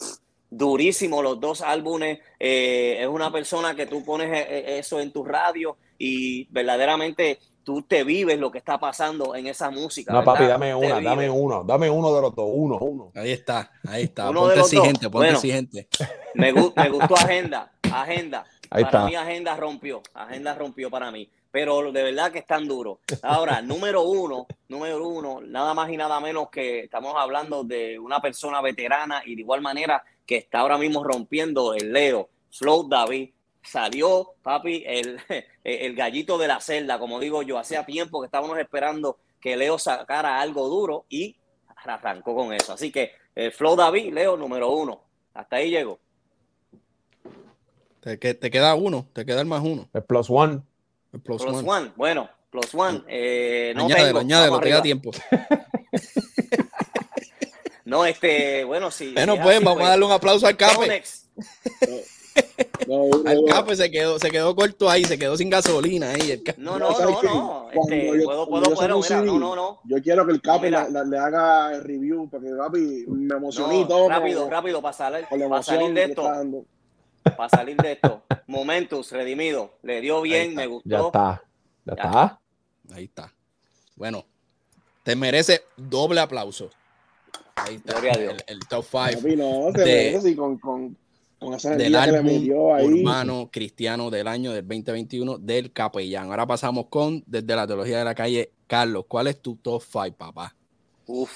durísimo 0.51 1.23
los 1.23 1.41
dos 1.41 1.63
álbumes. 1.63 2.19
Eh, 2.39 2.99
es 3.01 3.07
una 3.07 3.33
persona 3.33 3.75
que 3.75 3.87
tú 3.87 4.05
pones 4.05 4.29
eh, 4.31 4.47
eh, 4.49 4.79
eso 4.79 5.01
en 5.01 5.13
tu 5.13 5.25
radio 5.25 5.77
y 5.99 6.47
verdaderamente 6.51 7.39
tú 7.65 7.83
te 7.83 8.05
vives 8.05 8.39
lo 8.39 8.51
que 8.51 8.59
está 8.59 8.79
pasando 8.79 9.35
en 9.35 9.47
esa 9.47 9.71
música. 9.71 10.13
No, 10.13 10.25
papi, 10.25 10.45
dame 10.47 10.75
una, 10.75 11.01
dame 11.01 11.29
uno, 11.31 11.63
dame 11.65 11.89
uno 11.91 12.15
de 12.15 12.21
los 12.23 12.35
dos, 12.35 12.47
uno, 12.53 12.79
uno. 12.79 13.13
Ahí 13.15 13.31
está, 13.33 13.71
ahí 13.89 14.05
está. 14.05 14.31
Uno 14.31 14.49
de 14.49 14.57
ponte 14.57 14.59
dos. 14.61 14.73
exigente, 14.73 15.01
ponte 15.11 15.17
Bueno. 15.19 15.33
exigente. 15.39 15.89
Me, 16.35 16.53
gu- 16.55 16.73
me 16.77 16.89
gustó 16.91 17.15
Agenda, 17.15 17.73
Agenda. 17.93 18.45
Ahí 18.71 18.85
para 18.85 18.99
está. 18.99 19.07
mí 19.07 19.15
Agenda 19.17 19.57
rompió, 19.57 20.03
Agenda 20.15 20.55
rompió 20.55 20.91
para 20.91 21.11
mí. 21.11 21.29
Pero 21.53 21.91
de 21.91 22.03
verdad 22.05 22.31
que 22.31 22.39
es 22.39 22.47
tan 22.47 22.69
duro. 22.69 23.01
Ahora, 23.23 23.61
número 23.63 24.03
uno, 24.03 24.47
número 24.69 25.09
uno, 25.09 25.41
nada 25.41 25.75
más 25.75 25.91
y 25.91 25.97
nada 25.97 26.21
menos 26.21 26.49
que 26.51 26.81
estamos 26.85 27.15
hablando 27.17 27.65
de 27.65 27.99
una 27.99 28.21
persona 28.21 28.61
veterana 28.61 29.23
y 29.27 29.35
de 29.35 29.41
igual 29.41 29.61
manera 29.61 30.03
que 30.25 30.37
está 30.37 30.61
ahora 30.61 30.79
mismo 30.79 31.03
rompiendo 31.03 31.75
el 31.75 31.93
Leo, 31.93 32.29
Flow 32.53 32.89
David. 32.89 33.31
Salió, 33.63 34.35
papi, 34.43 34.83
el, 34.87 35.21
el 35.65 35.95
gallito 35.95 36.39
de 36.39 36.49
la 36.49 36.61
celda, 36.61 36.99
como 36.99 37.21
digo 37.21 37.43
yo. 37.43 37.59
Hacía 37.59 37.85
tiempo 37.85 38.21
que 38.21 38.27
estábamos 38.27 38.59
esperando 38.59 39.19
que 39.41 39.57
Leo 39.57 39.79
sacara 39.79 40.41
algo 40.41 40.69
duro 40.69 41.07
y 41.09 41.37
arrancó 41.77 42.35
con 42.35 42.53
eso. 42.53 42.73
Así 42.73 42.91
que 42.93 43.13
el 43.35 43.53
Flow 43.53 43.77
David, 43.77 44.13
Leo, 44.13 44.37
número 44.37 44.71
uno. 44.73 45.03
Hasta 45.35 45.57
ahí 45.57 45.71
llegó. 45.71 45.99
Te, 48.01 48.19
que- 48.19 48.35
te 48.35 48.51
queda 48.51 48.75
uno, 48.75 49.07
te 49.13 49.25
queda 49.27 49.41
el 49.43 49.47
más 49.47 49.63
uno. 49.63 49.89
El 49.93 50.03
plus 50.05 50.29
one. 50.31 50.61
El 51.13 51.21
plus, 51.21 51.43
Plus 51.43 51.57
one. 51.59 51.69
one. 51.69 51.93
Bueno, 51.97 52.31
plus 52.51 52.75
one. 52.75 53.03
Eh, 53.09 53.73
no 53.77 53.85
añádelo, 53.85 54.07
tengo. 54.07 54.19
añádelo, 54.21 54.51
Vamos 54.53 54.63
te 54.63 54.69
queda 54.69 54.79
arriba. 54.79 54.83
tiempo. 54.83 55.11
No, 57.85 58.05
este, 58.05 58.63
bueno, 58.65 58.91
sí. 58.93 59.13
Bueno, 59.15 59.35
es 59.35 59.41
pues 59.41 59.57
así, 59.57 59.65
vamos 59.65 59.83
a 59.83 59.89
darle 59.89 60.05
un 60.05 60.13
aplauso 60.13 60.47
al 60.47 60.57
Cape. 60.57 61.03
No, 62.87 62.95
uno, 63.05 63.23
Al 63.31 63.39
uno. 63.39 63.47
Cape 63.55 63.77
se 63.77 63.91
quedó, 63.91 64.19
se 64.19 64.31
quedó 64.31 64.55
corto 64.55 64.89
ahí, 64.91 65.05
se 65.05 65.19
quedó 65.19 65.37
sin 65.37 65.51
gasolina 65.51 66.11
ahí. 66.11 66.31
el. 66.33 66.43
No, 66.59 66.79
No, 66.79 66.91
no, 66.91 66.95
¿sabes 66.97 67.17
no, 67.23 67.35
no. 67.35 67.71
Este, 67.73 68.07
yo- 68.19 68.25
puedo, 68.25 68.49
puedo, 68.49 68.75
puedo, 68.75 68.97
mira, 68.97 69.03
CD, 69.03 69.23
no, 69.27 69.39
no, 69.39 69.57
no. 69.57 69.81
Yo 69.85 70.03
quiero 70.03 70.27
que 70.27 70.33
el 70.33 70.41
Capi 70.43 70.67
mira. 70.67 70.85
la- 70.89 71.03
la- 71.03 71.05
le 71.05 71.19
haga 71.19 71.73
el 71.75 71.83
review, 71.85 72.29
porque 72.31 72.49
papi, 72.57 73.05
me 73.09 73.37
emocioné 73.37 73.81
No, 73.81 73.89
todo. 73.89 74.09
rápido, 74.09 74.43
con- 74.43 74.51
rápido, 74.51 74.83
para 74.83 74.93
salir, 74.93 75.27
para 75.29 75.63
salir 75.63 75.93
de 75.95 76.03
esto, 76.05 76.23
para 77.37 77.49
salir 77.49 77.77
de 77.77 77.93
esto. 77.93 78.23
Momentus, 78.47 79.13
redimido. 79.13 79.75
Le 79.83 80.01
dio 80.01 80.21
bien, 80.23 80.55
me 80.55 80.67
gustó. 80.67 80.89
Ya 80.89 80.99
está. 81.01 81.43
Ya 81.85 81.95
Ya. 81.97 82.03
está. 82.03 82.41
Ahí 82.95 83.05
está. 83.05 83.33
Bueno, 83.97 84.25
te 85.05 85.15
merece 85.15 85.63
doble 85.77 86.21
aplauso. 86.21 86.71
Ahí 87.55 87.77
está. 87.77 87.93
Gloria 87.93 88.13
a 88.15 88.19
Dios. 88.19 88.33
El, 88.47 88.57
el 88.57 88.61
top 88.69 88.85
5 88.91 89.21
Papi, 89.21 89.37
no, 89.37 89.71
de- 89.73 89.85
merece, 89.85 90.21
sí, 90.23 90.35
con, 90.35 90.59
con, 90.59 90.97
con 91.41 91.55
esa 91.55 91.71
del 91.77 91.95
energía 91.95 92.05
que 92.05 92.13
le 92.13 92.19
álbum 92.19 92.25
metió 92.25 92.75
ahí. 92.75 92.87
urbano 92.87 93.49
cristiano 93.51 94.11
del 94.11 94.29
año 94.29 94.53
del 94.53 94.67
2021 94.69 95.39
del 95.39 95.73
Capellán. 95.73 96.31
Ahora 96.31 96.47
pasamos 96.47 96.87
con, 96.91 97.25
desde 97.27 97.57
la 97.57 97.67
teología 97.67 97.99
de 97.99 98.05
la 98.05 98.15
calle, 98.15 98.53
Carlos, 98.69 99.07
¿cuál 99.09 99.27
es 99.29 99.41
tu 99.43 99.57
top 99.57 99.83
5, 99.83 100.17
papá? 100.17 100.55
Uf, 101.07 101.31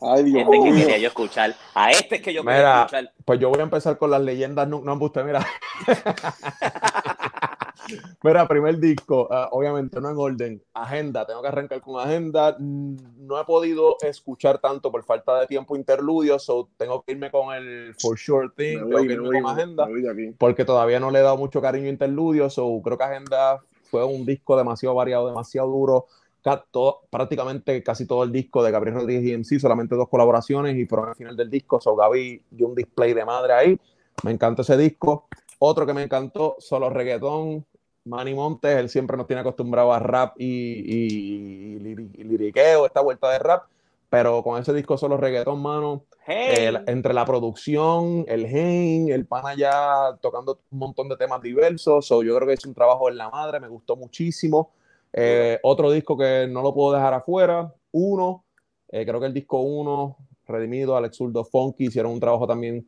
Ay, 0.00 0.24
Dios 0.24 0.42
este 0.44 0.60
que 0.60 0.72
mío. 0.72 0.74
quería 0.74 0.98
yo 0.98 1.08
escuchar. 1.08 1.56
A 1.74 1.90
este 1.90 2.16
es 2.16 2.22
que 2.22 2.34
yo 2.34 2.44
quería 2.44 2.58
Mira, 2.58 2.78
escuchar. 2.80 3.12
pues 3.24 3.40
yo 3.40 3.48
voy 3.48 3.60
a 3.60 3.62
empezar 3.62 3.96
con 3.98 4.10
las 4.10 4.20
leyendas. 4.22 4.68
No, 4.68 4.80
no 4.80 4.94
usted, 4.94 5.24
mira. 5.24 5.46
mira, 8.22 8.46
primer 8.48 8.78
disco, 8.78 9.28
ah, 9.30 9.48
obviamente 9.52 10.00
no 10.00 10.10
en 10.10 10.16
orden. 10.16 10.62
Agenda, 10.74 11.26
tengo 11.26 11.42
que 11.42 11.48
arrancar 11.48 11.80
con 11.80 12.00
agenda. 12.00 12.56
No 12.58 13.40
he 13.40 13.44
podido 13.44 13.96
escuchar 14.02 14.58
tanto 14.58 14.90
por 14.90 15.04
falta 15.04 15.40
de 15.40 15.46
tiempo 15.46 15.76
interludio, 15.76 16.38
so 16.38 16.68
tengo 16.76 17.02
que 17.02 17.12
irme 17.12 17.30
con 17.30 17.54
el 17.54 17.94
For 17.98 18.18
Sure 18.18 18.48
Thing, 18.56 18.74
Me 18.74 18.80
tengo 18.82 18.90
voy, 18.90 19.02
que 19.02 19.08
me 19.08 19.14
irme 19.14 19.26
voy, 19.28 19.42
con 19.42 19.50
agenda. 19.50 19.86
voy 19.86 20.34
porque 20.38 20.64
todavía 20.64 21.00
no 21.00 21.10
le 21.10 21.18
he 21.20 21.22
dado 21.22 21.36
mucho 21.36 21.60
cariño 21.60 21.86
a 21.86 21.90
Interludio, 21.90 22.50
so 22.50 22.80
creo 22.82 22.96
que 22.98 23.04
Agenda 23.04 23.60
fue 23.90 24.04
un 24.04 24.24
disco 24.26 24.56
demasiado 24.56 24.94
variado, 24.94 25.28
demasiado 25.28 25.68
duro, 25.68 26.06
todo- 26.70 27.00
prácticamente 27.10 27.82
casi 27.82 28.06
todo 28.06 28.22
el 28.22 28.30
disco 28.32 28.62
de 28.62 28.70
Gabriel 28.70 28.96
Rodríguez 28.98 29.24
y 29.24 29.32
MC, 29.32 29.58
solamente 29.58 29.96
dos 29.96 30.08
colaboraciones 30.08 30.76
y 30.76 30.86
fueron 30.86 31.08
al 31.08 31.14
final 31.16 31.36
del 31.36 31.50
disco, 31.50 31.80
so 31.80 31.96
Gaby 31.96 32.42
dio 32.50 32.68
un 32.68 32.74
display 32.74 33.14
de 33.14 33.24
madre 33.24 33.52
ahí, 33.52 33.80
me 34.22 34.30
encanta 34.30 34.62
ese 34.62 34.76
disco. 34.76 35.26
Otro 35.58 35.86
que 35.86 35.94
me 35.94 36.02
encantó, 36.02 36.56
solo 36.58 36.90
reggaetón, 36.90 37.64
Manny 38.06 38.34
Montes, 38.34 38.76
él 38.76 38.88
siempre 38.88 39.16
nos 39.16 39.26
tiene 39.26 39.40
acostumbrado 39.40 39.92
a 39.92 39.98
rap 39.98 40.34
y, 40.38 40.46
y, 40.46 41.76
y 41.76 42.24
liriqueo, 42.24 42.86
esta 42.86 43.00
vuelta 43.00 43.30
de 43.30 43.38
rap, 43.38 43.64
pero 44.08 44.42
con 44.42 44.60
ese 44.60 44.72
disco 44.72 44.96
solo 44.96 45.16
reggaetón, 45.16 45.60
mano, 45.60 46.04
entre 46.26 47.12
la 47.12 47.24
producción, 47.24 48.24
el 48.28 48.46
gen, 48.46 49.10
el 49.10 49.26
pana 49.26 49.54
ya 49.54 50.16
tocando 50.20 50.60
un 50.70 50.78
montón 50.78 51.08
de 51.08 51.16
temas 51.16 51.42
diversos, 51.42 52.08
yo 52.08 52.36
creo 52.36 52.46
que 52.46 52.54
es 52.54 52.64
un 52.64 52.74
trabajo 52.74 53.08
en 53.08 53.16
la 53.16 53.28
madre, 53.28 53.60
me 53.60 53.68
gustó 53.68 53.96
muchísimo. 53.96 54.70
Eh, 55.12 55.58
otro 55.62 55.90
disco 55.90 56.16
que 56.16 56.46
no 56.48 56.62
lo 56.62 56.74
puedo 56.74 56.92
dejar 56.92 57.14
afuera, 57.14 57.72
uno, 57.92 58.44
eh, 58.88 59.04
creo 59.06 59.18
que 59.18 59.26
el 59.26 59.34
disco 59.34 59.60
uno, 59.60 60.16
Redimido, 60.46 60.96
Alex 60.96 61.16
Zurdo, 61.16 61.44
Funky, 61.44 61.86
hicieron 61.86 62.12
un 62.12 62.20
trabajo 62.20 62.46
también 62.46 62.86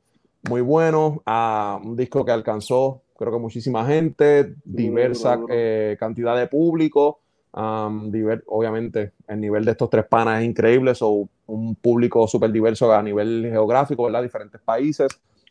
muy 0.49 0.61
bueno, 0.61 1.23
a 1.27 1.81
un 1.83 1.97
disco 1.97 2.25
que 2.25 2.33
alcanzó, 2.33 3.03
creo 3.19 3.33
que 3.33 3.39
muchísima 3.39 3.85
gente, 3.85 4.55
diversa 4.65 5.41
eh, 5.51 5.97
cantidad 5.99 6.39
de 6.39 6.47
público, 6.47 7.21
obviamente 7.53 9.13
el 9.27 9.41
nivel 9.41 9.65
de 9.65 9.73
estos 9.73 9.91
tres 9.91 10.07
panas 10.07 10.41
es 10.41 10.49
increíble, 10.49 10.95
son 10.95 11.29
un 11.47 11.75
público 11.75 12.29
súper 12.29 12.53
diverso 12.53 12.93
a 12.93 13.03
nivel 13.03 13.49
geográfico, 13.51 14.05
¿verdad? 14.05 14.23
Diferentes 14.23 14.61
países, 14.61 15.09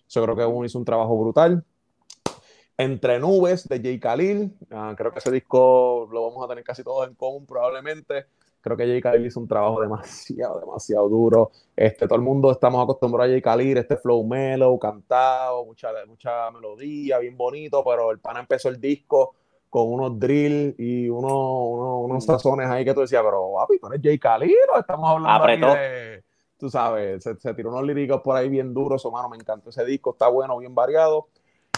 yo 0.07 0.23
creo 0.23 0.35
que 0.35 0.45
uno 0.45 0.65
hizo 0.65 0.79
un 0.79 0.85
trabajo 0.85 1.19
brutal. 1.19 1.63
Entre 2.77 3.19
Nubes 3.19 3.67
de 3.67 3.81
Jay 3.81 3.99
Khalil, 3.99 4.53
ah, 4.71 4.93
creo 4.95 5.11
que 5.11 5.19
ese 5.19 5.31
disco 5.31 6.07
lo 6.09 6.29
vamos 6.29 6.45
a 6.45 6.47
tener 6.47 6.63
casi 6.63 6.83
todos 6.83 7.07
en 7.07 7.15
común 7.15 7.45
probablemente. 7.45 8.27
Creo 8.67 8.75
que 8.75 8.85
Jay 8.85 9.01
Khalil 9.01 9.25
hizo 9.25 9.39
un 9.39 9.47
trabajo 9.47 9.79
demasiado, 9.79 10.59
demasiado 10.59 11.07
duro. 11.07 11.51
Este, 11.73 12.05
todo 12.05 12.17
el 12.17 12.21
mundo 12.21 12.51
estamos 12.51 12.83
acostumbrados 12.83 13.29
a 13.29 13.31
Jay 13.31 13.41
Khalil, 13.41 13.77
este 13.77 13.95
flow 13.95 14.25
mellow, 14.25 14.77
cantado, 14.77 15.63
mucha, 15.63 15.89
mucha 16.05 16.51
melodía, 16.51 17.17
bien 17.19 17.37
bonito, 17.37 17.81
pero 17.85 18.11
el 18.11 18.19
pana 18.19 18.41
empezó 18.41 18.67
el 18.67 18.81
disco 18.81 19.35
con 19.69 19.93
unos 19.93 20.19
drills 20.19 20.75
y 20.77 21.07
unos, 21.07 21.31
unos, 21.31 22.25
sazones 22.25 22.67
ahí 22.67 22.83
que 22.83 22.93
tú 22.93 23.01
decías, 23.01 23.23
pero 23.23 23.53
papi, 23.55 23.79
tú 23.79 23.87
eres 23.87 24.01
Jay 24.03 24.19
Khalil 24.19 24.55
o 24.75 24.79
estamos 24.79 25.09
hablando 25.11 25.73
de, 25.73 26.23
tú 26.57 26.69
sabes, 26.69 27.23
se, 27.23 27.53
tiró 27.53 27.69
unos 27.69 27.83
líricos 27.83 28.21
por 28.21 28.35
ahí 28.35 28.49
bien 28.49 28.73
duros, 28.73 29.07
mano, 29.11 29.29
me 29.29 29.37
encantó 29.37 29.69
ese 29.69 29.85
disco, 29.85 30.11
está 30.11 30.27
bueno, 30.27 30.57
bien 30.57 30.75
variado. 30.75 31.27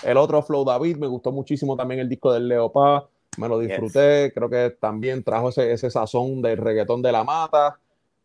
El 0.03 0.17
otro 0.17 0.41
Flow 0.41 0.65
David, 0.65 0.97
me 0.97 1.07
gustó 1.07 1.31
muchísimo 1.31 1.75
también 1.75 1.99
el 1.99 2.09
disco 2.09 2.33
del 2.33 2.47
Leopard, 2.47 3.03
me 3.39 3.47
lo 3.47 3.59
disfruté, 3.59 4.31
creo 4.33 4.49
que 4.49 4.75
también 4.79 5.23
trajo 5.23 5.49
ese, 5.49 5.71
ese 5.71 5.89
sazón 5.89 6.41
del 6.41 6.57
reggaetón 6.57 7.01
de 7.01 7.11
la 7.11 7.23
mata 7.23 7.79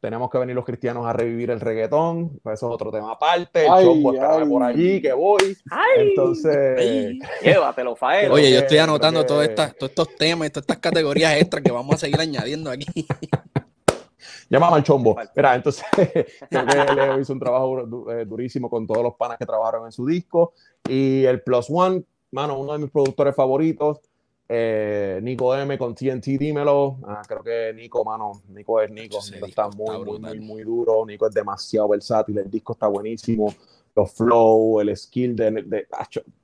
tenemos 0.04 0.30
que 0.30 0.36
venir 0.36 0.54
los 0.54 0.66
cristianos 0.66 1.06
a 1.06 1.14
revivir 1.14 1.50
el 1.50 1.60
reggaetón, 1.60 2.38
pues 2.42 2.58
eso 2.58 2.68
es 2.68 2.74
otro 2.74 2.90
tema 2.90 3.12
aparte, 3.12 3.64
el 3.64 3.72
chombo 3.82 4.12
está 4.12 4.44
por 4.44 4.62
allí, 4.62 5.00
que 5.00 5.14
voy. 5.14 5.56
Entonces, 5.96 7.16
llévatelo, 7.42 7.96
Fael. 7.96 8.30
Oye, 8.30 8.52
yo 8.52 8.58
estoy 8.58 8.76
anotando 8.76 9.24
todos 9.24 9.48
estos 9.48 10.14
temas, 10.18 10.52
todas 10.52 10.64
estas 10.64 10.76
categorías 10.76 11.40
extras 11.40 11.62
que 11.62 11.72
vamos 11.72 11.94
a 11.94 11.98
seguir 12.00 12.20
añadiendo 12.20 12.70
aquí. 12.70 12.84
Llámame 14.50 14.76
al 14.76 14.82
chombo. 14.82 15.16
Mira, 15.34 15.54
entonces 15.54 15.86
creo 16.50 16.66
que 16.66 16.94
Leo 16.94 17.18
hizo 17.18 17.32
un 17.32 17.40
trabajo 17.40 17.80
eh, 18.12 18.26
durísimo 18.26 18.68
con 18.68 18.86
todos 18.86 19.02
los 19.02 19.14
panas 19.14 19.38
que 19.38 19.46
trabajaron 19.46 19.86
en 19.86 19.92
su 19.92 20.04
disco. 20.04 20.52
Y 20.86 21.24
el 21.24 21.40
Plus 21.40 21.68
One, 21.70 22.02
mano, 22.30 22.58
uno 22.58 22.74
de 22.74 22.78
mis 22.80 22.90
productores 22.90 23.34
favoritos. 23.34 24.00
Eh, 24.48 25.20
Nico 25.22 25.56
M 25.56 25.78
con 25.78 25.94
TNT, 25.94 26.38
dímelo. 26.38 26.98
Ah, 27.06 27.22
creo 27.26 27.42
que 27.42 27.72
Nico, 27.74 28.04
mano, 28.04 28.42
Nico 28.48 28.80
es 28.80 28.90
Nico. 28.90 29.18
está 29.18 29.68
muy, 29.68 30.04
muy, 30.04 30.18
muy, 30.18 30.40
muy 30.40 30.62
duro. 30.62 31.04
Nico 31.06 31.26
es 31.26 31.34
demasiado 31.34 31.88
versátil. 31.88 32.38
El 32.38 32.50
disco 32.50 32.74
está 32.74 32.86
buenísimo. 32.86 33.54
Los 33.96 34.12
flow, 34.12 34.80
el 34.80 34.94
skill 34.96 35.36
de, 35.36 35.50
de, 35.50 35.86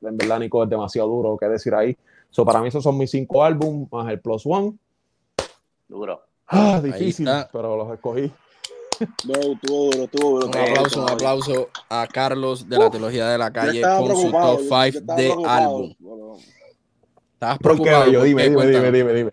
en 0.03 0.17
verdad, 0.17 0.39
Nico 0.39 0.63
es 0.63 0.71
demasiado 0.71 1.09
duro. 1.09 1.37
¿Qué 1.37 1.47
decir 1.47 1.75
ahí? 1.75 1.97
So, 2.31 2.45
para 2.45 2.61
mí, 2.61 2.69
esos 2.69 2.83
son 2.83 2.97
mis 2.97 3.11
cinco 3.11 3.43
álbumes, 3.43 3.91
más 3.91 4.11
el 4.11 4.21
Plus 4.21 4.47
One. 4.47 4.75
Duro. 5.89 6.23
Ah, 6.47 6.81
difícil, 6.83 7.29
pero 7.53 7.77
los 7.77 7.93
escogí. 7.93 8.33
No, 9.25 9.35
tuvo 9.63 9.91
duro, 9.91 10.07
tuvo 10.09 10.47
Un 10.47 10.57
aplauso, 10.57 11.03
un 11.03 11.11
aplauso 11.11 11.69
a 11.89 12.07
Carlos 12.07 12.69
de 12.69 12.79
la 12.79 12.91
Teología 12.91 13.29
de 13.29 13.39
la 13.39 13.51
Calle 13.51 13.81
con 13.81 14.15
su 14.17 14.31
top 14.31 14.61
5 14.61 15.01
de 15.17 15.35
álbum. 15.47 15.95
Estabas 17.41 17.59
preocupado. 17.59 18.11
Yo, 18.13 18.23
dime, 18.23 18.51
dime, 18.51 18.67
dime, 18.67 18.93
dime, 18.93 19.13
dime, 19.15 19.31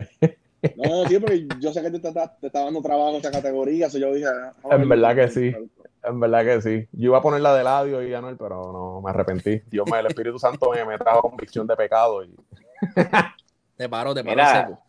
No, 0.76 1.04
tío, 1.06 1.20
porque 1.20 1.46
yo 1.60 1.74
sé 1.74 1.82
que 1.82 1.90
te, 1.90 1.98
te, 1.98 2.10
te 2.40 2.46
está 2.46 2.64
dando 2.64 2.80
trabajo 2.80 3.10
en 3.10 3.16
esa 3.16 3.30
categoría, 3.30 3.90
so 3.90 3.98
yo 3.98 4.14
dije... 4.14 4.26
Ah, 4.26 4.54
en 4.70 4.88
verdad 4.88 5.14
que 5.14 5.28
sí, 5.28 5.54
en 6.02 6.18
verdad 6.18 6.42
que 6.42 6.62
sí. 6.62 6.88
Yo 6.92 7.08
iba 7.10 7.18
a 7.18 7.20
poner 7.20 7.42
la 7.42 7.54
de 7.54 7.64
Ladio 7.64 8.02
y 8.02 8.14
Anuel, 8.14 8.38
pero 8.38 8.72
no, 8.72 9.02
me 9.02 9.10
arrepentí. 9.10 9.60
Dios 9.70 9.84
mío, 9.84 9.96
el 9.96 10.06
Espíritu 10.06 10.38
Santo 10.38 10.70
me, 10.70 10.86
me 10.86 10.96
trajo 10.96 11.20
convicción 11.20 11.66
de 11.66 11.76
pecado. 11.76 12.24
Y... 12.24 12.34
te 13.76 13.90
paro, 13.90 14.14
te 14.14 14.24
paro 14.24 14.42
seco. 14.46 14.82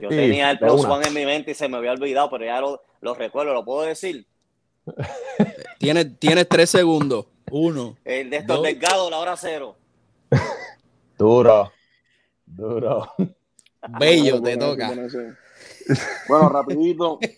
Yo 0.00 0.08
tenía 0.08 0.52
el 0.52 0.58
Plus 0.60 0.84
One 0.84 1.08
en 1.08 1.14
mi 1.14 1.24
mente 1.24 1.50
y 1.50 1.54
se 1.54 1.68
me 1.68 1.78
había 1.78 1.90
olvidado, 1.90 2.30
pero 2.30 2.44
ya 2.44 2.60
lo, 2.60 2.80
lo 3.00 3.14
recuerdo, 3.14 3.52
¿lo 3.54 3.64
puedo 3.64 3.82
decir? 3.82 4.24
tienes, 5.80 6.16
tienes 6.20 6.48
tres 6.48 6.70
segundos. 6.70 7.26
Uno. 7.50 7.96
El 8.04 8.30
de 8.30 8.36
estos 8.36 8.62
delgados, 8.62 9.10
la 9.10 9.18
hora 9.18 9.36
cero. 9.36 9.74
Duro. 11.18 11.72
Duro. 12.56 13.12
Bello, 13.98 14.42
te 14.42 14.56
toca. 14.56 14.92
Bueno, 16.28 16.48
rapidito. 16.48 17.18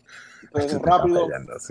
Pues, 0.50 0.78
rápido. 0.82 1.28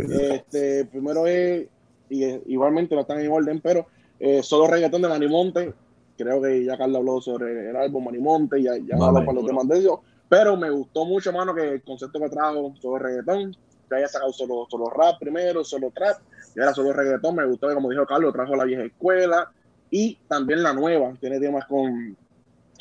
Este, 0.09 0.85
primero 0.85 1.27
es, 1.27 1.67
y, 2.09 2.23
igualmente 2.51 2.95
no 2.95 3.01
están 3.01 3.19
en 3.19 3.31
orden, 3.31 3.61
pero 3.61 3.85
eh, 4.19 4.41
solo 4.41 4.65
reggaetón 4.65 5.03
de 5.03 5.07
Manimonte. 5.07 5.73
Creo 6.17 6.41
que 6.41 6.63
ya 6.63 6.77
Carlos 6.77 6.97
habló 6.97 7.21
sobre 7.21 7.69
el 7.69 7.75
álbum 7.75 8.05
Manimonte, 8.05 8.59
ya, 8.63 8.71
ya 8.77 8.95
habló 8.95 9.23
para 9.25 9.33
los 9.33 9.45
temas 9.45 9.67
de 9.67 9.77
ellos. 9.77 9.99
Pero 10.27 10.57
me 10.57 10.71
gustó 10.71 11.05
mucho, 11.05 11.31
mano, 11.31 11.53
que 11.53 11.73
el 11.73 11.83
concepto 11.83 12.19
que 12.19 12.29
trajo 12.29 12.73
sobre 12.81 13.03
reggaetón, 13.03 13.55
que 13.87 13.95
haya 13.95 14.07
sacado 14.07 14.33
solo, 14.33 14.65
solo 14.71 14.89
rap 14.89 15.19
primero, 15.19 15.63
solo 15.63 15.91
trap, 15.91 16.17
y 16.55 16.59
ahora 16.59 16.73
solo 16.73 16.93
reggaetón. 16.93 17.35
Me 17.35 17.45
gustó 17.45 17.67
que, 17.67 17.75
como 17.75 17.91
dijo 17.91 18.07
Carlos, 18.07 18.33
trajo 18.33 18.55
la 18.55 18.63
vieja 18.63 18.83
escuela 18.83 19.51
y 19.91 20.17
también 20.27 20.63
la 20.63 20.73
nueva. 20.73 21.13
Tiene 21.19 21.39
temas 21.39 21.65
con, 21.65 22.17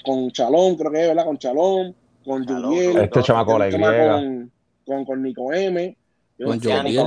con 0.03 0.30
Chalón, 0.30 0.76
creo 0.76 0.90
que 0.90 1.03
es, 1.03 1.09
¿verdad? 1.09 1.24
Con 1.24 1.38
Chalón, 1.38 1.94
con 2.24 2.46
Juliel. 2.46 2.98
Este 2.98 3.22
chamaco 3.22 3.59
la 3.59 3.70
con, 3.70 4.53
con, 4.84 5.05
con, 5.05 5.22
Nico 5.22 5.53
M. 5.53 5.96
Con 6.42 6.59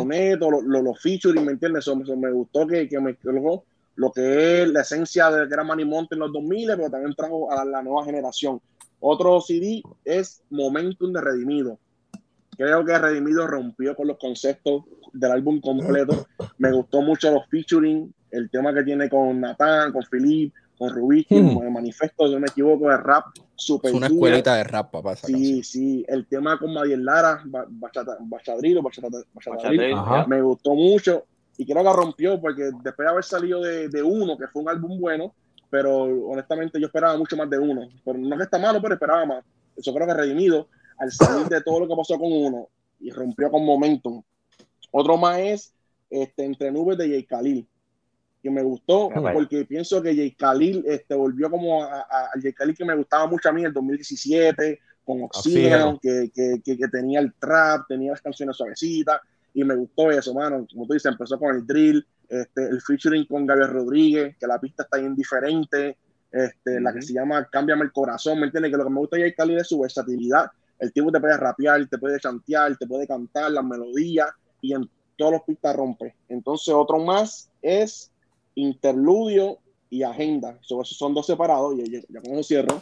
Neto, 0.08 0.52
los 0.52 0.64
lo, 0.64 0.82
lo 0.82 0.94
featuring, 0.94 1.46
¿me 1.46 1.54
entiendes? 1.54 1.88
Eso, 1.88 1.96
me 1.96 2.32
gustó 2.32 2.68
que, 2.68 2.88
que 2.88 3.00
me 3.00 3.18
lo, 3.24 3.64
lo 3.96 4.12
que 4.12 4.64
es 4.64 4.70
la 4.70 4.82
esencia 4.82 5.30
de 5.32 5.48
que 5.48 5.54
era 5.54 5.64
Manny 5.64 5.86
Monte 5.86 6.16
en 6.16 6.20
los 6.20 6.32
2000, 6.32 6.68
pero 6.76 6.90
también 6.90 7.16
trajo 7.16 7.52
a 7.52 7.66
la 7.66 7.82
nueva 7.82 8.06
generación. 8.06 8.62
Otro 9.00 9.42
CD 9.42 9.82
es 10.06 10.44
Momentum 10.50 11.12
de 11.12 11.22
Redimido. 11.22 11.80
Creo 12.56 12.86
que 12.86 12.98
Redimido 12.98 13.48
rompió 13.48 13.96
con 13.96 14.08
los 14.08 14.18
conceptos 14.18 14.84
del 15.12 15.32
álbum 15.32 15.60
completo. 15.60 16.28
Me 16.58 16.72
gustó 16.72 17.02
mucho 17.02 17.32
los 17.32 17.48
featuring, 17.48 18.14
el 18.32 18.50
tema 18.50 18.74
que 18.74 18.84
tiene 18.84 19.10
con 19.10 19.42
Natán, 19.42 19.92
con 19.92 20.04
Philip, 20.10 20.54
con 20.78 20.90
Rubí, 20.90 21.26
hmm. 21.30 21.62
el 21.64 21.72
manifiesto, 21.72 22.28
si 22.28 22.34
no 22.34 22.40
me 22.40 22.48
equivoco, 22.48 22.90
de 22.90 22.98
rap 22.98 23.26
super. 23.56 23.92
Es 23.92 23.98
una 23.98 24.08
escuelita 24.08 24.56
de 24.56 24.64
rap, 24.64 24.92
papá. 24.92 25.16
Sí, 25.16 25.64
sí. 25.64 26.06
El 26.08 26.28
tema 26.28 26.58
con 26.58 26.74
Madiel 26.74 27.06
Lara, 27.06 27.44
Bachadrilo, 27.46 28.82
Bachadrilo, 28.82 30.28
me 30.28 30.42
gustó 30.42 30.74
mucho 30.76 31.26
y 31.58 31.66
creo 31.66 31.84
que 31.84 31.94
rompió 31.94 32.42
porque 32.42 32.64
después 32.84 33.06
de 33.06 33.10
haber 33.10 33.24
salido 33.24 33.62
de, 33.62 33.90
de, 33.90 34.02
uno, 34.04 34.38
que 34.38 34.48
fue 34.48 34.64
un 34.64 34.70
álbum 34.70 35.00
bueno, 35.00 35.34
pero 35.70 36.04
honestamente 36.04 36.80
yo 36.80 36.88
esperaba 36.88 37.18
mucho 37.18 37.38
más 37.38 37.50
de 37.50 37.60
uno. 37.60 37.88
Pero 38.04 38.18
no 38.18 38.38
que 38.38 38.44
está 38.44 38.58
malo, 38.58 38.82
pero 38.82 38.96
esperaba 38.96 39.26
más. 39.26 39.44
Eso 39.76 39.94
creo 39.94 40.08
que 40.08 40.14
redimido 40.14 40.68
al 40.98 41.12
salir 41.12 41.48
de 41.48 41.62
todo 41.62 41.82
lo 41.82 41.88
que 41.88 41.96
pasó 41.96 42.18
con 42.18 42.32
uno 42.32 42.70
y 43.00 43.12
rompió 43.12 43.50
con 43.52 43.66
Momentum. 43.66 44.22
Otro 44.92 45.18
más 45.18 45.40
es 45.40 45.74
este, 46.10 46.46
Entre 46.46 46.72
Nubes 46.72 46.98
de 46.98 47.10
Jay 47.10 47.24
Khalil 47.24 47.68
que 48.44 48.52
me 48.52 48.62
gustó 48.62 49.10
porque 49.34 49.64
pienso 49.64 50.02
que 50.02 50.14
Jay 50.14 50.32
Khalil 50.32 50.84
este, 50.86 51.16
volvió 51.16 51.50
como 51.50 51.84
al 51.84 52.42
Jay 52.42 52.52
Khalil 52.52 52.76
que 52.76 52.84
me 52.84 52.96
gustaba 52.96 53.26
mucho 53.26 53.48
a 53.48 53.54
mí 53.54 53.62
en 53.62 53.68
el 53.68 53.74
2017 53.74 54.80
con 55.06 55.24
Oxygen, 55.24 55.98
que, 56.02 56.30
que, 56.34 56.62
que, 56.64 56.88
tenía 56.90 57.20
el 57.20 57.34
trap, 57.34 57.88
tenía 57.88 58.12
las 58.12 58.22
canciones 58.22 58.56
suavecitas 58.56 59.20
y 59.54 59.64
me 59.64 59.76
gustó 59.76 60.12
eso, 60.12 60.34
mano. 60.34 60.66
Como 60.72 60.86
tú 60.86 60.94
dices, 60.94 61.12
empezó 61.12 61.40
con 61.40 61.56
el 61.56 61.66
drill, 61.66 62.06
este, 62.28 62.68
el 62.68 62.82
featuring 62.82 63.26
con 63.26 63.46
Gabriel 63.46 63.72
Rodríguez, 63.72 64.38
que 64.38 64.48
la 64.48 64.60
pista 64.60 64.84
está 64.84 65.00
indiferente, 65.00 65.98
este, 66.32 66.80
la 66.80 66.94
que 66.94 67.02
se 67.02 67.14
llama 67.14 67.48
Cámbiame 67.52 67.84
el 67.84 67.92
corazón, 67.92 68.40
¿me 68.40 68.46
entiendes? 68.46 68.72
Que 68.72 68.78
lo 68.78 68.86
que 68.86 68.90
me 68.90 69.00
gusta 69.00 69.18
de 69.18 69.24
Jay 69.24 69.34
Khalil 69.34 69.58
es 69.58 69.68
su 69.68 69.80
versatilidad. 69.80 70.48
El 70.80 70.92
tipo 70.92 71.12
te 71.12 71.20
puede 71.20 71.38
rapear, 71.38 71.88
te 71.88 71.98
puede 71.98 72.20
chantear, 72.20 72.76
te 72.78 72.88
puede 72.88 73.08
cantar 73.08 73.52
las 73.52 73.64
melodías 73.64 74.30
y 74.62 74.74
en 74.74 74.90
todos 75.18 75.34
los 75.34 75.42
pistas 75.44 75.76
rompe. 75.76 76.16
Entonces, 76.30 76.74
otro 76.74 77.00
más 77.00 77.50
es 77.62 78.13
interludio 78.56 79.60
y 79.90 80.04
agenda. 80.04 80.58
esos 80.62 80.88
son 80.90 81.14
dos 81.14 81.26
separados, 81.26 81.76
y 81.78 81.92
ya, 81.92 82.02
ya 82.10 82.22
con 82.22 82.34
eso 82.34 82.44
cierro. 82.44 82.82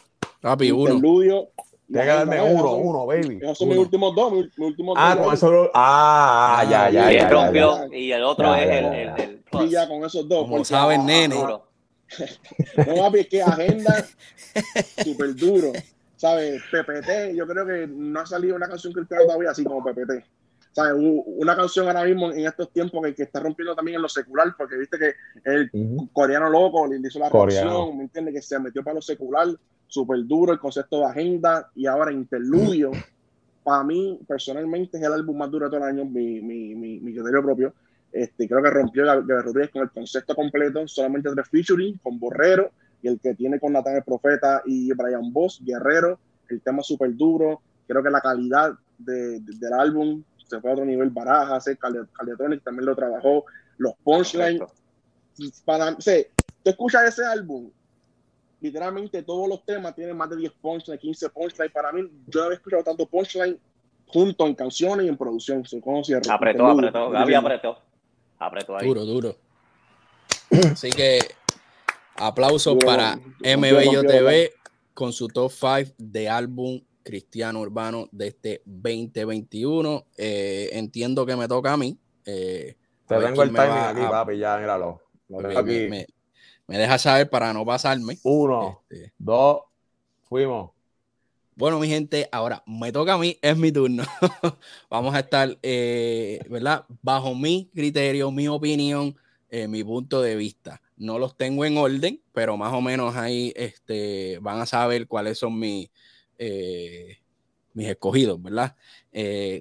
interludio. 0.94 1.50
Tiene 1.88 2.06
que 2.06 2.14
darme 2.14 2.42
uno, 2.42 2.76
uno, 2.76 3.06
baby. 3.06 3.40
Esos 3.42 3.58
son 3.58 3.68
mis 3.68 3.78
últimos 3.78 4.16
dos. 4.16 4.32
Mis, 4.32 4.58
últimos 4.58 4.96
ah, 4.98 5.14
dos, 5.14 5.26
con 5.26 5.34
eso. 5.34 5.72
Ah, 5.74 6.60
ah, 6.60 6.64
ya, 6.64 6.90
ya, 6.90 7.12
ya, 7.12 7.52
ya, 7.52 7.88
Y 7.92 8.12
el 8.14 8.24
otro 8.24 8.56
es 8.56 8.70
el, 8.70 8.86
el, 8.86 9.42
Y 9.66 9.70
ya 9.70 9.90
con 9.90 10.06
esos 10.06 10.28
dos. 10.28 10.48
Como 10.48 10.64
saben, 10.64 11.06
nene. 11.06 11.36
no, 11.36 11.66
papi, 12.96 13.20
es 13.20 13.28
que 13.28 13.42
agenda 13.42 14.06
súper 15.04 15.36
duro. 15.36 15.74
¿Sabes? 16.16 16.62
PPT, 16.72 17.36
yo 17.36 17.46
creo 17.48 17.66
que 17.66 17.88
no 17.88 18.20
ha 18.20 18.26
salido 18.26 18.56
una 18.56 18.70
canción 18.70 18.94
cristiana 18.94 19.24
todavía 19.24 19.50
así 19.52 19.64
como 19.64 19.84
PPT. 19.84 20.24
¿Sabes? 20.72 20.94
Una 20.98 21.56
canción 21.56 21.88
ahora 21.88 22.06
mismo 22.06 22.32
en 22.32 22.46
estos 22.46 22.72
tiempos 22.72 23.04
que, 23.04 23.14
que, 23.14 23.24
está 23.24 23.42
rompiendo 23.42 23.76
también 23.76 23.96
en 23.96 24.02
lo 24.02 24.08
secular, 24.08 24.56
porque 24.58 24.78
viste 24.78 24.98
que 24.98 25.14
el 25.44 25.70
coreano 26.14 26.50
loco 26.50 26.88
le 26.88 27.06
hizo 27.06 27.20
la 27.20 27.30
canción, 27.30 27.98
¿me 27.98 28.04
entiendes? 28.04 28.34
Que 28.36 28.42
se 28.42 28.58
metió 28.58 28.82
para 28.84 28.96
lo 28.96 29.02
secular, 29.02 29.48
súper 29.88 30.26
duro 30.26 30.54
el 30.54 30.60
concepto 30.60 31.00
de 31.00 31.06
agenda 31.06 31.70
y 31.76 31.88
ahora 31.88 32.14
interludio. 32.14 32.92
Para 33.64 33.84
mí, 33.84 34.20
personalmente, 34.26 34.98
es 34.98 35.04
el 35.04 35.12
álbum 35.12 35.38
más 35.38 35.52
duro 35.52 35.66
de 35.66 35.72
todo 35.72 35.86
el 35.86 35.94
año, 35.94 36.06
mi, 36.06 36.40
mi, 36.42 36.74
mi, 36.74 37.00
mi 37.00 37.14
criterio 37.14 37.44
propio. 37.44 37.74
Este, 38.12 38.48
creo 38.48 38.62
que 38.62 38.70
rompió 38.70 39.06
Gabriel 39.06 39.44
Rodríguez 39.44 39.72
con 39.72 39.82
el 39.84 39.92
concepto 39.92 40.36
completo, 40.36 40.88
solamente 40.88 41.30
tres 41.34 41.50
featuring, 41.50 41.98
con 41.98 42.20
Borrero 42.20 42.72
y 43.02 43.08
el 43.08 43.20
que 43.20 43.34
tiene 43.36 43.60
con 43.60 43.74
Natán 43.74 43.96
el 43.96 44.04
Profeta 44.04 44.62
y 44.66 44.92
Brian 44.94 45.32
Boss, 45.32 45.62
Guerrero, 45.64 46.20
el 46.50 46.62
tema 46.62 46.84
súper 46.84 47.16
duro. 47.16 47.62
Creo 47.88 48.04
que 48.04 48.10
la 48.10 48.22
calidad 48.22 48.74
de, 48.98 49.40
del 49.40 49.74
álbum 49.74 50.24
se 50.52 50.62
fue 50.62 50.70
a 50.70 50.74
otro 50.74 50.86
nivel. 50.86 51.10
Barajas, 51.10 51.66
Caliatronic 51.80 52.64
también 52.64 52.86
lo 52.86 52.96
trabajó. 52.96 53.46
Los 53.78 53.94
punchlines. 54.04 54.62
Para, 55.66 55.92
o 55.92 56.02
sea, 56.02 56.24
tú 56.64 56.70
escuchas 56.70 57.04
ese 57.06 57.26
álbum, 57.26 57.72
literalmente 58.60 59.24
todos 59.24 59.48
los 59.48 59.66
temas 59.66 59.96
tienen 59.96 60.16
más 60.16 60.30
de 60.30 60.38
10 60.38 60.52
punchlines, 60.62 61.02
15 61.02 61.30
punchlines. 61.30 61.74
Para 61.74 61.92
mí, 61.92 62.02
yo 62.28 62.40
no 62.42 62.46
había 62.46 62.58
escuchado 62.58 62.84
tanto 62.84 63.06
punchline 63.08 63.58
junto 64.08 64.46
en 64.46 64.54
canciones 64.54 65.06
y 65.06 65.10
en 65.10 65.18
producción. 65.18 65.64
Apretó, 66.30 66.68
apretó, 66.68 67.10
Gaby 67.10 67.34
apretó. 67.34 67.80
Apretó 68.38 68.78
ahí. 68.78 68.88
Duro, 68.88 69.06
duro. 69.06 69.36
Así 70.74 70.90
que 70.90 71.20
aplausos 72.18 72.78
para 72.84 73.16
MByo 73.16 74.04
TV 74.04 74.52
con 74.94 75.14
su 75.14 75.28
top 75.28 75.50
5 75.50 75.94
de 75.98 76.30
álbum 76.30 76.82
cristiano 77.04 77.60
urbano 77.62 78.08
de 78.12 78.28
este 78.28 78.62
2021. 78.66 80.06
Eh, 80.18 80.70
entiendo 80.74 81.26
que 81.26 81.36
me 81.36 81.48
toca 81.48 81.74
a 81.74 81.78
mí. 81.78 81.98
Eh, 82.26 82.76
Te 83.08 83.20
tengo 83.20 83.44
el 83.44 83.50
timing 83.50 83.70
aquí, 83.70 84.02
papi, 84.02 84.38
ya, 84.38 84.58
míralo. 84.58 85.02
Me, 85.28 86.08
me, 86.68 86.78
deja 86.78 86.98
saber 86.98 87.30
para 87.30 87.54
no 87.54 87.66
pasarme. 87.66 88.18
Uno, 88.24 88.82
este. 88.90 89.14
dos, 89.18 89.62
fuimos. 90.24 90.72
Bueno, 91.56 91.80
mi 91.80 91.88
gente, 91.88 92.28
ahora 92.32 92.64
me 92.66 92.92
toca 92.92 93.14
a 93.14 93.18
mí, 93.18 93.38
es 93.42 93.58
mi 93.58 93.72
turno. 93.72 94.04
Vamos 94.90 95.14
a 95.14 95.20
estar, 95.20 95.58
eh, 95.62 96.40
¿verdad? 96.50 96.86
Bajo 97.02 97.36
mi 97.36 97.70
criterio, 97.74 98.32
mi 98.32 98.48
opinión, 98.48 99.16
eh, 99.50 99.68
mi 99.68 99.84
punto 99.84 100.22
de 100.22 100.36
vista. 100.36 100.82
No 100.98 101.20
los 101.20 101.36
tengo 101.36 101.66
en 101.66 101.78
orden, 101.78 102.22
pero 102.34 102.58
más 102.58 102.74
o 102.74 102.82
menos 102.82 103.16
ahí 103.16 103.54
este, 103.56 104.40
van 104.42 104.62
a 104.62 104.66
saber 104.66 105.08
cuáles 105.08 105.38
son 105.38 105.60
mis, 105.60 105.90
eh, 106.42 107.20
mis 107.74 107.88
escogidos, 107.88 108.42
¿verdad? 108.42 108.76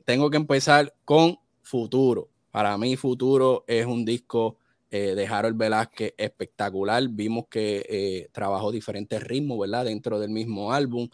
tengo 0.05 0.31
que 0.31 0.37
empezar 0.37 0.95
con 1.05 1.39
Futuro. 1.62 2.28
Para 2.51 2.76
mí, 2.78 2.97
Futuro 2.97 3.64
es 3.68 3.87
un 3.87 4.05
disco 4.05 4.57
de 4.91 5.26
Harold 5.26 5.57
Velázquez 5.57 6.14
espectacular. 6.16 7.07
Vimos 7.09 7.47
que 7.49 8.28
trabajó 8.33 8.72
diferentes 8.72 9.22
ritmos, 9.22 9.61
¿verdad? 9.61 9.85
Dentro 9.85 10.18
del 10.18 10.31
mismo 10.31 10.72
álbum 10.72 11.09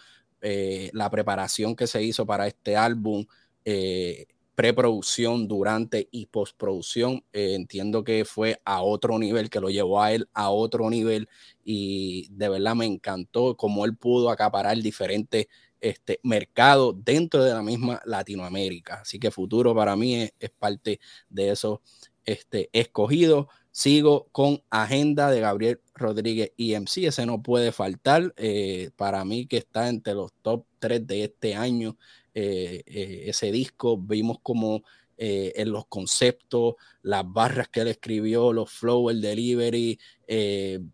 eh, 0.49 0.91
la 0.93 1.11
preparación 1.11 1.75
que 1.75 1.87
se 1.87 2.03
hizo 2.03 2.27
para 2.27 2.47
este 2.47 2.77
álbum, 2.77 3.25
eh, 3.65 4.27
preproducción, 4.57 5.47
durante 5.47 6.09
y 6.11 6.27
postproducción, 6.27 7.23
eh, 7.33 7.55
entiendo 7.55 8.03
que 8.03 8.25
fue 8.25 8.61
a 8.65 8.83
otro 8.83 9.19
nivel, 9.19 9.51
que 9.51 9.61
lo 9.61 9.69
llevó 9.69 10.03
a 10.03 10.13
él 10.13 10.29
a 10.33 10.49
otro 10.51 10.89
nivel 10.91 11.29
y 11.63 12.29
de 12.31 12.49
verdad 12.49 12.75
me 12.75 12.87
encantó 12.87 13.55
cómo 13.57 13.85
él 13.85 13.97
pudo 13.97 14.31
acaparar 14.31 14.79
diferentes 14.79 15.47
este, 15.79 16.21
mercados 16.23 16.95
dentro 17.05 17.45
de 17.45 17.53
la 17.53 17.63
misma 17.63 18.01
Latinoamérica. 18.07 19.03
Así 19.03 19.19
que 19.19 19.31
futuro 19.31 19.75
para 19.75 19.95
mí 19.95 20.15
es, 20.39 20.51
parte 20.59 21.01
de 21.29 21.51
esos 21.51 21.81
este, 22.25 22.71
escogidos. 22.73 23.47
Sigo 23.71 24.29
con 24.33 24.63
Agenda 24.71 25.31
de 25.31 25.41
Gabriel 25.41 25.81
Rodríguez 25.95 26.53
EMC. 26.57 27.09
Ese 27.09 27.27
no 27.27 27.43
puede 27.43 27.73
faltar. 27.73 28.33
Eh, 28.39 28.91
para 28.97 29.23
mí 29.27 29.47
que 29.47 29.59
está 29.59 29.91
entre 29.91 30.15
los 30.15 30.33
top 30.41 30.65
3 30.79 31.07
de 31.07 31.25
este 31.25 31.55
año. 31.55 31.99
Eh, 32.39 32.83
eh, 32.87 33.25
ese 33.29 33.51
disco 33.51 33.97
vimos 33.97 34.39
como 34.43 34.83
en 35.19 35.73
los 35.73 35.87
conceptos, 35.87 36.75
las 37.01 37.25
barras 37.27 37.71
que 37.71 37.81
él 37.81 37.89
escribió, 37.89 38.53
los 38.53 38.71
flow, 38.71 39.09
el 39.09 39.23
delivery, 39.23 39.99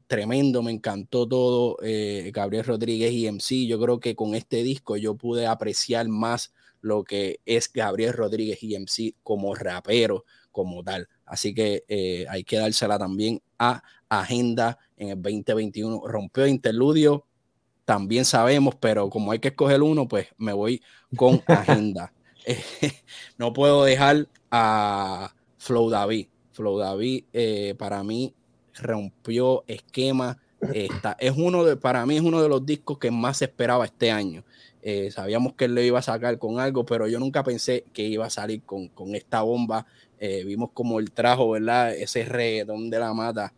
tremendo, 0.07 0.63
me 0.63 0.71
encantó 0.71 1.27
todo. 1.27 1.77
Gabriel 2.33 2.65
Rodríguez 2.65 3.13
EMC. 3.13 3.67
Yo 3.67 3.81
creo 3.81 3.99
que 3.99 4.15
con 4.15 4.37
este 4.37 4.63
disco 4.63 4.97
yo 4.97 5.17
pude 5.17 5.49
apreciar 5.49 6.07
más 6.07 6.53
lo 6.83 7.05
que 7.05 7.41
es 7.47 7.73
Gabriel 7.73 8.13
Rodríguez 8.13 8.59
EMC 8.63 9.17
como 9.25 9.57
rapero, 9.57 10.25
como 10.51 10.85
tal. 10.85 11.09
Así 11.25 11.55
que 11.55 11.85
eh, 11.89 12.27
hay 12.29 12.45
que 12.45 12.59
dársela 12.59 12.99
también 12.99 13.41
a 13.59 13.83
Agenda 14.09 14.79
en 14.97 15.09
el 15.11 15.23
2021. 15.23 16.03
Rompió 16.07 16.47
interludio, 16.47 17.27
también 17.85 18.25
sabemos, 18.25 18.75
pero 18.77 19.11
como 19.11 19.33
hay 19.33 19.39
que 19.39 19.49
escoger 19.49 19.83
uno, 19.83 20.07
pues 20.09 20.29
me 20.39 20.53
voy 20.53 20.83
con 21.17 21.43
Agenda. 21.47 22.13
no 23.39 23.53
puedo 23.53 23.85
dejar 23.85 24.29
a 24.51 25.35
Flow 25.59 25.91
David. 25.91 26.29
Flow 26.53 26.79
David 26.79 27.25
eh, 27.33 27.75
para 27.79 28.03
mí 28.03 28.35
rompió 28.75 29.65
esquema. 29.67 30.39
es 31.19 31.35
uno 31.37 31.65
de, 31.65 31.77
para 31.77 32.07
mí 32.07 32.17
es 32.17 32.23
uno 32.23 32.43
de 32.43 32.49
los 32.49 32.65
discos 32.65 32.99
que 32.99 33.11
más 33.11 33.43
esperaba 33.43 33.85
este 33.85 34.11
año. 34.11 34.45
Eh, 34.83 35.11
sabíamos 35.11 35.55
que 35.55 35.67
él 35.67 35.75
le 35.75 35.87
iba 35.87 35.99
a 35.99 36.03
sacar 36.03 36.39
con 36.39 36.59
algo, 36.59 36.85
pero 36.85 37.07
yo 37.07 37.21
nunca 37.21 37.43
pensé 37.43 37.85
que 37.93 38.03
iba 38.03 38.27
a 38.27 38.31
salir 38.31 38.63
con, 38.63 38.89
con 38.89 39.15
esta 39.15 39.43
bomba 39.43 39.87
eh, 40.19 40.45
vimos 40.45 40.71
como 40.73 41.01
él 41.01 41.11
trajo, 41.11 41.51
¿verdad? 41.51 41.95
Ese 41.95 42.25
reggaetón 42.25 42.91
de 42.91 42.99
la 42.99 43.13
mata 43.13 43.53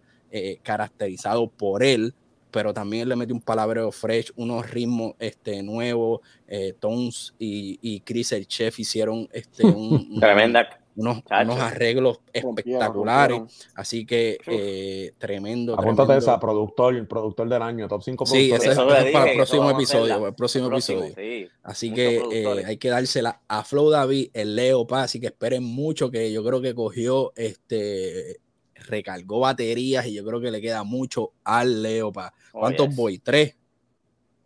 caracterizado 0.64 1.46
por 1.46 1.84
él, 1.84 2.12
pero 2.54 2.72
también 2.72 3.08
le 3.08 3.16
metió 3.16 3.34
un 3.34 3.40
palabreo 3.40 3.90
fresh, 3.90 4.30
unos 4.36 4.70
ritmos 4.70 5.14
este, 5.18 5.60
nuevos. 5.60 6.20
Eh, 6.46 6.72
Tones 6.78 7.34
y, 7.36 7.80
y, 7.82 7.98
Chris 8.00 8.30
el 8.30 8.46
chef 8.46 8.78
hicieron 8.78 9.28
este, 9.32 9.66
un, 9.66 10.20
Tremenda 10.20 10.68
unos, 10.94 11.22
unos 11.28 11.58
arreglos 11.58 12.20
espectaculares. 12.32 13.42
Así 13.74 14.06
que 14.06 14.38
eh, 14.46 15.12
tremendo. 15.18 15.74
Apúntate 15.74 16.16
esa, 16.16 16.38
productor, 16.38 17.08
productor 17.08 17.48
del 17.48 17.60
año, 17.60 17.88
top 17.88 18.04
5 18.04 18.26
Sí, 18.26 18.52
ese 18.52 18.70
es, 18.70 18.78
para 18.78 19.30
el 19.30 19.36
próximo 19.36 19.70
episodio. 19.70 20.28
El 20.28 20.34
próximo, 20.34 20.68
episodio. 20.68 21.48
así 21.64 21.92
que 21.92 22.22
eh, 22.30 22.64
hay 22.64 22.76
que 22.76 22.88
dársela 22.88 23.40
a 23.48 23.64
Flow 23.64 23.90
David, 23.90 24.30
el 24.32 24.54
Leo 24.54 24.86
Paz, 24.86 25.06
así 25.06 25.18
que 25.20 25.26
esperen 25.26 25.64
mucho 25.64 26.08
que 26.08 26.30
yo 26.30 26.44
creo 26.44 26.60
que 26.60 26.72
cogió 26.72 27.32
este 27.34 28.43
recargó 28.74 29.40
baterías 29.40 30.06
y 30.06 30.14
yo 30.14 30.24
creo 30.24 30.40
que 30.40 30.50
le 30.50 30.60
queda 30.60 30.84
mucho 30.84 31.32
al 31.44 31.82
Leo 31.82 32.12
Paz. 32.12 32.32
Oh, 32.52 32.60
¿Cuántos 32.60 32.94
voy? 32.94 33.18
¿Tres? 33.18 33.56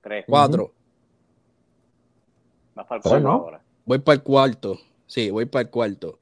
Tres. 0.00 0.24
¿Cuatro? 0.26 0.72
Vas 2.74 2.86
para 2.86 2.96
el 2.98 3.02
cuarto 3.02 3.28
ahora. 3.28 3.62
Voy 3.84 3.98
para 3.98 4.14
el 4.14 4.22
cuarto. 4.22 4.78
Sí, 5.06 5.30
voy 5.30 5.46
para 5.46 5.62
el 5.62 5.70
cuarto 5.70 6.18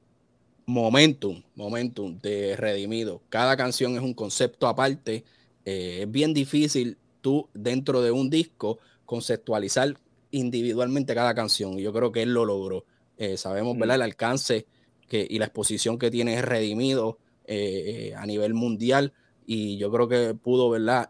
momentum, 0.67 1.41
momentum 1.55 2.19
de 2.21 2.55
Redimido. 2.57 3.21
Cada 3.29 3.57
canción 3.57 3.95
es 3.95 4.01
un 4.01 4.13
concepto 4.13 4.67
aparte. 4.67 5.23
Eh, 5.65 5.99
es 6.01 6.11
bien 6.11 6.33
difícil 6.33 6.97
tú 7.21 7.49
dentro 7.53 8.01
de 8.01 8.11
un 8.11 8.29
disco 8.29 8.77
conceptualizar 9.05 9.95
individualmente 10.31 11.15
cada 11.15 11.33
canción. 11.33 11.79
Y 11.79 11.83
yo 11.83 11.93
creo 11.93 12.11
que 12.11 12.21
él 12.21 12.33
lo 12.33 12.45
logró. 12.45 12.85
Eh, 13.17 13.37
sabemos, 13.37 13.77
¿verdad? 13.77 13.95
El 13.95 14.01
alcance 14.03 14.67
que, 15.07 15.25
y 15.27 15.39
la 15.39 15.45
exposición 15.45 15.97
que 15.97 16.11
tiene 16.11 16.41
Redimido 16.41 17.17
eh, 17.47 18.13
a 18.15 18.25
nivel 18.25 18.53
mundial. 18.53 19.13
Y 19.45 19.77
yo 19.77 19.89
creo 19.91 20.07
que 20.07 20.35
pudo, 20.35 20.69
¿verdad? 20.69 21.09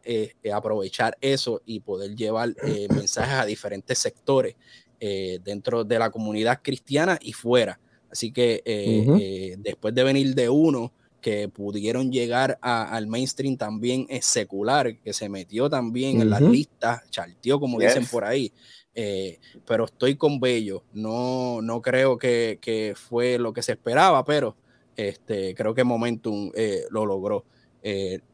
aprovechar 0.54 1.18
eso 1.22 1.62
y 1.66 1.80
poder 1.80 2.16
llevar 2.16 2.56
mensajes 2.90 3.34
a 3.34 3.46
diferentes 3.46 3.98
sectores 3.98 4.56
dentro 5.00 5.84
de 5.84 6.00
la 6.00 6.12
comunidad 6.12 6.60
cristiana 6.64 7.18
y 7.20 7.34
fuera. 7.34 7.80
Así 8.12 8.32
que 8.32 8.62
eh, 8.66 9.06
eh, 9.20 9.56
después 9.60 9.94
de 9.94 10.04
venir 10.04 10.34
de 10.34 10.50
uno 10.50 10.92
que 11.22 11.50
pudieron 11.50 12.12
llegar 12.12 12.58
al 12.62 13.08
mainstream 13.08 13.58
también 13.58 14.06
es 14.10 14.26
secular, 14.26 14.98
que 15.00 15.14
se 15.14 15.30
metió 15.30 15.70
también 15.70 16.22
en 16.22 16.30
las 16.30 16.42
listas, 16.42 17.10
charteó 17.10 17.60
como 17.60 17.80
dicen 17.80 18.06
por 18.06 18.24
ahí. 18.24 18.54
Eh, 18.94 19.40
pero 19.66 19.86
estoy 19.86 20.16
con 20.16 20.40
Bello, 20.40 20.84
no, 20.94 21.62
no 21.62 21.82
creo 21.82 22.18
que, 22.18 22.94
fue 22.96 23.38
lo 23.38 23.54
que 23.54 23.62
se 23.62 23.74
esperaba, 23.74 24.24
pero 24.26 24.56
este, 24.98 25.56
creo 25.56 25.74
que 25.74 25.84
Momentum 25.84 26.52
lo 26.90 27.06
logró. 27.06 27.46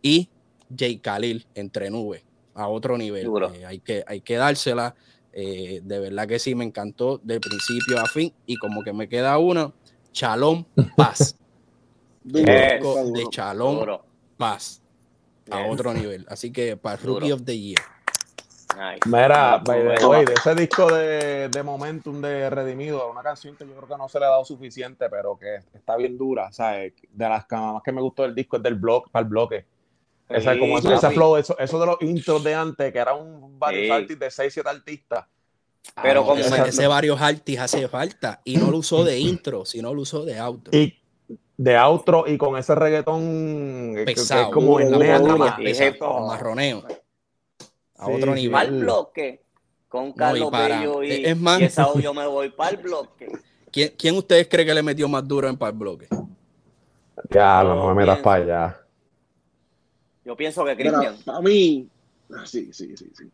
y 0.01 0.29
Jay 0.75 0.97
Khalil 0.97 1.45
entre 1.53 1.89
nubes 1.91 2.23
a 2.55 2.67
otro 2.67 2.97
nivel. 2.97 3.29
hay, 3.65 3.79
que, 3.79 4.03
hay 4.07 4.21
que 4.21 4.35
dársela. 4.35 4.95
Eh, 5.31 5.81
de 5.83 5.99
verdad 5.99 6.27
que 6.27 6.37
sí, 6.37 6.53
me 6.53 6.63
encantó 6.63 7.19
de 7.23 7.39
principio 7.39 7.99
a 7.99 8.05
fin. 8.05 8.33
Y 8.45 8.57
como 8.57 8.83
que 8.83 8.93
me 8.93 9.07
queda 9.09 9.37
uno, 9.37 9.73
Chalón 10.11 10.65
Paz. 10.95 11.35
de 12.23 12.79
Chalón 13.29 13.99
Paz. 14.37 14.81
a 15.49 15.65
otro 15.67 15.93
nivel. 15.93 16.25
Así 16.29 16.51
que 16.51 16.77
para 16.77 16.97
Duro. 16.97 17.19
Rookie 17.19 17.31
of 17.31 17.43
the 17.43 17.57
Year. 17.57 17.81
Nice. 18.75 18.99
Mira, 19.05 19.57
by 19.63 19.79
the 19.79 19.85
bueno, 19.85 20.09
way, 20.09 20.25
de 20.25 20.33
ese 20.33 20.55
disco 20.55 20.91
de, 20.91 21.49
de 21.49 21.63
Momentum 21.63 22.21
de 22.21 22.49
Redimido, 22.49 23.09
una 23.11 23.21
canción 23.21 23.55
que 23.55 23.65
yo 23.67 23.73
creo 23.75 23.87
que 23.87 23.97
no 23.97 24.09
se 24.09 24.19
le 24.19 24.25
ha 24.25 24.29
dado 24.29 24.45
suficiente, 24.45 25.09
pero 25.09 25.37
que 25.37 25.57
está 25.73 25.95
bien 25.97 26.17
dura, 26.17 26.51
¿sabes? 26.51 26.93
De 27.09 27.29
las 27.29 27.45
que 27.45 27.55
más 27.55 27.83
que 27.83 27.91
me 27.91 28.01
gustó 28.01 28.23
del 28.23 28.33
disco 28.35 28.57
es 28.57 28.63
del 28.63 28.75
bloque, 28.75 29.09
para 29.11 29.23
el 29.23 29.29
bloque. 29.29 29.65
Esa, 30.29 30.53
Sí, 30.53 30.59
como 30.59 30.77
ese, 30.79 31.09
flow, 31.11 31.37
eso, 31.37 31.57
eso 31.59 31.79
de 31.79 31.85
los 31.85 32.01
intros 32.01 32.43
de 32.43 32.55
antes, 32.55 32.91
que 32.91 32.97
era 32.99 33.13
un 33.13 33.59
varios 33.59 33.85
Sí. 33.85 33.91
artistas 33.91 34.19
de 34.19 34.31
6, 34.31 34.53
7 34.53 34.69
artistas. 34.69 35.25
Pero 36.01 36.21
Ah, 36.21 36.25
como 36.25 36.35
esa- 36.41 36.65
Ese 36.65 36.87
varios 36.87 37.21
artis 37.21 37.59
hace 37.59 37.87
falta. 37.89 38.39
Y 38.45 38.55
no 38.57 38.71
lo 38.71 38.77
usó 38.77 39.03
de 39.03 39.19
intro, 39.19 39.65
sino 39.65 39.93
lo 39.93 40.01
usó 40.01 40.23
de 40.23 40.39
outro. 40.39 40.75
y 40.75 40.97
de 41.57 41.77
outro 41.77 42.23
y 42.25 42.37
con 42.37 42.57
ese 42.57 42.73
reggaetón 42.73 43.93
que- 43.93 44.05
que 44.05 44.13
Pesado. 44.15 44.43
es 44.43 44.49
como 44.49 44.79
el 44.79 44.97
Pesado, 44.97 45.63
jefe. 45.63 45.99
marroneo. 46.25 46.83
A 47.97 48.05
Sí, 48.07 48.11
otro 48.13 48.33
sí. 48.33 48.41
nivel. 48.41 48.51
Para 48.51 48.65
el 48.69 48.79
bloque. 48.81 49.41
Con 49.89 50.07
y 50.07 50.13
Carlos 50.13 50.49
para- 50.51 50.79
Bello 50.79 51.03
y, 51.03 51.25
es 51.25 51.37
más- 51.37 51.61
y 51.61 51.63
esa 51.65 51.87
yo 51.99 52.13
me 52.13 52.25
voy 52.25 52.49
para 52.49 52.71
el 52.71 52.77
bloque. 52.77 53.27
¿Quién, 53.71 53.93
quién 53.97 54.15
ustedes 54.17 54.47
creen 54.47 54.67
que 54.67 54.73
le 54.73 54.83
metió 54.83 55.07
más 55.07 55.27
duro 55.27 55.47
en 55.49 55.57
Par 55.57 55.73
Bloque? 55.73 56.07
Ya, 57.31 57.63
no, 57.63 57.75
no 57.75 57.87
me 57.87 57.93
metas 57.95 58.19
para 58.19 58.43
allá. 58.43 58.79
Yo 60.25 60.35
pienso 60.37 60.63
que 60.63 60.75
Cristian. 60.75 61.17
para 61.25 61.41
mí, 61.41 61.87
ah, 62.35 62.45
sí, 62.45 62.71
sí, 62.71 62.95
sí, 62.95 63.11
sí. 63.17 63.29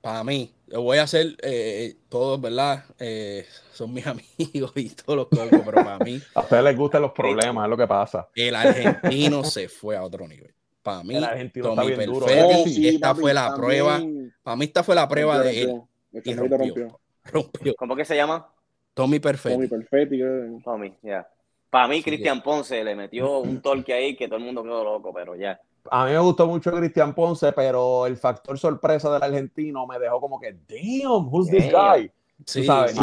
Para 0.00 0.22
mí, 0.24 0.50
lo 0.68 0.82
voy 0.82 0.98
a 0.98 1.02
hacer 1.02 1.36
eh, 1.42 1.96
todos, 2.08 2.40
¿verdad? 2.40 2.84
Eh, 2.98 3.46
son 3.72 3.92
mis 3.92 4.06
amigos 4.06 4.72
y 4.76 4.90
todos 4.90 5.16
los 5.16 5.28
cocos, 5.28 5.60
pero 5.64 5.84
para 5.84 5.98
mí, 5.98 6.20
A 6.34 6.40
ustedes 6.40 6.64
les 6.64 6.76
gustan 6.76 7.02
los 7.02 7.12
problemas, 7.12 7.64
es 7.64 7.70
lo 7.70 7.76
que 7.76 7.86
pasa. 7.86 8.28
el 8.34 8.54
argentino 8.54 9.44
se 9.44 9.68
fue 9.68 9.96
a 9.96 10.02
otro 10.02 10.26
nivel. 10.28 10.54
Para 10.82 11.02
mí, 11.04 11.14
El 11.14 11.24
argentino 11.24 11.66
Tommy 11.74 11.86
está 11.92 11.96
bien 11.98 12.10
duro, 12.12 12.26
Perfetti, 12.26 12.52
¿eh? 12.52 12.62
Oh, 12.62 12.68
sí, 12.68 12.88
esta 12.88 13.08
papi, 13.08 13.20
fue 13.20 13.34
la 13.34 13.40
también. 13.48 13.60
prueba. 13.60 14.00
Para 14.42 14.56
mí, 14.56 14.64
esta 14.64 14.82
fue 14.82 14.94
la 14.94 15.08
prueba 15.08 15.34
Rompió, 15.34 15.50
de 15.52 15.62
él. 15.62 15.68
rompió. 15.68 15.88
El 16.12 16.22
Y 16.24 16.34
chamaquito 16.34 16.56
rompió. 16.58 16.74
rompió. 16.84 17.00
Rompió. 17.32 17.74
¿Cómo 17.76 17.96
que 17.96 18.04
se 18.04 18.16
llama? 18.16 18.48
Tommy 18.94 19.20
Tommy 19.20 19.20
Perfetti. 19.20 19.66
Perfetti. 19.68 20.18
que- 20.18 20.58
Tommy, 20.64 20.94
ya. 21.02 21.28
Para 21.68 21.86
mí, 21.88 21.98
que- 22.02 22.10
Cristian 22.10 22.42
Ponce 22.42 22.82
le 22.82 22.94
metió 22.96 23.38
un 23.40 23.60
torque 23.60 23.92
ahí 23.92 24.16
que 24.16 24.26
todo 24.26 24.38
el 24.38 24.44
mundo 24.44 24.62
quedó 24.62 24.82
loco, 24.82 25.12
pero 25.14 25.36
ya. 25.36 25.60
A 25.90 26.06
mí 26.06 26.12
me 26.12 26.18
gustó 26.18 26.46
mucho 26.46 26.72
Cristian 26.72 27.14
Ponce, 27.14 27.52
pero 27.52 28.06
el 28.06 28.16
factor 28.16 28.58
sorpresa 28.58 29.12
del 29.12 29.22
argentino 29.22 29.86
me 29.86 29.98
dejó 29.98 30.20
como 30.20 30.40
que, 30.40 30.52
damn, 30.68 31.28
who's 31.32 31.48
this 31.50 31.70
guy? 31.70 32.10
Sí, 32.46 32.64
sabes, 32.64 32.92
sí. 32.92 32.98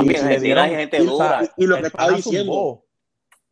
Y 1.57 1.65
lo 1.67 1.77
que 1.77 1.87
está 1.87 2.09
diciendo. 2.09 2.51
zumbó. 2.53 2.83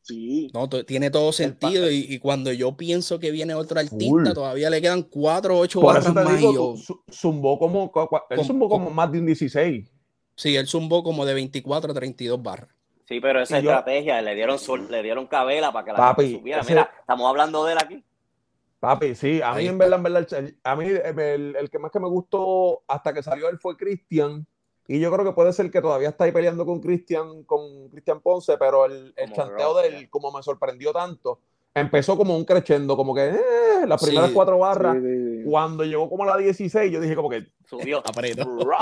Sí. 0.08 0.52
No, 0.54 0.70
tiene 0.70 1.10
todo 1.10 1.32
sentido 1.32 1.90
y, 1.90 2.06
y 2.08 2.20
cuando 2.20 2.52
yo 2.54 2.78
pienso 2.78 3.20
que 3.20 3.32
viene 3.32 3.56
otro 3.56 3.80
artista, 3.80 4.06
Full. 4.06 4.34
todavía 4.34 4.70
le 4.70 4.80
quedan 4.80 5.02
cuatro 5.02 5.58
o 5.58 5.60
ocho 5.62 5.82
Por 5.82 5.96
barras 5.96 6.06
eso 6.06 6.14
te 6.14 6.24
más. 6.24 6.38
digo, 6.38 6.76
yo- 6.76 7.04
zumbó 7.12 7.58
como, 7.58 7.92
él 8.30 8.38
Con- 8.38 8.46
zumbó 8.46 8.70
como 8.70 8.86
con- 8.86 8.96
más 8.96 9.12
de 9.12 9.18
un 9.20 9.26
16. 9.26 9.92
sí, 10.36 10.56
él 10.56 10.68
zumbó 10.68 11.02
como 11.02 11.26
de 11.26 11.34
24 11.34 11.92
a 11.92 11.96
32 11.96 12.42
barras. 12.44 12.70
Sí, 13.08 13.20
pero 13.20 13.42
esa 13.42 13.60
Y 13.60 13.64
yo- 13.64 13.72
estrategia 13.72 14.22
le 14.22 14.36
dieron 14.36 14.60
sol- 14.60 14.88
le 14.92 15.02
dieron 15.02 15.26
cabela 15.26 15.74
para 15.74 15.86
que 15.86 15.92
la 15.92 15.98
Papi, 15.98 16.22
gente 16.24 16.38
supiera. 16.38 16.62
ese- 16.62 16.70
Mira, 16.72 16.92
estamos 17.00 17.28
hablando 17.28 17.66
de 17.66 17.72
él 17.74 17.78
aquí. 17.82 18.04
Papi, 18.80 19.16
sí, 19.16 19.42
a 19.44 19.54
mí 19.56 19.66
en 19.66 19.78
verdad, 19.80 19.98
en 19.98 20.04
verdad, 20.04 20.34
el- 20.34 20.60
a 20.64 20.76
mí 20.76 20.86
el, 20.86 21.20
el- 21.20 21.56
el 21.56 21.70
que 21.72 21.80
más 21.80 21.90
que 21.92 22.00
me 22.00 22.08
gustó 22.10 22.84
hasta 22.88 23.12
que 23.12 23.24
salió 23.24 23.50
él 23.50 23.58
fue 23.58 23.76
Cristian. 23.76 24.46
Y 24.88 25.00
yo 25.00 25.12
creo 25.12 25.26
que 25.26 25.32
puede 25.32 25.52
ser 25.54 25.72
que 25.72 25.82
todavía 25.82 26.10
está 26.10 26.26
ahí 26.26 26.32
peleando 26.32 26.66
con 26.66 26.80
Cristian, 26.80 27.44
con 27.44 27.90
Cristian 27.90 28.22
Ponce, 28.22 28.58
pero 28.58 28.86
el, 28.86 29.14
el 29.16 29.34
chanteo 29.34 29.74
rock, 29.74 29.82
de 29.82 29.88
él, 29.88 30.10
como 30.10 30.32
me 30.32 30.44
sorprendió 30.44 30.94
tanto, 30.94 31.40
empezó 31.74 32.16
como 32.16 32.38
un 32.38 32.46
crescendo, 32.46 32.96
como 32.96 33.14
que 33.14 33.30
eh, 33.30 33.40
las 33.88 34.00
Sí, 34.00 34.08
primeras 34.08 34.32
cuatro 34.32 34.60
barras. 34.60 34.96
Sí, 34.96 35.02
sí, 35.02 35.38
sí. 35.44 35.50
Cuando 35.50 35.84
llegó 35.84 36.10
como 36.10 36.24
a 36.24 36.28
la 36.28 36.38
16, 36.38 36.92
yo 36.92 37.02
dije 37.02 37.16
como 37.16 37.30
que, 37.30 37.48
Subió. 37.68 38.00
Apretó. 38.06 38.46
Duro, 38.46 38.78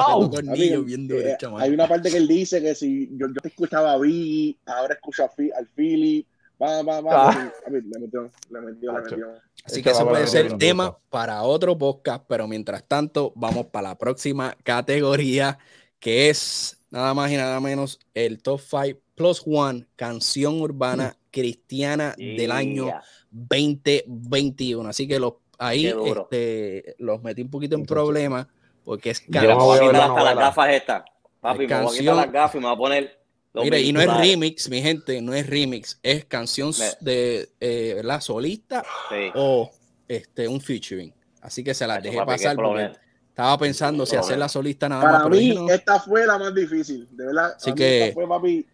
eh, 0.53 1.37
hay 1.57 1.71
una 1.71 1.87
parte 1.87 2.11
que 2.11 2.17
él 2.17 2.27
dice 2.27 2.61
que 2.61 2.75
si 2.75 3.07
yo, 3.17 3.27
yo 3.27 3.41
te 3.41 3.47
escuchaba 3.47 3.93
a 3.93 3.97
Biggie, 3.97 4.57
ahora 4.65 4.93
escucho 4.95 5.23
a 5.23 5.29
Fi- 5.29 5.51
al 5.51 5.67
Philly, 5.67 6.27
va, 6.61 6.83
va, 6.83 7.01
va. 7.01 7.29
Ah. 7.29 7.53
Le 7.69 7.81
metió, 7.81 8.29
le 8.49 8.61
metió, 8.61 8.91
le 8.93 9.01
metió. 9.01 9.27
Así 9.65 9.81
que 9.81 9.91
a 9.91 10.03
puede 10.05 10.27
ser 10.27 10.57
tema 10.57 10.97
para 11.09 11.43
otro 11.43 11.77
podcast, 11.77 12.25
pero 12.27 12.47
mientras 12.47 12.83
tanto 12.83 13.31
vamos 13.35 13.67
para 13.67 13.89
la 13.89 13.97
próxima 13.97 14.55
categoría 14.63 15.57
que 16.03 16.29
es 16.29 16.77
nada 16.91 17.13
más 17.13 17.31
y 17.31 17.37
nada 17.37 17.61
menos 17.61 17.97
el 18.13 18.41
Top 18.43 18.59
5 18.59 18.99
Plus 19.15 19.41
One 19.45 19.87
canción 19.95 20.59
urbana 20.61 21.15
cristiana 21.31 22.13
del 22.17 22.51
año 22.51 22.85
Yeah. 22.87 23.01
2021. 23.31 24.89
Así 24.89 25.07
que 25.07 25.17
los, 25.19 25.33
ahí 25.57 25.87
este, 25.87 26.95
los 26.99 27.21
metí 27.23 27.41
un 27.41 27.49
poquito 27.49 27.75
en 27.75 27.85
problemas 27.85 28.47
porque 28.83 29.11
es 29.11 29.21
canción. 29.21 29.93
la 29.93 30.05
hasta 30.05 30.23
las 30.23 30.35
gafas 30.35 30.69
estas. 30.73 31.03
Papi, 31.39 31.67
me 31.67 31.67
voy 31.67 31.75
a 31.75 31.77
quitar 31.77 31.83
canción- 31.85 32.17
las 32.17 32.31
gafas 32.31 32.55
y 32.55 32.57
me 32.59 32.65
voy 32.65 32.73
a 32.73 32.77
poner. 32.77 33.19
Mira, 33.55 33.79
y 33.79 33.93
no 33.93 34.01
es 34.01 34.17
remix, 34.17 34.67
mi 34.69 34.81
gente, 34.81 35.21
no 35.21 35.33
es 35.33 35.45
remix, 35.47 35.99
es 36.01 36.25
canción 36.25 36.71
de 37.01 37.49
eh, 37.61 37.93
¿verdad? 37.95 38.19
solista 38.19 38.83
Sí. 39.09 39.29
o 39.35 39.69
este, 40.07 40.47
un 40.47 40.59
featuring. 40.59 41.13
Así 41.41 41.63
que 41.63 41.73
se 41.73 41.85
las 41.87 42.01
dejé 42.03 42.17
papi, 42.17 42.27
pasar 42.31 42.55
porque. 42.55 42.91
Estaba 43.33 43.57
pensando 43.57 44.05
si 44.05 44.15
hacer 44.15 44.37
la 44.37 44.47
solista 44.47 44.87
nada 44.87 45.03
más. 45.03 45.23
Para 45.23 45.29
mí, 45.29 45.55
no. 45.55 45.67
esta 45.69 45.99
fue 45.99 46.23
la 46.27 46.37
más 46.37 46.53
difícil, 46.53 47.07
de 47.11 47.25
verdad. 47.25 47.53
Así 47.57 47.73
que- 47.73 48.03
esta 48.09 48.13
fue, 48.13 48.27
papi, 48.27 48.65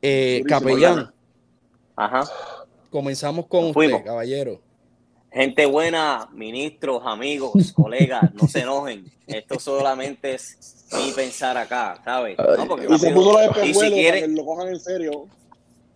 Eh, 0.00 0.42
capellán. 0.48 1.12
Ajá. 1.94 2.24
comenzamos 2.90 3.46
con 3.46 3.60
Nos 3.60 3.68
usted, 3.70 3.80
fuimos. 3.80 4.02
caballero. 4.02 4.60
Gente 5.30 5.66
buena, 5.66 6.26
ministros, 6.32 7.02
amigos, 7.04 7.52
colegas, 7.74 8.32
no 8.34 8.48
se 8.48 8.60
enojen. 8.60 9.04
Esto 9.26 9.58
solamente 9.60 10.34
es 10.34 10.86
mi 10.92 11.10
pensar 11.12 11.58
acá, 11.58 12.00
¿sabes? 12.02 12.38
No, 12.38 12.66
porque, 12.66 12.86
Y 12.88 12.98
se 12.98 13.10
puso 13.10 13.32
los 13.32 13.56
y 13.66 13.74
si 13.74 13.78
para 13.78 13.90
quieren, 13.90 14.30
que 14.34 14.40
lo 14.40 14.46
cojan 14.46 14.68
en 14.68 14.80
serio. 14.80 15.26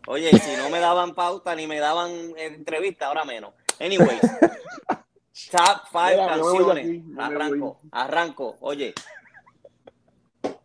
Oye, 0.07 0.30
si 0.33 0.57
no 0.59 0.68
me 0.68 0.80
daban 0.80 1.14
pauta 1.14 1.55
ni 1.55 1.66
me 1.66 1.78
daban 1.78 2.11
entrevista, 2.37 3.07
ahora 3.07 3.24
menos. 3.24 3.55
Anyways, 3.80 4.20
top 5.51 5.83
five 5.91 6.11
Mira, 6.12 6.26
canciones. 6.28 6.87
aquí, 6.87 7.03
Arranco, 7.18 7.80
arranco. 7.91 8.57
Oye, 8.61 8.95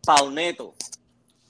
Pauneto, 0.04 0.74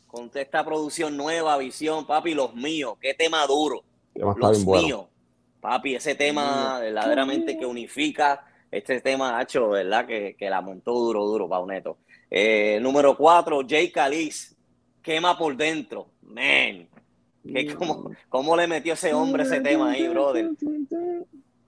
con 0.06 0.30
esta 0.34 0.64
producción 0.64 1.16
nueva, 1.16 1.56
visión, 1.58 2.06
papi, 2.06 2.34
los 2.34 2.54
míos, 2.54 2.94
qué 3.00 3.14
tema 3.14 3.46
duro. 3.46 3.84
está 4.14 4.34
Los 4.36 4.50
bien 4.58 4.64
bueno. 4.64 4.86
míos. 4.86 5.06
Papi, 5.60 5.94
ese 5.96 6.14
tema 6.14 6.78
verdaderamente 6.80 7.58
que 7.58 7.66
unifica, 7.66 8.44
este 8.70 9.00
tema, 9.00 9.38
Hacho, 9.38 9.70
¿verdad? 9.70 10.06
Que, 10.06 10.36
que 10.38 10.48
la 10.50 10.60
montó 10.60 10.92
duro, 10.92 11.24
duro, 11.24 11.48
Pauneto. 11.48 11.98
Eh, 12.30 12.78
número 12.80 13.16
cuatro, 13.16 13.60
Jay 13.68 13.90
Caliz, 13.90 14.56
quema 15.02 15.36
por 15.36 15.56
dentro. 15.56 16.10
Man, 16.22 16.88
que 17.42 17.74
cómo, 17.74 18.10
cómo 18.28 18.56
le 18.56 18.66
metió 18.66 18.92
ese 18.92 19.14
hombre 19.14 19.42
ese 19.44 19.60
tema 19.60 19.92
ahí, 19.92 20.06
brother. 20.08 20.50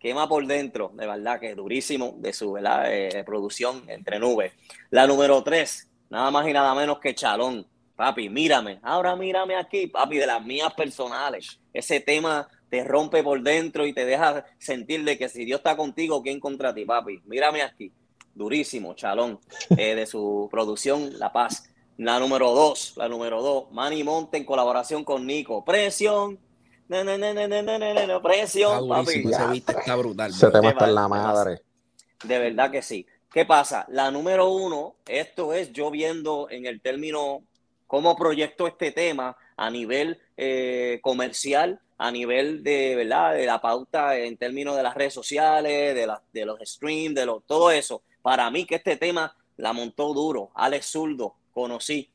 Quema 0.00 0.26
por 0.26 0.46
dentro, 0.46 0.90
de 0.94 1.06
verdad 1.06 1.38
que 1.38 1.54
durísimo 1.54 2.14
de 2.16 2.32
su. 2.32 2.56
Eh, 2.56 3.22
producción 3.26 3.84
entre 3.86 4.18
nubes. 4.18 4.52
La 4.88 5.06
número 5.06 5.42
tres, 5.42 5.90
nada 6.08 6.30
más 6.30 6.48
y 6.48 6.52
nada 6.54 6.74
menos 6.74 6.98
que 6.98 7.14
Chalón. 7.14 7.66
Papi, 7.94 8.30
mírame, 8.30 8.80
ahora 8.82 9.14
mírame 9.14 9.56
aquí, 9.56 9.86
papi, 9.86 10.16
de 10.16 10.26
las 10.26 10.42
mías 10.42 10.72
personales. 10.72 11.60
Ese 11.70 12.00
tema 12.00 12.48
te 12.70 12.82
rompe 12.82 13.22
por 13.22 13.42
dentro 13.42 13.86
y 13.86 13.92
te 13.92 14.06
deja 14.06 14.46
sentir 14.58 15.04
de 15.04 15.18
que 15.18 15.28
si 15.28 15.44
Dios 15.44 15.58
está 15.58 15.76
contigo, 15.76 16.22
¿quién 16.22 16.40
contra 16.40 16.74
ti, 16.74 16.86
papi? 16.86 17.20
Mírame 17.26 17.60
aquí. 17.60 17.92
Durísimo, 18.34 18.94
Chalón, 18.94 19.38
eh, 19.76 19.94
de 19.94 20.06
su 20.06 20.48
producción 20.50 21.18
La 21.18 21.30
Paz. 21.30 21.70
La 21.98 22.18
número 22.18 22.52
dos, 22.52 22.94
la 22.96 23.06
número 23.06 23.42
dos, 23.42 23.70
Manny 23.72 24.02
Monte 24.02 24.38
en 24.38 24.46
colaboración 24.46 25.04
con 25.04 25.26
Nico. 25.26 25.62
Presión. 25.62 26.38
Está 26.90 28.22
presión, 28.22 28.88
papi. 28.88 29.04
durísimo, 29.04 29.30
ese 29.30 29.46
beat 29.46 29.70
está 29.78 29.96
brutal. 29.96 30.30
Está 30.30 30.58
en 30.88 30.94
la 30.94 31.08
madre. 31.08 31.62
De 32.24 32.38
verdad 32.38 32.70
que 32.70 32.82
sí. 32.82 33.06
¿Qué 33.32 33.44
pasa? 33.44 33.86
La 33.88 34.10
número 34.10 34.50
uno, 34.50 34.96
esto 35.06 35.54
es 35.54 35.72
yo 35.72 35.90
viendo 35.90 36.48
en 36.50 36.66
el 36.66 36.80
término 36.80 37.42
cómo 37.86 38.16
proyecto 38.16 38.66
este 38.66 38.90
tema 38.90 39.36
a 39.56 39.70
nivel 39.70 40.20
eh, 40.36 40.98
comercial, 41.02 41.80
a 41.98 42.10
nivel 42.10 42.62
de, 42.64 42.96
¿verdad? 42.96 43.34
de 43.34 43.46
la 43.46 43.60
pauta 43.60 44.16
en 44.16 44.36
términos 44.36 44.76
de 44.76 44.82
las 44.82 44.94
redes 44.94 45.14
sociales, 45.14 45.94
de, 45.94 46.06
la- 46.06 46.22
de 46.32 46.44
los 46.44 46.58
streams, 46.60 47.14
de 47.14 47.26
lo, 47.26 47.40
todo 47.40 47.70
eso. 47.70 48.02
Para 48.22 48.50
mí 48.50 48.64
que 48.66 48.76
este 48.76 48.96
tema 48.96 49.34
la 49.56 49.72
montó 49.72 50.12
duro. 50.12 50.50
Alex 50.54 50.86
Zurdo, 50.86 51.34
conocí. 51.52 52.10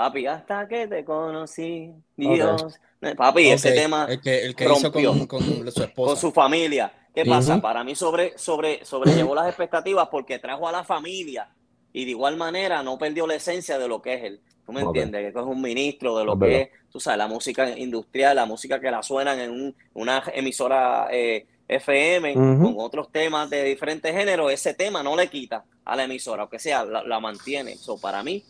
Papi, 0.00 0.26
hasta 0.26 0.66
que 0.66 0.86
te 0.88 1.04
conocí, 1.04 1.92
Dios. 2.16 2.80
Papi, 3.18 3.50
ese 3.50 3.68
Ok, 3.68 3.74
tema 3.74 4.06
El 4.08 4.20
que, 4.22 4.46
el 4.46 4.54
que 4.56 4.64
hizo 4.64 4.74
rompió. 4.90 5.10
con, 5.10 5.26
con 5.26 5.42
su 5.70 5.82
esposa. 5.82 6.08
con 6.12 6.16
su 6.16 6.32
familia. 6.32 6.90
¿Qué 7.14 7.26
pasa? 7.26 7.54
Ujú. 7.54 7.60
Para 7.62 7.84
mí 7.84 7.94
sobre, 7.94 8.38
sobre, 8.38 8.82
sobrellevó 8.84 9.34
las 9.34 9.46
expectativas 9.48 10.08
porque 10.10 10.38
trajo 10.38 10.66
a 10.66 10.72
la 10.72 10.84
familia 10.84 11.50
y 11.92 12.06
de 12.06 12.12
igual 12.12 12.38
manera 12.38 12.82
no 12.82 12.96
perdió 12.96 13.26
la 13.26 13.34
esencia 13.34 13.78
de 13.78 13.88
lo 13.88 14.00
que 14.00 14.14
es 14.14 14.24
él. 14.24 14.40
¿Tú 14.64 14.72
me 14.72 14.80
Ok. 14.82 14.86
entiendes? 14.96 15.34
Que 15.34 15.38
es 15.38 15.44
un 15.44 15.60
ministro 15.60 16.16
de 16.16 16.24
lo 16.24 16.32
Es 16.34 16.38
que 16.40 16.60
es, 16.62 16.68
tú 16.90 16.98
sabes, 16.98 17.18
la 17.18 17.26
música 17.26 17.68
industrial, 17.78 18.36
la 18.36 18.46
música 18.46 18.80
que 18.80 18.90
la 18.90 19.02
suenan 19.02 19.38
en 19.38 19.50
un- 19.50 19.76
una 19.92 20.22
emisora 20.32 21.08
eh, 21.10 21.46
FM 21.68 22.32
Ujú. 22.38 22.74
con 22.74 22.84
otros 22.86 23.12
temas 23.12 23.50
de 23.50 23.64
diferentes 23.64 24.10
géneros, 24.16 24.50
ese 24.50 24.72
tema 24.72 25.02
no 25.02 25.14
le 25.14 25.28
quita 25.28 25.62
a 25.84 25.94
la 25.94 26.04
emisora, 26.04 26.42
aunque 26.42 26.58
sea, 26.58 26.84
la, 26.86 27.02
la 27.02 27.20
mantiene. 27.20 27.76
So, 27.76 27.98
para 28.00 28.22
mí, 28.22 28.42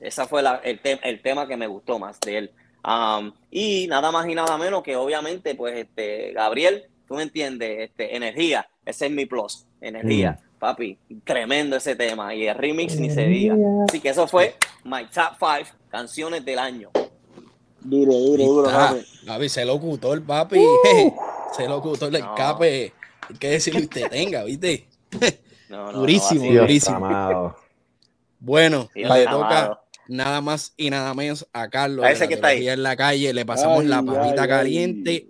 esa 0.00 0.26
fue 0.26 0.42
la- 0.42 0.60
el, 0.64 0.80
te- 0.80 1.00
el 1.02 1.20
tema 1.22 1.46
que 1.48 1.56
me 1.56 1.66
gustó 1.66 1.98
más 1.98 2.18
de 2.20 2.38
él. 2.38 2.50
Um, 2.84 3.32
y 3.50 3.86
nada 3.88 4.10
más 4.12 4.28
y 4.28 4.34
nada 4.34 4.56
menos 4.58 4.82
que 4.82 4.94
obviamente, 4.96 5.54
pues, 5.54 5.76
este, 5.76 6.32
Gabriel, 6.32 6.84
tú 7.08 7.14
me 7.14 7.22
entiendes, 7.24 7.90
este, 7.90 8.14
energía, 8.16 8.68
ese 8.84 9.06
es 9.06 9.12
mi 9.12 9.26
plus, 9.26 9.66
energía, 9.80 10.38
papi, 10.60 10.96
tremendo 11.24 11.76
ese 11.76 11.96
tema, 11.96 12.32
y 12.34 12.46
el 12.46 12.54
remix 12.56 12.96
ni 13.00 13.10
se 13.10 13.26
diga. 13.26 13.56
Así 13.88 14.00
que 14.00 14.10
eso 14.10 14.26
fue 14.28 14.54
my 14.84 15.04
top 15.06 15.36
five 15.38 15.66
canciones 15.90 16.44
del 16.44 16.58
año. 16.60 16.90
Duro, 17.80 18.12
duro, 18.12 18.44
duro. 18.44 18.68
Ah, 18.70 18.90
papi. 18.94 19.26
papi, 19.26 19.48
se 19.48 19.64
locutor, 19.64 20.22
papi. 20.24 20.60
Se 21.56 21.66
locutor 21.68 22.10
del 22.10 22.22
No. 22.22 22.34
escape. 22.34 22.92
Hay 23.30 23.36
que 23.38 23.48
decirle 23.48 23.80
usted 23.82 24.10
tenga, 24.10 24.42
¿viste? 24.44 24.86
No, 25.68 25.90
no, 25.90 25.92
Durísimo, 26.00 26.44
durísimo. 26.52 26.96
amado. 26.96 27.56
Bueno, 28.40 28.88
le 28.94 29.06
amado. 29.06 29.30
toca 29.40 29.80
nada 30.08 30.40
más 30.40 30.72
y 30.76 30.90
nada 30.90 31.12
menos 31.14 31.46
a 31.52 31.68
Carlos. 31.68 32.04
A 32.04 32.10
ese 32.10 32.28
que 32.28 32.34
está 32.34 32.48
ahí. 32.48 32.68
en 32.68 32.82
la 32.82 32.96
calle. 32.96 33.32
Le 33.32 33.44
pasamos 33.44 33.80
Ay, 33.80 33.86
la 33.88 34.02
papita 34.02 34.42
ay. 34.42 34.48
caliente. 34.48 35.28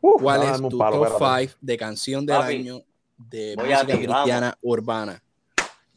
Uf, 0.00 0.22
¿Cuál 0.22 0.42
es 0.44 0.56
tu 0.68 0.78
palo, 0.78 0.96
top 0.96 1.06
espérate. 1.12 1.48
5 1.48 1.58
de 1.60 1.76
canción 1.76 2.26
del 2.26 2.36
Papi, 2.38 2.54
año 2.56 2.80
de 3.18 3.54
voy 3.56 3.72
a 3.72 3.76
música 3.82 3.92
ti, 3.98 4.04
cristiana 4.04 4.58
urbana? 4.62 5.22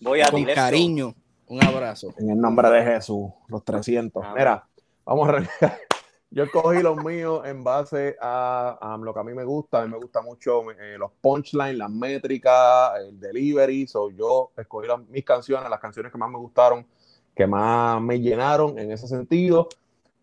Voy 0.01 0.21
a 0.21 0.29
Con 0.29 0.45
ti, 0.45 0.53
cariño, 0.53 1.15
un 1.47 1.63
abrazo. 1.63 2.13
En 2.17 2.29
el 2.29 2.37
nombre 2.37 2.69
de 2.69 2.83
Jesús, 2.83 3.29
los 3.47 3.63
300. 3.63 4.21
Amén. 4.21 4.35
Mira, 4.37 4.67
vamos 5.05 5.27
a 5.27 5.29
arrancar. 5.31 5.79
Yo 6.35 6.43
escogí 6.45 6.81
los 6.81 6.97
míos 6.97 7.43
en 7.45 7.63
base 7.63 8.17
a, 8.19 8.77
a 8.81 8.97
lo 8.97 9.13
que 9.13 9.19
a 9.19 9.23
mí 9.23 9.33
me 9.35 9.43
gusta. 9.43 9.83
A 9.83 9.85
mí 9.85 9.91
me 9.91 9.97
gusta 9.99 10.19
mucho 10.23 10.69
eh, 10.71 10.97
los 10.97 11.11
punchlines, 11.21 11.77
las 11.77 11.91
métricas, 11.91 12.91
el 12.99 13.19
delivery. 13.19 13.85
So, 13.87 14.09
yo 14.09 14.51
escogí 14.57 14.87
las- 14.87 15.07
mis 15.09 15.23
canciones, 15.23 15.69
las 15.69 15.79
canciones 15.79 16.11
que 16.11 16.17
más 16.17 16.31
me 16.31 16.39
gustaron, 16.39 16.87
que 17.35 17.47
más 17.47 18.01
me 18.01 18.19
llenaron 18.19 18.77
en 18.77 18.91
ese 18.91 19.07
sentido. 19.07 19.67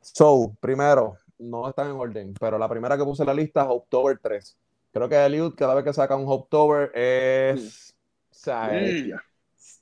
So, 0.01 0.53
primero, 0.61 1.17
no 1.39 1.69
están 1.69 1.91
en 1.91 1.97
orden, 1.97 2.35
pero 2.39 2.59
la 2.59 2.69
primera 2.69 2.97
que 2.97 3.05
puse 3.05 3.23
en 3.23 3.27
la 3.29 3.35
lista 3.35 3.63
es 3.63 3.69
October 3.71 4.19
3. 4.23 4.57
Creo 4.93 5.09
que 5.09 5.17
Eliud, 5.25 5.55
cada 5.55 5.75
vez 5.75 5.85
que 5.85 5.93
saca 5.93 6.17
un 6.17 6.25
October, 6.29 6.91
es. 6.95 7.95
O 8.31 8.35
sea, 8.35 8.77
es- 8.79 8.95
Bestia. 8.95 9.23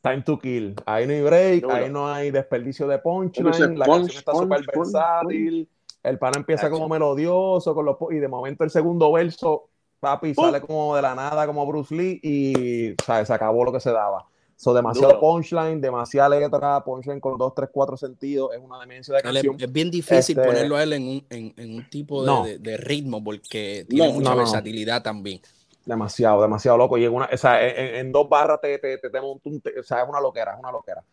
Time 0.01 0.23
to 0.23 0.39
kill. 0.39 0.75
Ahí 0.87 1.07
no 1.07 1.13
hay 1.13 1.23
break, 1.23 1.63
Duro. 1.63 1.75
ahí 1.75 1.91
no 1.91 2.09
hay 2.09 2.31
desperdicio 2.31 2.87
de 2.87 2.99
punchline, 2.99 3.77
la 3.77 3.85
punch, 3.85 3.99
canción 4.03 4.19
está 4.19 4.33
punch, 4.33 4.43
súper 4.43 4.65
punch, 4.73 4.93
versátil, 4.93 5.69
el 6.05 6.19
pana 6.19 6.39
empieza 6.39 6.71
como 6.71 6.89
melodioso 6.89 7.75
con 7.75 7.85
los, 7.85 7.97
y 8.11 8.17
de 8.17 8.29
momento 8.29 8.63
el 8.63 8.71
segundo 8.71 9.11
verso, 9.13 9.69
papi, 9.99 10.31
Uh. 10.37 10.43
sale 10.43 10.61
como 10.61 10.95
de 10.95 11.03
la 11.03 11.17
nada, 11.17 11.47
como 11.49 11.67
Bruce 11.67 11.93
Lee, 11.95 12.21
y 12.23 12.95
¿sabes? 13.05 13.27
se 13.27 13.35
acabó 13.35 13.65
lo 13.65 13.73
que 13.73 13.81
se 13.81 13.91
daba. 13.91 14.25
So, 14.61 14.75
demasiado 14.75 15.11
Duro. 15.11 15.21
punchline, 15.21 15.81
demasiada 15.81 16.29
letra, 16.31 16.83
punchline 16.83 17.21
con 17.21 17.39
dos, 17.39 17.55
tres, 17.55 17.69
cuatro 17.73 17.97
sentidos, 17.97 18.53
es 18.53 18.61
una 18.61 18.81
demencia 18.81 19.15
de 19.15 19.23
canción. 19.23 19.57
es 19.57 19.73
bien 19.73 19.89
difícil 19.89 20.37
Este- 20.37 20.49
ponerlo 20.49 20.75
a 20.75 20.83
él 20.83 20.93
en 20.95 21.03
un, 21.09 21.27
en, 21.31 21.55
en 21.57 21.75
un 21.77 21.89
tipo 21.89 22.23
de, 22.23 22.27
No. 22.27 22.45
de- 22.45 22.59
de 22.59 22.77
ritmo 22.77 23.23
porque 23.23 23.87
tiene 23.89 24.09
No, 24.09 24.15
mucha 24.15 24.31
no, 24.31 24.37
versatilidad 24.37 25.01
también. 25.01 25.41
Demasiado, 25.87 26.43
demasiado 26.43 26.77
loco. 26.77 26.99
Y 26.99 27.05
en, 27.05 27.15
una, 27.15 27.29
o 27.33 27.37
sea, 27.37 27.65
en, 27.65 27.95
en- 27.95 28.13
dos 28.13 28.29
barras 28.29 28.61
te, 28.61 28.77
te, 28.81 28.99
te, 28.99 29.09
te 29.11 29.21
monta 29.21 29.49
un 29.49 29.61
te- 29.61 29.79
o 29.79 29.83
sea, 29.85 30.03
es 30.03 30.09
una 30.09 30.21
loquera, 30.21 30.55
es 30.55 30.59
una 30.59 30.73
loquera. 30.73 31.05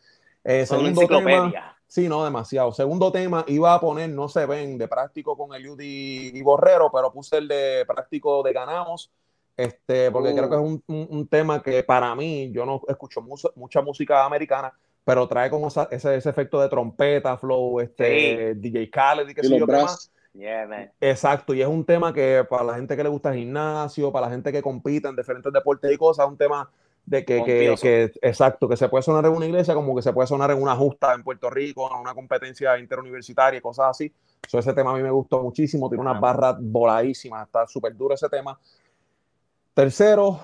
Eh, 0.43 0.66
segundo 0.66 1.08
tema. 1.08 1.76
Sí, 1.88 2.10
no, 2.10 2.24
demasiado. 2.26 2.72
Segundo 2.74 3.12
tema, 3.12 3.46
iba 3.48 3.76
a 3.76 3.80
poner, 3.80 4.10
no 4.10 4.28
se 4.28 4.48
ven, 4.48 4.80
de 4.80 4.88
práctico 4.88 5.38
con 5.38 5.54
el 5.54 5.64
y, 5.80 6.32
y 6.36 6.41
Borrero, 6.41 6.89
pero 6.91 7.14
puse 7.14 7.38
el 7.38 7.48
de 7.48 7.86
práctico 7.86 8.41
de 8.41 8.54
Ganamos, 8.54 9.12
este, 9.58 10.12
porque 10.12 10.30
Oh. 10.30 10.36
creo 10.36 10.49
que 10.49 10.56
es 10.56 10.62
un, 10.62 10.84
un- 10.88 11.08
un 11.10 11.28
tema 11.28 11.62
que 11.62 11.84
para 11.84 12.14
mí, 12.16 12.51
yo 12.51 12.66
no 12.66 12.82
escucho 12.88 13.22
mucho- 13.22 13.51
mucha 13.56 13.82
música 13.82 14.26
americana, 14.26 14.74
pero 15.03 15.28
trae 15.28 15.49
como 15.49 15.68
esa- 15.68 15.88
ese, 15.91 16.16
ese 16.16 16.30
efecto 16.30 16.60
de 16.60 16.68
trompeta, 16.70 17.38
flow, 17.38 17.80
este, 17.80 18.56
DJ 18.56 18.89
Khaled 18.89 19.30
y 19.30 19.34
qué 19.34 19.43
sé 19.43 19.58
yo 19.60 19.66
qué 19.66 19.72
más. 19.74 20.12
Yeah, 20.34 20.68
man. 20.68 20.91
Exacto, 20.99 21.53
y 21.53 21.62
es 21.62 21.68
un 21.68 21.86
tema 21.86 22.12
que 22.14 22.45
para 22.49 22.64
la 22.66 22.76
gente 22.76 22.97
que 22.97 23.03
le 23.03 23.10
gusta 23.10 23.32
el 23.32 23.39
gimnasio, 23.39 24.12
para 24.12 24.26
la 24.26 24.32
gente 24.34 24.51
que 24.51 24.62
compite 24.62 25.08
en 25.08 25.16
diferentes 25.16 25.53
deportes 25.53 25.89
y 25.93 25.97
cosas, 25.97 26.26
es 26.26 26.32
un 26.32 26.38
tema 26.38 26.70
de 27.06 27.24
que, 27.24 27.43
que, 27.43 27.76
que- 27.82 28.12
exacto, 28.22 28.68
que 28.68 28.76
se 28.76 28.89
puede 28.89 29.03
sonar 29.03 29.24
en 29.26 29.32
una 29.32 29.45
iglesia 29.45 29.74
como 29.76 29.95
que 29.95 30.01
se 30.01 30.12
puede 30.12 30.28
sonar 30.28 30.51
en 30.51 30.62
una 30.62 30.76
justa 30.76 31.14
en 31.14 31.24
Puerto 31.24 31.49
Rico, 31.49 31.89
en 31.93 32.01
una 32.01 32.14
competencia 32.14 32.78
interuniversitaria 32.80 33.60
y 33.60 33.62
cosas 33.62 33.91
así. 33.91 34.12
So, 34.47 34.60
ese 34.60 34.74
tema 34.74 34.91
a 34.91 34.95
mí 34.95 35.03
me 35.03 35.12
gustó 35.12 35.41
muchísimo, 35.41 35.88
tiene 35.88 36.01
unas 36.01 36.20
barras 36.20 36.58
voladísimas, 36.60 37.45
está 37.45 37.66
súper 37.68 37.95
duro 37.95 38.16
ese 38.16 38.28
tema. 38.28 38.60
Tercero, 39.76 40.39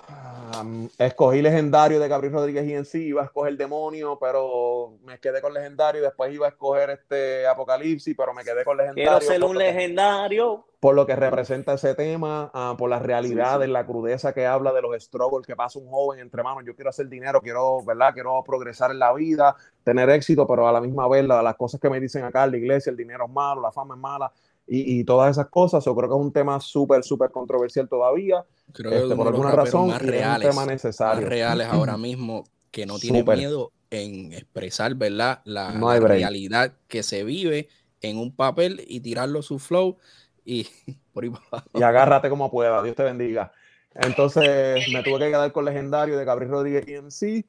um, 0.61 0.89
escogí 0.97 1.41
legendario 1.41 2.01
de 2.01 2.07
Gabriel 2.09 2.34
Rodríguez 2.34 2.67
y 2.67 2.73
en 2.73 2.84
sí, 2.84 3.05
iba 3.05 3.21
a 3.21 3.25
escoger 3.25 3.55
demonio, 3.55 4.17
pero 4.19 4.97
me 5.05 5.19
quedé 5.21 5.39
con 5.41 5.53
legendario, 5.53 6.01
después 6.01 6.34
iba 6.34 6.47
a 6.47 6.49
escoger 6.49 6.89
este 6.89 7.47
Apocalipsis, 7.47 8.13
pero 8.17 8.34
me 8.34 8.43
quedé 8.43 8.65
con 8.65 8.75
legendario. 8.75 9.09
Quiero 9.09 9.21
ser 9.21 9.41
un 9.45 9.53
que- 9.53 9.59
legendario. 9.59 10.65
por 10.82 10.95
lo 10.95 11.05
que 11.05 11.15
representa 11.15 11.75
ese 11.75 11.95
tema, 11.95 12.51
ah, 12.53 12.75
por 12.77 12.89
las 12.89 13.01
realidades, 13.03 13.69
la 13.69 13.86
crudeza 13.86 14.34
que 14.34 14.45
habla 14.45 14.73
de 14.73 14.82
los 14.82 15.01
struggles 15.01 15.47
que 15.47 15.55
pasa 15.55 15.79
un 15.79 15.88
joven 15.89 16.19
entre 16.19 16.43
manos. 16.43 16.63
Yo 16.65 16.75
quiero 16.75 16.89
hacer 16.89 17.07
dinero, 17.07 17.39
quiero, 17.39 17.82
¿verdad? 17.86 18.13
Quiero 18.13 18.43
progresar 18.45 18.91
en 18.91 18.99
la 18.99 19.13
vida, 19.13 19.55
tener 19.86 20.09
éxito, 20.09 20.45
pero 20.45 20.67
a 20.67 20.73
la 20.73 20.82
misma 20.82 21.07
vez 21.07 21.23
la- 21.25 21.41
las 21.41 21.55
cosas 21.55 21.79
que 21.79 21.89
me 21.89 22.01
dicen 22.01 22.25
acá 22.25 22.45
la 22.47 22.57
iglesia, 22.57 22.89
el 22.89 22.97
dinero 22.97 23.25
es 23.27 23.32
malo, 23.32 23.61
la 23.61 23.71
fama 23.71 23.93
es 23.95 24.01
mala 24.01 24.29
y, 24.74 25.01
y 25.01 25.03
todas 25.03 25.32
esas 25.32 25.49
cosas. 25.49 25.84
Yo 25.84 25.93
creo 25.93 26.07
que 26.09 26.15
es 26.15 26.22
un 26.22 26.32
tema 26.32 26.59
súper, 26.61 27.03
súper 27.03 27.30
controversial 27.30 27.89
todavía, 27.89 28.45
Creo 28.72 28.89
que 28.89 28.95
este, 28.99 29.07
es 29.13 29.13
uno 29.13 29.17
por 29.17 29.28
alguna 29.28 29.51
razón, 29.51 29.89
más 29.89 30.01
y 30.01 30.03
es 30.03 30.03
un 30.03 30.09
reales, 30.11 30.49
tema 30.49 30.61
más 30.61 30.67
necesario. 30.67 31.28
reales 31.28 31.67
ahora 31.72 31.97
mismo 31.97 32.45
que 32.72 32.86
no 32.86 32.97
tiene 32.97 33.19
Súper. 33.19 33.38
miedo 33.38 33.74
en 33.89 34.32
expresar, 34.32 34.95
¿verdad? 34.95 35.41
La, 35.43 35.74
No 35.74 35.93
la 35.93 35.99
realidad 35.99 36.74
que 36.88 37.03
se 37.03 37.26
vive 37.26 37.67
en 37.99 38.17
un 38.17 38.34
papel 38.34 38.86
y 38.88 39.01
tirarlo 39.01 39.41
su 39.41 39.59
flow 39.59 39.97
y 40.45 40.65
por 41.13 41.26
ahí 41.26 41.32
y 41.74 41.84
agárrate 41.84 42.30
como 42.30 42.49
pueda, 42.49 42.82
Dios 42.82 42.95
te 42.95 43.03
bendiga. 43.03 43.51
Entonces 43.93 44.88
me 44.93 45.03
tuve 45.03 45.19
que 45.19 45.28
quedar 45.32 45.51
con 45.51 45.65
Legendario 45.65 46.17
de 46.17 46.24
Gabriel 46.24 46.51
Rodríguez 46.51 46.88
EMC. 46.88 47.45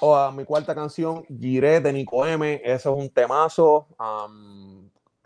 O 0.00 0.14
a 0.14 0.30
mi 0.30 0.44
cuarta 0.44 0.74
canción, 0.76 1.24
Giré 1.26 1.80
de 1.80 1.92
Nico 1.92 2.24
M. 2.24 2.60
Eso 2.64 2.92
es 2.92 2.98
un 3.04 3.10
temazo. 3.10 3.88
am, 3.98 4.67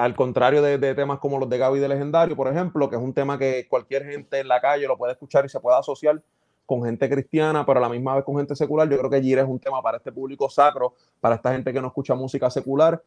al 0.02 0.16
contrario 0.16 0.62
de, 0.62 0.94
temas 0.96 1.20
como 1.20 1.38
los 1.38 1.48
de 1.48 1.58
Gaby 1.58 1.78
de 1.78 1.86
Legendario, 1.86 2.34
por 2.34 2.48
ejemplo, 2.48 2.90
que 2.90 2.96
es 2.96 3.02
un 3.02 3.14
tema 3.14 3.38
que 3.38 3.68
cualquier 3.68 4.04
gente 4.04 4.40
en 4.40 4.48
la 4.48 4.60
calle 4.60 4.88
lo 4.88 4.98
puede 4.98 5.12
escuchar 5.12 5.44
y 5.44 5.48
se 5.48 5.60
puede 5.60 5.78
asociar 5.78 6.20
con 6.66 6.82
gente 6.82 7.08
cristiana, 7.08 7.64
pero 7.64 7.78
a 7.78 7.82
la 7.82 7.88
misma 7.88 8.16
vez 8.16 8.24
con 8.24 8.36
gente 8.36 8.56
secular. 8.56 8.88
Yo 8.88 8.98
creo 8.98 9.08
que 9.08 9.22
Giré 9.22 9.42
es 9.42 9.46
un 9.46 9.60
tema 9.60 9.80
para 9.80 9.98
este 9.98 10.10
público 10.10 10.50
sacro, 10.50 10.94
para 11.20 11.36
esta 11.36 11.52
gente 11.52 11.72
que 11.72 11.80
no 11.80 11.86
escucha 11.86 12.16
música 12.16 12.50
secular, 12.50 13.00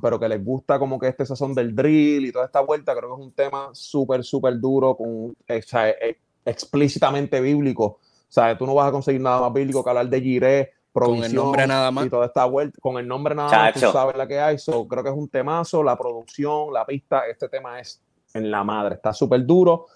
pero 0.00 0.18
que 0.18 0.26
les 0.26 0.42
gusta 0.42 0.78
como 0.78 0.98
que 0.98 1.08
este 1.08 1.26
sazón 1.26 1.52
del 1.54 1.76
drill 1.76 2.24
y 2.24 2.32
toda 2.32 2.46
esta 2.46 2.60
vuelta. 2.60 2.96
Creo 2.96 3.10
que 3.10 3.20
es 3.20 3.26
un 3.26 3.32
tema 3.34 3.68
súper, 3.74 4.24
súper 4.24 4.58
duro, 4.58 4.96
con, 4.96 5.36
eh, 5.46 5.58
o 5.58 5.68
sea, 5.68 5.90
eh, 5.90 6.16
explícitamente 6.46 7.42
bíblico. 7.42 7.84
O 7.84 7.98
sea, 8.26 8.56
tú 8.56 8.64
no 8.64 8.74
vas 8.74 8.88
a 8.88 8.92
conseguir 8.92 9.20
nada 9.20 9.38
más 9.42 9.52
bíblico 9.52 9.84
que 9.84 9.90
hablar 9.90 10.08
de 10.08 10.20
Giré, 10.22 10.72
Con 10.92 11.04
el 11.04 11.18
provisión 11.20 11.44
nombre 11.44 11.66
nada 11.66 11.90
más. 11.90 12.06
y 12.06 12.10
toda 12.10 12.26
esta 12.26 12.44
vuelta. 12.44 12.78
Con 12.80 12.98
el 12.98 13.08
nombre 13.08 13.34
nada 13.34 13.48
más, 13.50 13.74
tú 13.74 13.80
sabes 13.92 14.16
la 14.16 14.28
que 14.28 14.38
hay. 14.38 14.58
So, 14.58 14.86
creo 14.86 15.02
que 15.02 15.08
es 15.10 15.16
un 15.16 15.28
temazo, 15.28 15.82
la 15.82 15.96
producción, 15.96 16.72
la 16.72 16.84
pista. 16.84 17.26
Este 17.26 17.48
tema 17.48 17.80
es 17.80 18.00
en 18.34 18.50
la 18.50 18.62
madre, 18.64 18.96
está 18.96 19.12
súper 19.12 19.44
duro. 19.44 19.86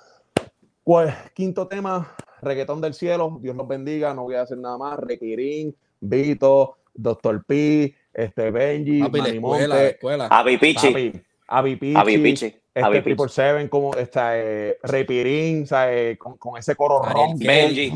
Pues, 0.85 1.13
quinto 1.35 1.67
tema, 1.67 2.15
reggaetón 2.41 2.81
del 2.81 2.95
cielo. 2.95 3.39
Dios 3.41 3.57
los 3.57 3.67
bendiga, 3.67 4.15
no 4.15 4.23
voy 4.23 4.37
a 4.37 4.41
decir 4.41 4.57
nada 4.59 4.79
más. 4.79 4.99
Requirín, 4.99 5.75
Vito, 6.01 6.77
Doctor 6.95 7.45
P, 7.45 7.95
este 8.15 8.51
Benji, 8.51 9.01
Papi, 9.01 9.19
la 9.19 9.25
Manny 9.25 9.37
escuela, 9.37 9.85
escuela. 9.85 10.27
Avi 10.29 10.57
Pichi. 10.57 10.87
papi, 10.89 11.23
Avi 11.49 11.77
Pichi, 11.77 11.97
Avi 11.97 12.19
Pichi. 12.19 12.47
este 12.75 12.91
Triple 13.03 13.15
Pichi. 13.17 13.29
Seven, 13.35 13.69
como 13.69 13.95
está 13.95 14.39
eh, 14.39 14.79
Repirín, 14.83 15.67
¿sabes? 15.67 16.17
Con, 16.19 16.37
con 16.39 16.57
ese 16.59 16.75
coro 16.77 17.03
ronco, 17.03 17.37
Benji. 17.39 17.93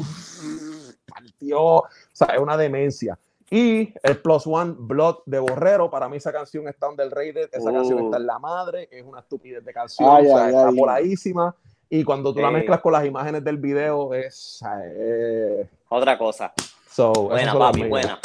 partió, 1.06 1.62
o 1.62 1.88
sea, 2.24 2.34
es 2.34 2.40
una 2.40 2.56
demencia. 2.56 3.18
Y 3.50 3.92
el 4.04 4.18
Plus 4.18 4.46
One 4.46 4.74
Blood 4.78 5.16
de 5.26 5.40
Borrero, 5.40 5.90
para 5.90 6.08
mí 6.08 6.18
esa 6.18 6.32
canción 6.32 6.68
está 6.68 6.88
underrated, 6.88 7.48
esa 7.52 7.70
Uh. 7.70 7.74
canción 7.74 8.04
está 8.04 8.16
en 8.18 8.26
la 8.26 8.38
madre, 8.38 8.88
es 8.92 9.04
una 9.04 9.20
estupidez 9.20 9.64
de 9.64 9.72
canción, 9.72 10.08
Ay, 10.08 10.26
o 10.26 10.28
sea, 10.36 10.44
ay, 10.44 10.48
está 10.54 10.94
ay. 10.94 11.50
Y 11.92 12.04
cuando 12.04 12.32
tú 12.32 12.38
la 12.40 12.52
mezclas 12.52 12.80
con 12.80 12.92
las 12.92 13.04
imágenes 13.04 13.42
del 13.42 13.56
video, 13.56 14.14
es. 14.14 14.60
eh, 14.84 15.68
Otra 15.88 16.16
cosa. 16.16 16.52
so, 16.88 17.12
Buena, 17.12 17.52
papi, 17.58 17.82
buena. 17.88 18.20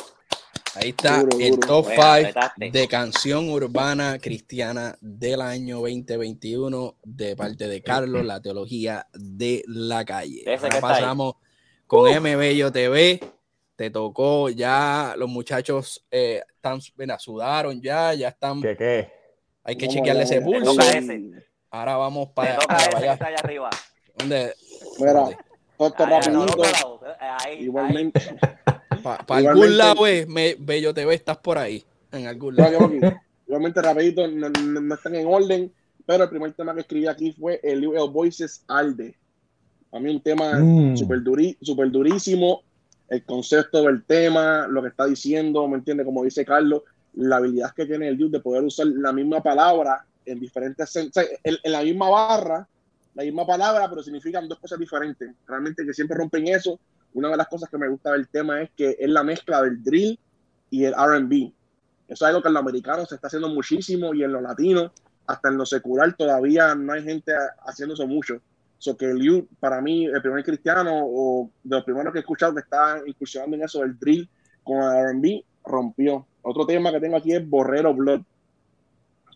Ahí 0.75 0.89
está 0.89 1.23
Duro, 1.23 1.37
el 1.39 1.55
duro. 1.55 1.67
top 1.67 1.85
Buena, 1.85 2.01
5 2.03 2.27
apretaste. 2.27 2.71
de 2.71 2.87
canción 2.87 3.49
urbana 3.49 4.19
cristiana 4.19 4.95
del 5.01 5.41
año 5.41 5.77
2021 5.79 6.95
de 7.03 7.35
parte 7.35 7.67
de 7.67 7.81
Carlos, 7.81 8.23
la 8.25 8.41
teología 8.41 9.07
de 9.13 9.63
la 9.67 10.03
calle. 10.05 10.43
Ahora 10.45 10.69
ahí. 10.75 10.81
pasamos 10.81 11.35
con 11.87 12.09
M 12.09 12.35
Bello 12.35 12.71
TV. 12.71 13.19
Te 13.76 13.89
tocó 13.89 14.49
ya, 14.49 15.15
los 15.17 15.30
muchachos 15.30 16.05
eh, 16.09 16.41
están, 16.55 16.80
mira, 16.97 17.19
sudaron 17.19 17.82
ya, 17.82 18.13
ya 18.13 18.30
están, 18.30 18.61
¿Qué 18.61 18.78
qué? 18.78 19.09
hay 19.63 19.76
que 19.76 19.88
chequearle 19.89 20.23
ese 20.23 20.39
pulso. 20.41 20.73
Ahora 21.71 21.97
vamos 21.97 22.30
para, 22.30 22.55
toca 22.57 22.67
para 22.67 22.88
ese 22.88 22.97
allá. 22.97 23.13
está 23.13 23.26
allá 23.28 23.38
arriba. 23.43 23.69
¿Dónde? 24.17 24.53
Mira, 24.97 25.26
esto 25.78 26.05
rapidito. 26.05 26.63
ahí, 27.19 27.63
Igualmente. 27.63 28.21
Para 29.03 29.49
algún 29.49 29.78
lado, 29.78 30.07
eh, 30.07 30.26
me, 30.26 30.55
Bello 30.57 30.93
TV, 30.93 31.13
estás 31.13 31.38
por 31.38 31.57
ahí. 31.57 31.84
En 32.13 32.28
algún 32.28 32.55
lado. 32.55 32.89
Igualmente 33.45 33.82
rapidito, 33.82 34.26
no, 34.28 34.49
no- 34.49 34.82
no 34.82 34.95
están 34.95 35.15
en 35.15 35.28
orden, 35.28 35.71
pero 36.05 36.23
el 36.23 36.30
primer 36.30 36.53
tema 36.53 36.73
que 36.73 36.80
escribí 36.80 37.07
aquí 37.07 37.34
fue 37.34 37.59
el, 37.61 37.84
el 37.84 38.09
Voices 38.09 38.63
Alde. 38.69 39.17
A 39.91 39.99
mí 39.99 40.09
un 40.09 40.21
tema 40.21 40.59
Mm. 40.59 40.95
súper 40.95 41.21
duri, 41.21 41.57
super 41.61 41.91
durísimo, 41.91 42.63
el 43.09 43.23
concepto 43.23 43.83
del 43.83 44.03
tema, 44.03 44.67
lo 44.67 44.81
que 44.81 44.89
está 44.89 45.05
diciendo, 45.05 45.67
¿me 45.67 45.77
entiende? 45.77 46.03
Como 46.03 46.23
dice 46.23 46.45
Carlos, 46.45 46.83
la 47.13 47.37
habilidad 47.37 47.73
que 47.73 47.85
tiene 47.85 48.07
el 48.07 48.17
Dude 48.17 48.37
de 48.37 48.39
poder 48.39 48.63
usar 48.63 48.87
la 48.87 49.13
misma 49.13 49.41
palabra 49.41 50.05
en 50.25 50.39
diferentes, 50.39 50.95
o 50.95 50.99
en 51.43 51.71
la 51.71 51.81
misma 51.83 52.09
barra, 52.09 52.67
la 53.13 53.23
misma 53.23 53.45
palabra, 53.45 53.89
pero 53.89 54.03
significan 54.03 54.47
dos 54.47 54.59
cosas 54.59 54.79
diferentes. 54.79 55.31
Realmente 55.47 55.85
que 55.85 55.93
siempre 55.93 56.17
rompen 56.17 56.47
eso. 56.47 56.79
Una 57.13 57.29
de 57.29 57.37
las 57.37 57.47
cosas 57.47 57.69
que 57.69 57.77
me 57.77 57.87
gusta 57.87 58.11
del 58.11 58.27
tema 58.27 58.61
es 58.61 58.71
que 58.75 58.97
es 58.99 59.09
la 59.09 59.23
mezcla 59.23 59.61
del 59.61 59.81
drill 59.81 60.19
y 60.69 60.83
el 60.83 60.93
R&B. 60.93 61.53
Eso 62.07 62.25
es 62.25 62.29
algo 62.29 62.41
que 62.41 62.49
en 62.49 62.55
los 62.55 62.61
americanos 62.61 63.07
se 63.07 63.15
está 63.15 63.27
haciendo 63.27 63.49
muchísimo 63.49 64.13
y 64.13 64.23
en 64.23 64.33
los 64.33 64.41
latinos, 64.41 64.91
hasta 65.27 65.49
en 65.49 65.57
lo 65.57 65.65
secular, 65.65 66.13
todavía 66.15 66.75
no 66.75 66.93
hay 66.93 67.03
gente 67.03 67.33
haciendo 67.65 67.93
eso 67.93 68.05
mucho. 68.05 68.41
So 68.86 68.95
que 68.95 69.11
Liu, 69.15 69.47
para 69.59 69.81
mí, 69.81 70.05
el 70.05 70.21
primer 70.21 70.43
cristiano 70.43 70.91
o 71.03 71.49
de 71.63 71.75
los 71.75 71.83
primeros 71.83 72.13
que 72.13 72.19
he 72.19 72.21
escuchado 72.21 72.53
que 72.53 72.59
está 72.59 73.01
incursionando 73.03 73.55
en 73.55 73.63
eso 73.63 73.79
del 73.81 73.97
drill 73.97 74.29
con 74.63 74.77
el 74.77 75.05
R&B, 75.09 75.43
rompió. 75.65 76.27
Otro 76.43 76.67
tema 76.67 76.91
que 76.91 76.99
tengo 76.99 77.17
aquí 77.17 77.33
es 77.33 77.49
Borrero 77.49 77.95
Blood. 77.95 78.21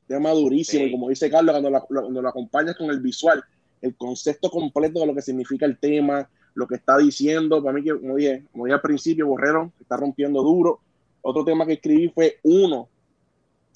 Tema 0.08 0.30
durísimo, 0.32 0.84
Sí. 0.84 0.90
y 0.90 0.92
como 0.92 1.10
dice 1.10 1.32
Carlos, 1.32 1.54
cuando 1.54 1.72
lo, 1.72 1.80
lo- 1.90 2.02
cuando 2.04 2.22
lo 2.22 2.30
acompañas 2.30 2.76
con 2.76 2.92
el 2.92 3.00
visual, 3.00 3.44
el 3.82 3.96
concepto 3.96 4.52
completo 4.52 5.00
de 5.00 5.08
lo 5.08 5.16
que 5.16 5.22
significa 5.24 5.66
el 5.66 5.80
tema, 5.80 6.30
lo 6.54 6.68
que 6.68 6.76
está 6.76 6.98
diciendo, 7.00 7.64
para 7.64 7.74
mí, 7.74 7.84
que, 7.84 8.00
como 8.00 8.18
dije, 8.18 8.44
como 8.52 8.66
dije 8.66 8.76
al 8.76 8.82
principio, 8.82 9.26
Borrero 9.26 9.72
está 9.80 9.98
rompiendo 9.98 10.44
duro. 10.44 10.80
Otro 11.24 11.44
tema 11.44 11.66
que 11.66 11.74
escribí 11.74 12.10
fue 12.10 12.38
Uno, 12.44 12.88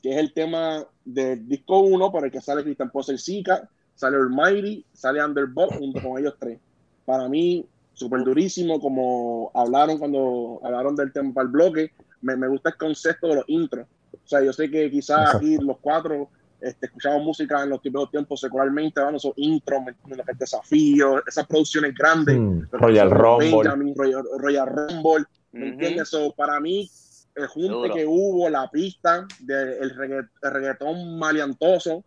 que 0.03 0.11
es 0.11 0.17
el 0.17 0.34
tema 0.34 0.86
del 1.03 1.47
disco 1.47 1.80
1, 1.80 2.11
para 2.11 2.28
el 2.28 2.32
que 2.32 2.41
sale 2.41 2.63
Christian 2.63 2.91
Poser 2.91 3.19
Zika, 3.19 3.67
sale 3.95 4.17
Almighty, 4.17 4.85
sale 4.93 5.23
Underbot, 5.23 5.75
junto 5.77 6.01
con 6.07 6.19
ellos 6.19 6.35
tres. 6.39 6.59
Para 7.05 7.27
mí, 7.29 7.65
súper 7.93 8.23
durísimo, 8.23 8.79
como 8.79 9.51
hablaron 9.53 9.97
cuando 9.97 10.59
hablaron 10.63 10.95
del 10.95 11.11
tema 11.11 11.33
para 11.33 11.45
el 11.45 11.51
bloque, 11.51 11.91
me, 12.21 12.35
me 12.35 12.47
gusta 12.47 12.69
el 12.69 12.77
concepto 12.77 13.27
de 13.27 13.35
los 13.35 13.45
intros. 13.47 13.87
O 14.13 14.27
sea, 14.27 14.41
yo 14.43 14.53
sé 14.53 14.69
que 14.71 14.89
quizás 14.89 15.19
Exacto. 15.19 15.37
aquí 15.37 15.57
los 15.57 15.77
cuatro 15.79 16.29
este, 16.61 16.85
escuchamos 16.85 17.23
música 17.25 17.61
en 17.61 17.69
los 17.71 17.81
primeros 17.81 18.09
tiempos 18.09 18.39
secularmente, 18.39 19.01
dando 19.01 19.17
esos 19.17 19.33
intros, 19.35 19.83
¿me 19.83 19.91
entiendes? 19.91 20.25
el 20.29 20.37
desafío, 20.37 21.21
esas 21.27 21.45
producciones 21.45 21.93
grandes. 21.93 22.39
Mm, 22.39 22.61
Royal 22.71 23.11
Rumble. 23.11 23.51
Benjamin, 23.51 23.93
Royal, 23.95 24.23
Royal 24.37 24.67
Rumble, 24.67 25.25
¿me 25.51 25.67
entiendes? 25.69 26.07
So, 26.07 26.31
para 26.33 26.61
mí, 26.61 26.89
el 27.35 27.47
junte 27.47 27.69
Duro. 27.69 27.93
que 27.93 28.05
hubo, 28.05 28.49
la 28.49 28.69
pista 28.71 29.27
del 29.41 29.93
regga- 29.97 30.29
el 30.41 30.51
reggaetón 30.51 31.19
maleantoso, 31.19 32.03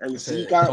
el 0.00 0.18
Zika 0.18 0.68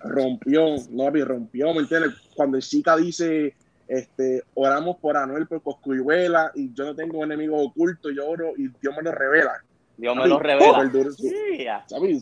rompió, 0.00 0.76
no, 0.90 1.04
papi, 1.04 1.22
rompió, 1.22 1.72
¿me 1.74 1.80
entiendes? 1.80 2.12
Cuando 2.34 2.56
el 2.56 2.62
Zika 2.62 2.96
dice, 2.96 3.54
este, 3.88 4.42
oramos 4.54 4.96
por 4.96 5.16
Anuel, 5.16 5.46
por 5.46 5.62
Coscuyuela, 5.62 6.52
y 6.54 6.72
yo 6.74 6.84
no 6.84 6.94
tengo 6.94 7.22
enemigos 7.24 7.66
ocultos, 7.66 8.12
yo 8.14 8.28
oro 8.28 8.52
y 8.56 8.68
Dios 8.80 8.94
me 8.96 9.02
lo 9.02 9.12
revela. 9.12 9.62
Dios 9.96 10.14
me 10.14 10.28
lo 10.28 10.38
revela. 10.38 10.90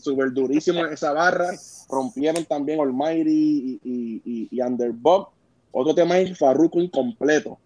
súper 0.01 0.33
durísimo 0.33 0.85
esa 0.87 1.13
barra. 1.13 1.51
Rompieron 1.89 2.45
también 2.45 2.81
Almighty 2.81 3.81
y, 3.83 3.91
y, 3.91 4.23
y, 4.25 4.49
y 4.51 4.61
Underbug. 4.61 5.29
Otro 5.73 5.95
tema 5.95 6.19
es 6.19 6.39
Farruko 6.39 6.81
incompleto. 6.81 7.59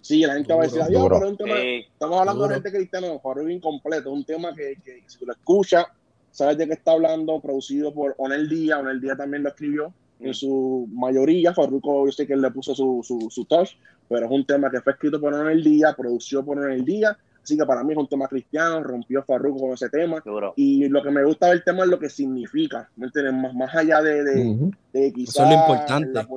Sí, 0.00 0.22
la 0.22 0.34
gente 0.34 0.52
va 0.52 0.62
a 0.62 0.64
decir, 0.64 0.82
adiós, 0.82 1.06
pero 1.08 1.28
un 1.28 1.36
tema, 1.36 1.54
estamos 1.58 2.18
hablando 2.18 2.42
Duro. 2.42 2.48
de 2.48 2.54
gente 2.54 2.72
cristiana, 2.72 3.18
Farruko 3.20 3.48
incompleto, 3.48 4.10
un 4.10 4.24
tema 4.24 4.54
que, 4.54 4.76
que 4.84 5.04
si 5.06 5.18
tú 5.18 5.26
lo 5.26 5.32
escuchas, 5.32 5.86
sabes 6.30 6.56
de 6.58 6.66
qué 6.66 6.74
está 6.74 6.92
hablando, 6.92 7.40
producido 7.40 7.92
por 7.92 8.14
Onel 8.18 8.48
Díaz, 8.48 8.80
Onel 8.80 9.00
Díaz 9.00 9.18
también 9.18 9.42
lo 9.42 9.48
escribió, 9.50 9.92
en 10.20 10.34
su 10.34 10.86
mayoría, 10.92 11.54
Farruko 11.54 12.06
yo 12.06 12.12
sé 12.12 12.26
que 12.26 12.34
él 12.34 12.42
le 12.42 12.50
puso 12.50 12.74
su, 12.74 13.00
su, 13.02 13.28
su 13.30 13.44
touch, 13.46 13.70
pero 14.08 14.26
es 14.26 14.32
un 14.32 14.44
tema 14.44 14.70
que 14.70 14.80
fue 14.80 14.92
escrito 14.92 15.20
por 15.20 15.32
Onel 15.32 15.62
Díaz, 15.64 15.94
producido 15.94 16.44
por 16.44 16.58
Onel 16.58 16.84
Díaz, 16.84 17.16
así 17.42 17.56
que 17.56 17.64
para 17.64 17.82
mí 17.82 17.92
es 17.92 17.98
un 17.98 18.08
tema 18.08 18.28
cristiano, 18.28 18.82
rompió 18.82 19.22
Farruko 19.22 19.60
con 19.60 19.72
ese 19.72 19.88
tema, 19.88 20.20
Duro. 20.24 20.52
y 20.56 20.88
lo 20.88 21.02
que 21.02 21.10
me 21.10 21.24
gusta 21.24 21.48
del 21.48 21.64
tema 21.64 21.84
es 21.84 21.88
lo 21.88 21.98
que 21.98 22.10
significa, 22.10 22.90
¿me 22.96 23.06
entiendes? 23.06 23.32
Más, 23.34 23.54
más 23.54 23.74
allá 23.74 24.02
de, 24.02 24.24
de, 24.24 24.46
Ujú. 24.46 24.70
de 24.92 25.12
quizás... 25.12 25.36
Eso 25.36 25.44
es 25.44 25.48
lo 25.50 25.54
importante. 25.56 26.12
la 26.12 26.28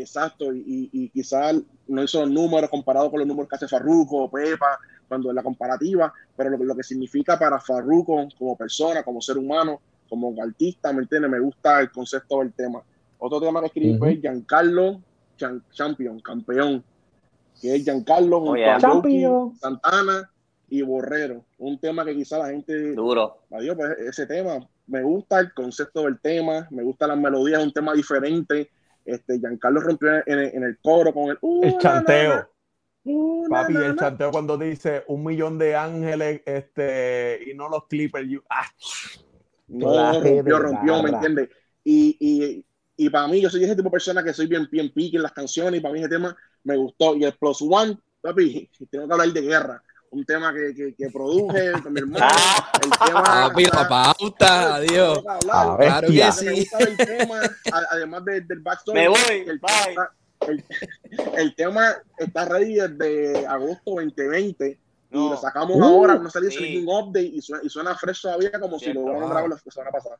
exacto, 0.00 0.52
y, 0.52 0.58
y, 0.60 0.90
y 0.92 1.08
quizás 1.10 1.56
no 1.86 2.02
hizo 2.02 2.20
los 2.20 2.30
números 2.30 2.70
comparados 2.70 3.10
con 3.10 3.18
los 3.20 3.28
números 3.28 3.48
que 3.48 3.56
hace 3.56 3.68
Farruko 3.68 4.24
o 4.24 4.30
Pepa, 4.30 4.78
cuando 5.08 5.30
en 5.30 5.36
la 5.36 5.42
comparativa, 5.42 6.12
pero 6.36 6.50
lo, 6.50 6.58
que- 6.58 6.64
lo 6.64 6.76
que 6.76 6.82
significa 6.82 7.38
para 7.38 7.58
Farruko 7.60 8.28
como 8.38 8.56
persona, 8.56 9.02
como 9.02 9.20
ser 9.20 9.38
humano, 9.38 9.80
como 10.08 10.34
artista, 10.42 10.92
¿me 10.92 11.02
entiendes? 11.02 11.30
Me 11.30 11.40
gusta 11.40 11.80
el 11.80 11.90
concepto 11.90 12.38
del 12.40 12.52
tema. 12.52 12.82
Otro 13.18 13.40
tema 13.40 13.60
que 13.60 13.66
escribí 13.66 13.90
Ujú. 13.90 13.98
fue 13.98 14.16
Giancarlo 14.16 15.00
Chan- 15.36 15.62
Champion, 15.72 16.20
campeón, 16.20 16.82
que 17.60 17.74
es 17.76 17.84
Giancarlo 17.84 18.54
yeah. 18.54 18.78
Yoki, 18.78 18.82
Champion. 18.82 19.56
Santana 19.58 20.30
y 20.70 20.82
Borrero. 20.82 21.44
Un 21.58 21.78
tema 21.78 22.04
que 22.04 22.14
quizás 22.14 22.38
la 22.40 22.48
gente 22.50 22.92
Duro. 22.94 23.38
Adiós, 23.50 23.74
pues 23.76 23.98
ese 23.98 24.26
tema. 24.26 24.58
Me 24.86 25.02
gusta 25.02 25.40
el 25.40 25.52
concepto 25.52 26.02
del 26.04 26.18
tema, 26.20 26.66
me 26.70 26.82
gusta 26.82 27.06
las 27.06 27.18
melodías, 27.18 27.60
es 27.60 27.66
un 27.66 27.72
tema 27.72 27.92
diferente. 27.92 28.70
Este, 29.08 29.38
Giancarlo 29.38 29.80
rompió 29.80 30.10
en, 30.26 30.38
el- 30.38 30.54
en 30.54 30.62
el 30.64 30.78
coro 30.82 31.12
con 31.12 31.30
el, 31.30 31.38
uh, 31.40 31.64
El 31.64 31.78
chanteo. 31.78 32.28
na, 32.28 32.34
na, 32.36 32.48
uh, 33.04 33.42
na, 33.48 33.48
Papi, 33.62 33.76
el 33.76 33.96
chanteo 33.96 34.30
cuando 34.30 34.58
dice 34.58 35.04
un 35.08 35.24
millón 35.24 35.58
de 35.58 35.74
ángeles 35.76 36.42
este, 36.44 37.40
y 37.46 37.54
no 37.54 37.68
los 37.68 37.86
clippers. 37.88 38.28
you- 38.28 38.42
ah, 38.50 38.66
No, 39.68 40.20
rompió, 40.20 40.58
rompió, 40.58 41.02
¿me 41.02 41.10
entiendes? 41.10 41.48
Y, 41.84 42.16
y, 42.20 42.66
y 42.96 43.10
para 43.10 43.28
mí, 43.28 43.40
yo 43.40 43.50
soy 43.50 43.64
ese 43.64 43.76
tipo 43.76 43.88
de 43.88 43.92
persona 43.92 44.22
que 44.24 44.32
soy 44.32 44.46
bien, 44.46 44.68
bien 44.70 44.92
pique 44.92 45.16
en 45.16 45.22
las 45.22 45.32
canciones 45.32 45.78
y 45.78 45.82
para 45.82 45.92
mí 45.94 46.00
ese 46.00 46.08
tema 46.08 46.36
me 46.64 46.76
gustó. 46.76 47.14
Y 47.16 47.24
el 47.24 47.32
Plus 47.34 47.62
One, 47.62 47.98
papi, 48.20 48.70
tengo 48.90 49.06
que 49.06 49.12
hablar 49.12 49.28
de 49.32 49.40
guerra. 49.40 49.82
Un 50.10 50.24
tema 50.24 50.54
que, 50.54 50.74
que, 50.74 50.94
que 50.94 51.10
produje 51.10 51.72
con 51.82 51.92
mi 51.92 52.00
hermano. 52.00 52.26
Ah. 52.30 52.72
El 52.82 52.90
tema. 52.90 53.22
Papi, 53.22 53.64
la 53.64 53.88
pauta, 53.88 54.74
adiós. 54.76 55.22
Claro 55.40 55.76
que 55.76 55.84
bestia. 55.84 56.28
Lo 56.30 56.36
que 56.36 56.44
me 56.44 56.54
sí. 56.54 56.60
gusta 56.60 56.78
del 56.78 56.96
tema, 56.96 57.40
a- 57.72 57.86
además 57.90 58.24
de- 58.24 58.40
del 58.40 58.60
backstory, 58.60 58.98
Me 59.00 59.08
voy, 59.08 59.18
el, 59.46 59.58
bye. 59.58 59.70
tema- 59.94 60.10
el, 60.46 60.64
el 61.36 61.54
tema 61.56 61.94
está 62.16 62.44
ready 62.46 62.74
desde 62.76 63.46
agosto 63.46 63.90
2020 63.96 64.78
y 65.10 65.16
lo 65.16 65.36
sacamos 65.36 65.76
Uh, 65.76 65.82
ahora, 65.84 66.14
no 66.16 66.30
salió 66.30 66.50
sí. 66.50 66.60
ningún 66.78 66.94
update 67.08 67.26
y 67.26 67.40
suena, 67.42 67.62
y 67.64 67.68
suena 67.68 67.94
fresh 67.94 68.22
todavía 68.22 68.52
como 68.60 68.78
si 68.78 68.92
lo 68.92 69.00
hubieran 69.00 69.24
grabado 69.28 69.48
la 69.48 69.58
semana 69.58 69.90
pasada. 69.90 70.18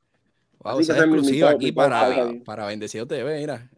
Wow, 0.61 0.73
Así 0.81 0.87
que 0.93 0.99
es 0.99 1.41
top, 1.41 1.49
aquí 1.49 1.73
para, 1.73 2.07
five. 2.13 2.43
para 2.45 2.67
Bendecido 2.67 3.07
TV, 3.07 3.39
mira. 3.39 3.69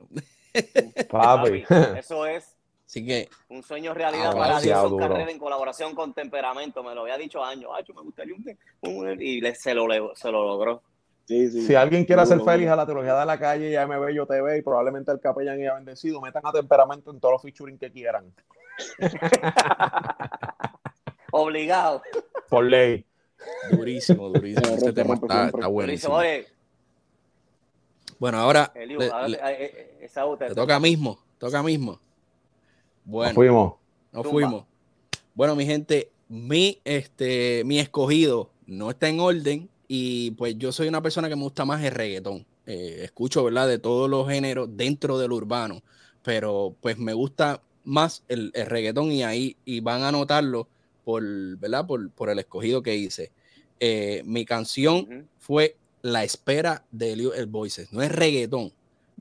Papi. 1.09 1.65
Eso 1.99 2.27
es 2.27 2.50
Así 2.91 3.07
que, 3.07 3.29
un 3.51 3.63
sueño 3.63 3.95
realidad 3.95 4.33
Ah, 4.35 4.37
para 4.37 4.61
duro. 4.89 5.07
Carrera 5.09 5.31
en 5.31 5.39
colaboración 5.39 5.95
con 5.95 6.13
Temperamento. 6.13 6.83
Me 6.83 6.93
lo 6.93 7.03
había 7.03 7.17
dicho 7.19 7.45
años. 7.45 7.71
Ay, 7.73 7.85
me 7.95 8.03
gustaría 8.03 8.35
un, 8.35 8.59
un- 8.83 9.23
y 9.23 9.41
le- 9.41 9.55
se, 9.55 9.75
lo, 9.75 9.87
se 10.17 10.33
lo 10.33 10.45
logró. 10.45 10.83
Sí, 11.25 11.49
sí. 11.53 11.67
Si 11.69 11.77
alguien 11.77 12.05
quiere 12.05 12.23
hacer 12.23 12.41
feliz 12.41 12.69
a 12.69 12.75
la 12.75 12.85
teología 12.85 13.15
de 13.15 13.25
la 13.27 13.39
calle 13.39 13.71
y 13.71 13.77
a 13.77 13.87
MBello 13.87 14.27
TV 14.27 14.59
y 14.59 14.63
probablemente 14.63 15.13
al 15.13 15.21
capellán 15.21 15.61
y 15.61 15.67
a 15.67 15.75
Bendecido, 15.75 16.21
metan 16.21 16.43
a 16.45 16.51
temperamento 16.51 17.13
en 17.13 17.21
todos 17.21 17.35
los 17.35 17.43
featuring 17.43 17.79
que 17.79 17.93
quieran. 17.93 18.35
Obligado. 21.31 22.03
Por 22.49 22.65
ley. 22.65 23.07
durísimo, 23.71 24.31
durísimo. 24.31 24.67
Este 24.75 24.93
tema 24.93 25.15
está, 25.15 25.47
está 25.47 25.69
buenísimo. 25.69 26.15
oye, 26.15 26.49
Bueno, 28.19 28.39
ahora 28.39 28.73
Eliu, 28.75 28.99
le- 28.99 29.11
ahora 29.11 29.29
le- 29.29 29.39
te- 29.39 29.53
eh, 29.53 29.73
eh, 29.77 29.99
esa 30.03 30.25
te 30.37 30.49
te 30.49 30.55
toca 30.57 30.81
mismo, 30.81 31.21
toca 31.39 31.63
mismo. 31.63 32.01
Nos 33.05 33.13
Bueno, 33.13 33.35
fuimos. 33.35 33.73
nos 34.13 34.23
Tumba. 34.23 34.31
fuimos. 34.33 34.65
Bueno, 35.35 35.57
mi 35.57 35.67
gente, 35.67 36.11
mi, 36.29 36.79
este, 36.85 37.63
mi 37.65 37.79
escogido 37.79 38.51
no 38.67 38.91
está 38.91 39.09
en 39.09 39.21
orden 39.21 39.69
y 39.89 40.33
pues 40.33 40.57
yo 40.59 40.71
soy 40.73 40.89
una 40.89 41.03
persona 41.03 41.29
que 41.29 41.37
me 41.37 41.43
gusta 41.43 41.65
más 41.65 41.83
el 41.83 41.93
reggaetón. 41.93 42.47
Eh, 42.67 43.01
escucho, 43.05 43.43
¿verdad? 43.45 43.67
De 43.67 43.79
todos 43.79 44.09
los 44.09 44.29
géneros 44.29 44.69
dentro 44.77 45.19
del 45.19 45.33
urbano, 45.33 45.83
pero 46.23 46.77
pues 46.81 46.99
me 46.99 47.13
gusta 47.15 47.63
más 47.85 48.23
el, 48.29 48.53
el 48.55 48.67
reggaetón 48.67 49.11
y 49.11 49.23
ahí 49.25 49.57
y 49.65 49.81
van 49.81 50.03
a 50.03 50.13
notarlo 50.13 50.69
por, 51.05 51.23
¿verdad? 51.59 51.87
Por, 51.87 52.11
por 52.11 52.31
el 52.31 52.39
escogido 52.39 52.83
que 52.83 52.95
hice. 52.95 53.33
Eh, 53.81 54.23
mi 54.27 54.45
canción 54.45 55.27
fue 55.39 55.77
La 56.03 56.23
Espera 56.23 56.85
de 56.93 57.13
Elio 57.15 57.35
El 57.35 57.47
Voices. 57.47 57.93
No 57.93 58.03
es 58.03 58.13
reggaetón, 58.13 58.73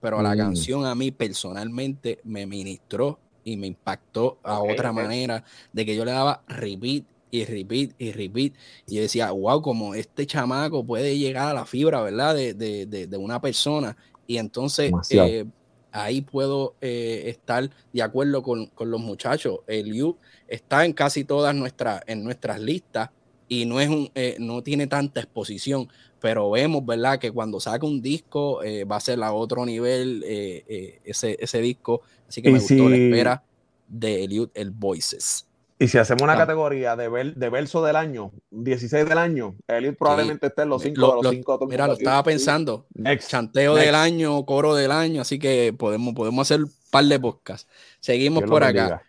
pero 0.02 0.22
la 0.22 0.36
Mm. 0.36 0.38
canción 0.38 0.86
a 0.86 0.94
mí 0.94 1.10
personalmente 1.12 2.20
me 2.24 2.46
ministró 2.46 3.18
y 3.44 3.58
me 3.58 3.68
impactó 3.68 4.40
a 4.44 4.60
otra 4.60 4.92
manera 4.92 5.44
de 5.74 5.86
que 5.86 5.96
yo 5.96 6.06
le 6.06 6.12
daba 6.12 6.44
repeat 6.48 7.04
y 7.32 7.46
repeat 7.46 7.92
y 7.98 8.12
repeat 8.12 8.54
y 8.88 8.96
yo 8.96 9.02
decía, 9.02 9.32
wow, 9.32 9.62
como 9.62 9.96
este 9.96 10.26
chamaco 10.26 10.84
puede 10.84 11.18
llegar 11.18 11.50
a 11.50 11.54
la 11.54 11.66
fibra, 11.66 12.02
¿verdad? 12.02 12.36
De, 12.36 12.54
de, 12.54 12.86
de, 12.86 13.08
de 13.08 13.18
una 13.18 13.40
persona. 13.40 13.96
Y 14.30 14.38
entonces 14.38 14.92
eh, 15.10 15.46
ahí 15.92 16.22
puedo 16.22 16.76
eh, 16.82 17.24
estar 17.26 17.70
de 17.92 18.02
acuerdo 18.02 18.44
con, 18.44 18.70
los 18.80 19.02
muchachos. 19.02 19.60
El 19.68 20.02
U 20.04 20.18
está 20.48 20.86
en 20.86 20.94
casi 20.94 21.24
todas 21.24 21.56
nuestras, 21.56 22.04
en 22.08 22.24
nuestras 22.24 22.60
listas 22.60 23.10
y 23.48 23.66
no, 23.66 23.80
es 23.80 23.90
un, 23.90 24.12
eh, 24.14 24.38
no 24.40 24.62
tiene 24.62 24.86
tanta 24.86 25.22
exposición, 25.22 25.90
pero 26.20 26.52
vemos, 26.52 26.86
¿verdad? 26.86 27.20
Que 27.20 27.32
cuando 27.32 27.60
saca 27.60 27.86
un 27.86 28.02
disco 28.02 28.64
eh, 28.64 28.84
va 28.84 28.98
a 28.98 29.00
ser 29.00 29.22
a 29.24 29.34
otro 29.34 29.66
nivel 29.66 30.24
ese, 30.26 31.38
ese 31.40 31.62
disco. 31.62 32.02
Así 32.28 32.42
que 32.42 32.52
me 32.52 32.60
gustó 32.60 32.90
la 32.90 32.96
espera 32.96 33.44
de 33.88 34.24
Eliud, 34.24 34.50
el 34.54 34.72
Voices. 34.72 35.46
Y 35.82 35.88
si 35.88 35.98
hacemos 35.98 36.24
una 36.24 36.36
categoría 36.36 36.98
de, 36.98 37.34
de, 37.34 37.50
verso 37.50 37.82
del 37.82 37.96
año, 37.96 38.34
16 38.52 39.08
del 39.08 39.18
año, 39.18 39.56
Eliud 39.66 39.96
probablemente 39.96 40.48
esté 40.48 40.64
en 40.64 40.70
los 40.70 40.82
5 40.82 40.94
de 40.94 41.24
los 41.24 41.34
5. 41.34 41.68
Mira, 41.70 41.88
lo 41.88 41.94
estaba 41.94 42.22
pensando. 42.22 42.86
Chanteo 43.26 43.76
del 43.76 43.96
año, 43.96 44.46
coro 44.46 44.76
del 44.76 44.92
año, 44.92 45.22
así 45.22 45.40
que 45.40 45.74
podemos, 45.78 46.14
podemos 46.16 46.46
hacer 46.46 46.66
un 46.66 46.72
par 46.92 47.06
de 47.06 47.18
podcasts. 47.18 47.66
Seguimos 48.02 48.44
por 48.44 48.66
acá. 48.66 49.04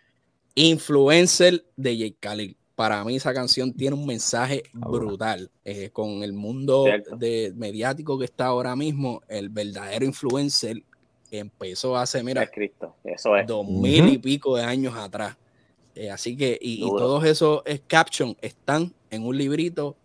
Influencer 0.55 1.65
de 1.75 1.97
Jake 1.97 2.17
Khalil. 2.21 2.57
Para 2.81 3.03
mí 3.03 3.15
esa 3.15 3.31
canción 3.31 3.71
tiene 3.71 3.95
un 3.95 4.07
mensaje 4.07 4.63
brutal. 4.73 5.51
Eh, 5.63 5.91
con 5.93 6.23
el 6.23 6.33
mundo 6.33 6.85
de, 7.15 7.53
mediático 7.55 8.17
que 8.17 8.25
está 8.25 8.47
ahora 8.47 8.75
mismo, 8.75 9.21
el 9.27 9.49
verdadero 9.49 10.03
influencer 10.03 10.81
empezó 11.29 11.95
hace, 11.95 12.23
mira, 12.23 12.47
Cristo. 12.47 12.95
Eso 13.03 13.37
es. 13.37 13.45
dos 13.45 13.67
mil 13.67 14.09
y 14.09 14.17
pico 14.17 14.57
de 14.57 14.63
años 14.63 14.95
atrás. 14.97 15.37
Eh, 15.93 16.09
así 16.09 16.35
que, 16.35 16.57
y, 16.59 16.81
todos 16.81 17.23
esos 17.23 17.61
captions 17.85 18.35
están 18.41 18.91
en 19.11 19.27
un 19.27 19.37
librito 19.37 19.95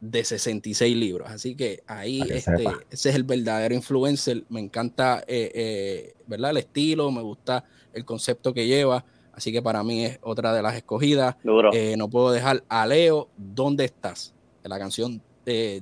de 0.00 0.24
66 0.24 0.96
libros. 0.96 1.30
Así 1.30 1.54
que 1.54 1.82
ahí 1.86 2.22
este, 2.30 2.64
ese 2.90 3.10
es 3.10 3.14
el 3.14 3.24
verdadero 3.24 3.74
influencer. 3.74 4.44
Me 4.48 4.60
encanta, 4.60 5.22
eh, 5.26 5.52
eh, 5.54 6.14
¿verdad? 6.26 6.52
El 6.52 6.56
estilo, 6.56 7.10
me 7.10 7.20
gusta 7.20 7.62
el 7.92 8.06
concepto 8.06 8.54
que 8.54 8.66
lleva. 8.66 9.04
Así 9.40 9.52
que 9.52 9.62
para 9.62 9.82
mí 9.82 10.04
es 10.04 10.18
otra 10.20 10.52
de 10.52 10.60
las 10.60 10.74
escogidas. 10.74 11.36
no 11.96 12.10
puedo 12.10 12.30
dejar 12.30 12.62
a 12.68 12.86
Leo, 12.86 13.28
¿dónde 13.38 13.86
estás? 13.86 14.34
La 14.62 14.78
canción 14.78 15.22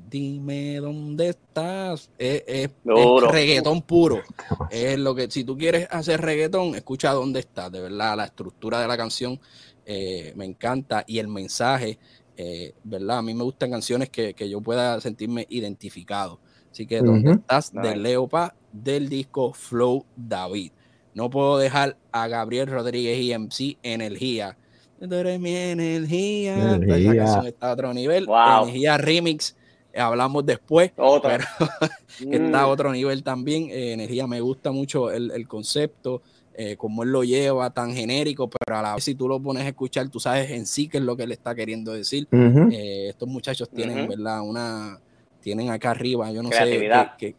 dime 0.09 0.77
dónde 0.77 1.31
estás. 1.31 2.11
Es, 2.19 2.71
reggaetón 2.85 3.83
puro. 3.83 4.23
Es 4.71 4.99
lo 4.99 5.15
que, 5.15 5.31
si 5.31 5.45
tú 5.45 5.57
quieres 5.57 5.89
hacer 5.91 6.21
reggaetón, 6.21 6.75
escucha 6.75 7.13
dónde 7.13 7.41
estás. 7.41 7.71
De 7.71 7.81
verdad, 7.81 8.17
la 8.17 8.25
estructura 8.25 8.81
de 8.81 8.89
la 8.89 8.97
canción 8.97 9.39
eh, 9.85 10.33
me 10.37 10.45
encanta 10.45 11.05
y 11.07 11.19
el 11.19 11.29
mensaje, 11.29 11.99
eh, 12.37 12.75
¿verdad? 12.85 13.19
A 13.19 13.23
mí 13.23 13.35
me 13.35 13.45
gustan 13.45 13.71
canciones 13.71 14.11
que, 14.11 14.35
yo 14.49 14.61
pueda 14.61 15.01
sentirme 15.01 15.47
identificado. 15.49 16.41
Así 16.71 16.87
que, 16.87 17.01
¿dónde 17.01 17.33
estás? 17.33 17.73
De 17.73 17.97
Leopa, 17.97 18.55
del 18.73 19.09
disco 19.09 19.53
Flow 19.53 20.05
David. 20.17 20.73
No 21.19 21.31
puedo 21.31 21.59
dejar 21.59 21.97
a 22.12 22.29
Gabriel 22.29 22.69
Rodríguez 22.69 23.19
y 23.21 23.37
MC 23.37 23.77
Energía 23.83 24.57
Tú 25.01 25.12
eres 25.12 25.41
mi 25.41 25.53
energía. 25.53 26.77
Esa 26.77 27.16
canción 27.16 27.47
está 27.47 27.71
a 27.71 27.73
otro 27.73 27.93
nivel. 27.93 28.29
Energía 28.62 28.99
Remix. 28.99 29.57
Eh, 29.93 30.01
hablamos 30.01 30.47
después. 30.47 30.93
Pero 30.95 31.16
está 32.31 32.62
a 32.62 32.66
mm. 32.66 32.71
otro 32.71 32.93
nivel 32.93 33.25
también. 33.25 33.69
Eh, 33.69 33.95
energía 33.95 34.29
me 34.29 34.41
gusta 34.41 34.71
mucho 34.71 35.11
el, 35.11 35.49
concepto. 35.49 36.23
Eh, 36.55 36.77
como 36.77 37.03
él 37.03 37.11
lo 37.11 37.25
lleva, 37.25 37.71
tan 37.71 37.93
genérico, 37.93 38.49
pero 38.49 38.79
a 38.79 38.83
la 38.83 38.95
vez 38.95 39.03
si 39.03 39.16
tú 39.16 39.27
lo 39.27 39.41
pones 39.41 39.64
a 39.64 39.69
escuchar, 39.69 40.09
tú 40.09 40.21
sabes 40.21 40.53
en 40.53 40.66
sí 40.66 40.87
qué 40.87 40.99
es 40.99 41.05
lo 41.05 41.16
que 41.16 41.25
él 41.25 41.33
está 41.33 41.53
queriendo 41.53 41.93
decir. 41.93 42.29
estos 42.31 43.29
muchachos 43.29 43.69
tienen, 43.69 44.07
¿verdad? 44.09 44.43
Una, 44.43 45.01
tienen 45.41 45.71
acá 45.71 45.91
arriba, 45.91 46.31
yo 46.31 46.45
no 46.45 46.51
sé, 46.51 46.89
que, 47.19 47.35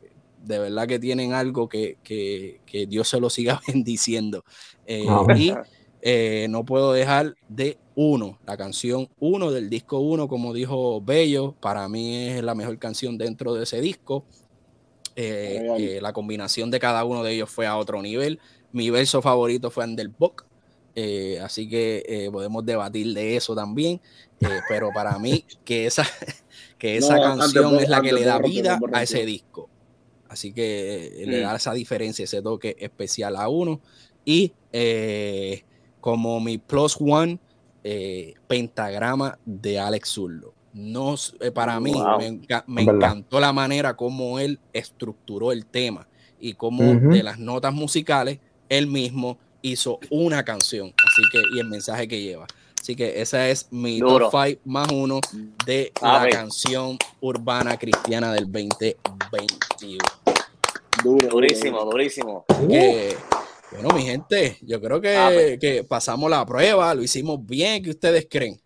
de 0.50 0.58
verdad 0.58 0.88
que 0.88 0.98
tienen 0.98 1.34
algo 1.34 1.70
que, 1.70 1.98
que, 2.04 2.88
Dios 2.88 3.08
se 3.08 3.20
lo 3.20 3.30
siga 3.30 3.62
bendiciendo. 3.68 4.44
y 4.88 5.54
eh, 6.02 6.48
no 6.50 6.66
puedo 6.66 6.92
dejar 6.92 7.36
de 7.48 7.78
uno, 7.94 8.40
la 8.46 8.58
canción 8.58 9.10
uno 9.20 9.52
del 9.52 9.70
disco 9.70 10.00
uno, 10.00 10.28
como 10.28 10.54
dijo 10.54 11.02
Bello, 11.02 11.54
para 11.60 11.88
mí 11.88 12.30
es 12.30 12.44
la 12.44 12.56
mejor 12.56 12.80
canción 12.80 13.18
dentro 13.18 13.54
de 13.54 13.64
ese 13.64 13.80
disco. 13.80 14.26
Eh, 15.16 15.62
eh, 15.78 16.00
la 16.02 16.14
combinación 16.14 16.72
de 16.72 16.80
cada 16.80 17.04
uno 17.04 17.24
de 17.24 17.34
ellos 17.34 17.50
fue 17.50 17.68
a 17.68 17.78
otro 17.78 18.02
nivel. 18.02 18.40
Mi 18.72 18.90
verso 18.90 19.22
favorito 19.22 19.70
fue 19.70 19.84
Underbook, 19.86 20.46
así 21.44 21.70
que 21.70 22.30
podemos 22.32 22.66
debatir 22.66 23.14
de 23.14 23.36
eso 23.36 23.54
también. 23.54 24.02
pero 24.70 24.90
para 24.94 25.20
mí, 25.20 25.46
que 25.64 25.86
esa, 25.86 26.04
que 26.80 26.98
esa 26.98 27.20
canción 27.20 27.78
es 27.80 27.90
la 27.90 28.02
que 28.02 28.14
le 28.14 28.24
da 28.24 28.40
vida 28.40 28.80
a 28.94 29.04
ese 29.04 29.26
disco. 29.26 29.70
Así 30.30 30.54
que 30.54 31.24
le 31.26 31.40
da 31.40 31.56
esa 31.56 31.74
diferencia, 31.74 32.24
ese 32.24 32.42
toque 32.42 32.76
especial 32.80 33.36
a 33.36 33.50
uno. 33.50 33.82
Y 34.24 34.54
como 36.00 36.40
mi 36.40 36.58
plus 36.58 36.98
one 37.00 37.40
eh, 37.84 38.34
pentagrama 38.48 39.40
de 39.46 39.80
Alex 39.80 40.10
Zurdo. 40.10 40.54
No, 40.74 41.16
eh, 41.40 41.52
para 41.52 41.80
mí 41.80 41.94
me, 42.68 42.82
encantó 42.82 43.40
la 43.40 43.54
manera 43.54 43.96
como 43.96 44.38
él 44.38 44.60
estructuró 44.74 45.52
el 45.52 45.66
tema 45.66 46.08
y 46.40 46.54
como 46.54 46.84
de 46.84 47.24
las 47.24 47.40
notas 47.40 47.74
musicales 47.74 48.40
él 48.70 48.88
mismo 48.88 49.38
hizo 49.62 50.00
una 50.10 50.44
canción. 50.44 50.94
Así 51.08 51.22
que, 51.32 51.42
y 51.56 51.60
el 51.60 51.68
mensaje 51.68 52.08
que 52.08 52.22
lleva. 52.22 52.48
Así 52.80 52.96
que 52.96 53.22
esa 53.22 53.50
es 53.50 53.68
mi 53.72 54.00
top 54.00 54.30
five 54.30 54.60
más 54.66 54.92
uno 54.92 55.20
de 55.66 55.92
la 56.02 56.28
canción 56.30 56.98
urbana 57.22 57.78
cristiana 57.78 58.34
del 58.34 58.46
2021. 58.52 60.19
Durísimo, 61.04 61.86
durísimo. 61.86 62.46
Bueno, 63.72 63.90
mi 63.96 64.02
gente, 64.02 64.58
yo 64.62 64.82
creo 64.82 64.98
ah, 65.18 65.30
pues. 65.32 65.60
que, 65.60 65.84
pasamos 65.84 66.30
la 66.30 66.46
prueba, 66.46 66.94
lo 66.96 67.04
hicimos 67.04 67.46
bien. 67.46 67.84
¿Qué 67.84 67.92
ustedes 67.92 68.28
creen? 68.30 68.60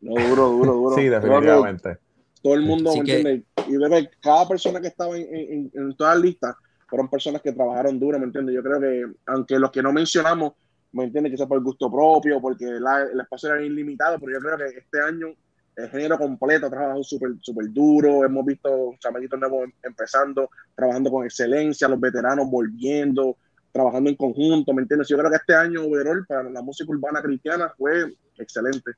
No, 0.00 0.14
duro, 0.28 0.48
duro, 0.48 0.72
duro. 0.74 0.96
sí, 0.96 1.08
definitivamente. 1.08 1.98
Todo 2.42 2.54
el 2.54 2.62
mundo, 2.62 2.92
¿me 2.92 2.98
entiendes? 3.00 3.42
Y 3.68 3.72
de 3.72 4.10
cada 4.20 4.48
persona 4.48 4.80
que 4.80 4.88
estaba 4.88 5.16
en, 5.16 5.70
todas 5.96 6.14
las 6.14 6.24
listas 6.24 6.56
fueron 6.88 7.08
personas 7.08 7.42
que 7.42 7.52
trabajaron 7.52 8.00
duro, 8.00 8.18
¿me 8.18 8.24
entiendes? 8.24 8.54
Yo 8.54 8.62
creo 8.62 8.80
que, 8.80 9.04
aunque 9.26 9.58
los 9.58 9.70
que 9.70 9.82
no 9.82 9.92
mencionamos, 9.92 10.54
¿me 10.92 11.04
entiendes? 11.04 11.32
Que 11.32 11.36
sea 11.36 11.46
por 11.46 11.62
gusto 11.62 11.90
propio, 11.90 12.40
porque 12.40 12.64
el 12.64 13.20
espacio 13.20 13.52
era 13.52 13.62
ilimitado, 13.62 14.18
pero 14.18 14.32
yo 14.32 14.40
creo 14.40 14.56
que 14.56 14.78
este 14.78 15.00
año 15.00 15.28
el 15.76 15.88
género 15.88 16.18
completo 16.18 16.66
ha 16.66 16.70
trabajado 16.70 17.02
súper 17.02 17.32
super 17.40 17.70
duro. 17.72 18.24
Hemos 18.24 18.44
visto 18.44 18.94
chamaquitos 18.98 19.38
nuevos 19.38 19.68
empezando, 19.82 20.50
trabajando 20.74 21.10
con 21.10 21.24
excelencia, 21.24 21.88
los 21.88 22.00
veteranos 22.00 22.50
volviendo 22.50 23.36
trabajando 23.72 24.10
en 24.10 24.16
conjunto, 24.16 24.72
¿me 24.72 24.82
entiendes? 24.82 25.08
Yo 25.08 25.16
creo 25.16 25.30
que 25.30 25.36
este 25.36 25.54
año 25.54 25.84
overall 25.84 26.24
para 26.26 26.42
la 26.44 26.62
música 26.62 26.90
urbana 26.90 27.22
cristiana 27.22 27.72
fue 27.76 28.12
excelente. 28.36 28.92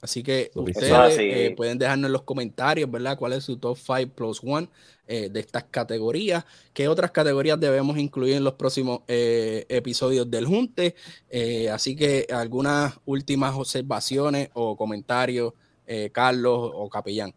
Así 0.00 0.22
que 0.22 0.50
ustedes 0.54 1.18
eh, 1.18 1.54
pueden 1.56 1.76
dejarnos 1.76 2.06
en 2.08 2.12
los 2.12 2.22
comentarios, 2.22 2.88
¿verdad? 2.88 3.18
¿Cuál 3.18 3.32
es 3.32 3.44
su 3.44 3.56
top 3.56 3.76
5 3.76 4.12
plus 4.14 4.40
1 4.42 4.68
eh, 5.08 5.28
de 5.28 5.40
estas 5.40 5.64
categorías? 5.64 6.44
¿Qué 6.72 6.86
otras 6.86 7.10
categorías 7.10 7.58
debemos 7.58 7.98
incluir 7.98 8.36
en 8.36 8.44
los 8.44 8.54
próximos 8.54 9.00
eh, 9.08 9.66
episodios 9.68 10.30
del 10.30 10.46
Junte? 10.46 10.94
así 11.72 11.96
que 11.96 12.26
algunas 12.32 13.00
últimas 13.06 13.54
observaciones 13.56 14.50
o 14.54 14.76
comentarios, 14.76 15.52
Carlos 16.12 16.70
o 16.74 16.88
Capellán. 16.88 17.32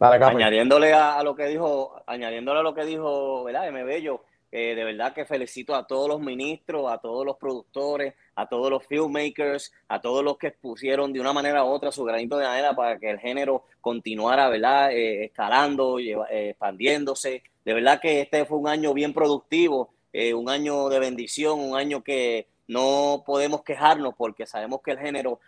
añadiéndole 0.00 0.92
a, 0.92 1.22
lo 1.22 1.34
que 1.34 1.46
dijo, 1.46 1.94
añadiéndole 2.06 2.60
a 2.60 2.62
lo 2.62 2.74
que 2.74 2.84
dijo, 2.84 3.44
¿verdad? 3.44 3.68
M. 3.68 3.84
Bello, 3.84 4.22
eh, 4.56 4.76
de 4.76 4.84
verdad 4.84 5.12
que 5.12 5.24
felicito 5.24 5.74
a 5.74 5.84
todos 5.84 6.08
los 6.08 6.20
ministros, 6.20 6.88
a 6.88 6.98
todos 6.98 7.26
los 7.26 7.36
productores, 7.38 8.14
a 8.36 8.48
todos 8.48 8.70
los 8.70 8.86
filmmakers, 8.86 9.72
a 9.88 10.00
todos 10.00 10.22
los 10.22 10.38
que 10.38 10.52
pusieron 10.52 11.12
de 11.12 11.18
una 11.18 11.32
manera 11.32 11.64
u 11.64 11.66
otra 11.66 11.90
su 11.90 12.04
granito 12.04 12.38
de 12.38 12.46
arena 12.46 12.72
para 12.72 12.96
que 12.96 13.10
el 13.10 13.18
género 13.18 13.64
continuara, 13.80 14.48
¿verdad? 14.48 14.92
Eh, 14.92 15.24
escalando, 15.24 15.98
eh, 15.98 16.16
expandiéndose. 16.50 17.42
De 17.64 17.74
verdad 17.74 17.98
que 18.00 18.20
este 18.20 18.44
fue 18.44 18.58
un 18.58 18.68
año 18.68 18.94
bien 18.94 19.12
productivo, 19.12 19.92
un 20.12 20.48
año 20.48 20.88
de 20.88 21.00
bendición, 21.00 21.58
un 21.58 21.76
año 21.76 22.04
que 22.04 22.46
no 22.68 23.24
podemos 23.26 23.64
quejarnos 23.64 24.14
porque 24.16 24.46
sabemos 24.46 24.82
que 24.82 24.92
el 24.92 25.00
género 25.00 25.40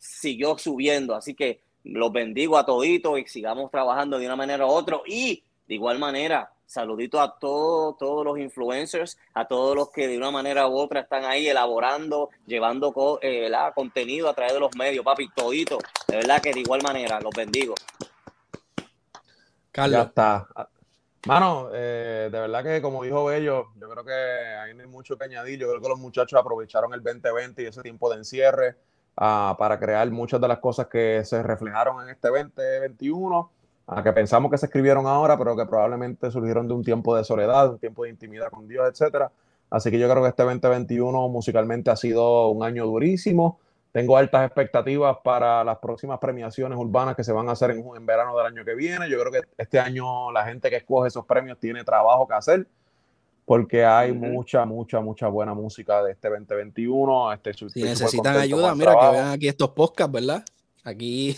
siguió 0.00 0.58
subiendo. 0.58 1.14
Así 1.14 1.34
que 1.34 1.60
los 1.84 2.10
bendigo 2.10 2.58
a 2.58 2.66
toditos 2.66 3.16
y 3.20 3.26
sigamos 3.26 3.70
trabajando 3.70 4.18
de 4.18 4.26
una 4.26 4.34
manera 4.34 4.66
u 4.66 4.70
otra. 4.70 4.98
Y 5.06 5.44
de 5.68 5.74
igual 5.76 6.00
manera, 6.00 6.53
Saludito 6.66 7.20
a 7.20 7.38
todos, 7.38 7.96
todos 7.98 8.24
los 8.24 8.38
influencers, 8.38 9.18
a 9.34 9.46
todos 9.46 9.76
los 9.76 9.90
que 9.90 10.08
de 10.08 10.16
una 10.16 10.30
manera 10.30 10.66
u 10.66 10.76
otra 10.76 11.00
están 11.00 11.24
ahí 11.24 11.46
elaborando, 11.46 12.30
llevando 12.46 13.18
eh, 13.22 13.50
contenido 13.74 14.28
a 14.28 14.34
través 14.34 14.54
de 14.54 14.60
los 14.60 14.74
medios, 14.76 15.04
papi, 15.04 15.28
todito. 15.34 15.78
De 16.08 16.16
verdad 16.16 16.40
que 16.40 16.52
de 16.52 16.60
igual 16.60 16.82
manera, 16.82 17.20
los 17.20 17.32
bendigo. 17.34 17.74
Carlos. 19.70 19.98
Ya 19.98 20.02
está. 20.04 20.48
Mano, 21.26 21.70
eh, 21.72 22.28
de 22.30 22.38
verdad 22.38 22.62
que 22.62 22.82
como 22.82 23.02
dijo 23.02 23.24
Bello, 23.24 23.68
yo 23.76 23.88
creo 23.88 24.04
que 24.04 24.12
hay 24.12 24.74
mucho 24.86 25.16
que 25.16 25.24
añadir. 25.24 25.58
Yo 25.58 25.68
creo 25.68 25.80
que 25.80 25.88
los 25.88 25.98
muchachos 25.98 26.38
aprovecharon 26.38 26.92
el 26.92 27.02
2020 27.02 27.62
y 27.62 27.66
ese 27.66 27.82
tiempo 27.82 28.10
de 28.10 28.18
encierre 28.18 28.76
ah, 29.16 29.56
para 29.58 29.78
crear 29.78 30.10
muchas 30.10 30.40
de 30.40 30.48
las 30.48 30.58
cosas 30.58 30.86
que 30.86 31.24
se 31.24 31.42
reflejaron 31.42 32.02
en 32.02 32.10
este 32.10 32.28
2021 32.28 33.50
a 33.86 34.02
que 34.02 34.12
pensamos 34.12 34.50
que 34.50 34.58
se 34.58 34.66
escribieron 34.66 35.06
ahora, 35.06 35.36
pero 35.36 35.56
que 35.56 35.66
probablemente 35.66 36.30
surgieron 36.30 36.66
de 36.68 36.74
un 36.74 36.82
tiempo 36.82 37.16
de 37.16 37.24
soledad, 37.24 37.70
un 37.70 37.78
tiempo 37.78 38.04
de 38.04 38.10
intimidad 38.10 38.50
con 38.50 38.66
Dios, 38.66 38.88
etcétera. 38.90 39.30
Así 39.70 39.90
que 39.90 39.98
yo 39.98 40.08
creo 40.08 40.22
que 40.22 40.28
este 40.28 40.42
2021 40.42 41.28
musicalmente 41.28 41.90
ha 41.90 41.96
sido 41.96 42.48
un 42.48 42.64
año 42.64 42.86
durísimo. 42.86 43.58
Tengo 43.92 44.16
altas 44.16 44.46
expectativas 44.46 45.18
para 45.22 45.62
las 45.62 45.78
próximas 45.78 46.18
premiaciones 46.18 46.78
urbanas 46.78 47.14
que 47.14 47.24
se 47.24 47.32
van 47.32 47.48
a 47.48 47.52
hacer 47.52 47.70
en, 47.70 47.84
en 47.94 48.06
verano 48.06 48.36
del 48.36 48.46
año 48.46 48.64
que 48.64 48.74
viene. 48.74 49.08
Yo 49.08 49.20
creo 49.20 49.32
que 49.32 49.40
este 49.58 49.78
año 49.78 50.32
la 50.32 50.44
gente 50.44 50.70
que 50.70 50.76
escoge 50.76 51.08
esos 51.08 51.24
premios 51.26 51.58
tiene 51.58 51.84
trabajo 51.84 52.26
que 52.26 52.34
hacer 52.34 52.66
porque 53.44 53.84
hay 53.84 54.12
mucha, 54.12 54.64
mucha, 54.64 55.00
mucha 55.00 55.28
buena 55.28 55.54
música 55.54 56.02
de 56.02 56.12
este 56.12 56.28
2021. 56.28 57.32
Este, 57.32 57.52
si 57.52 57.82
necesitan 57.82 58.36
ayuda, 58.36 58.74
mira 58.74 58.94
que 58.98 59.10
vean 59.10 59.28
aquí 59.32 59.48
estos 59.48 59.70
podcasts, 59.70 60.12
¿verdad? 60.12 60.44
Aquí. 60.84 61.34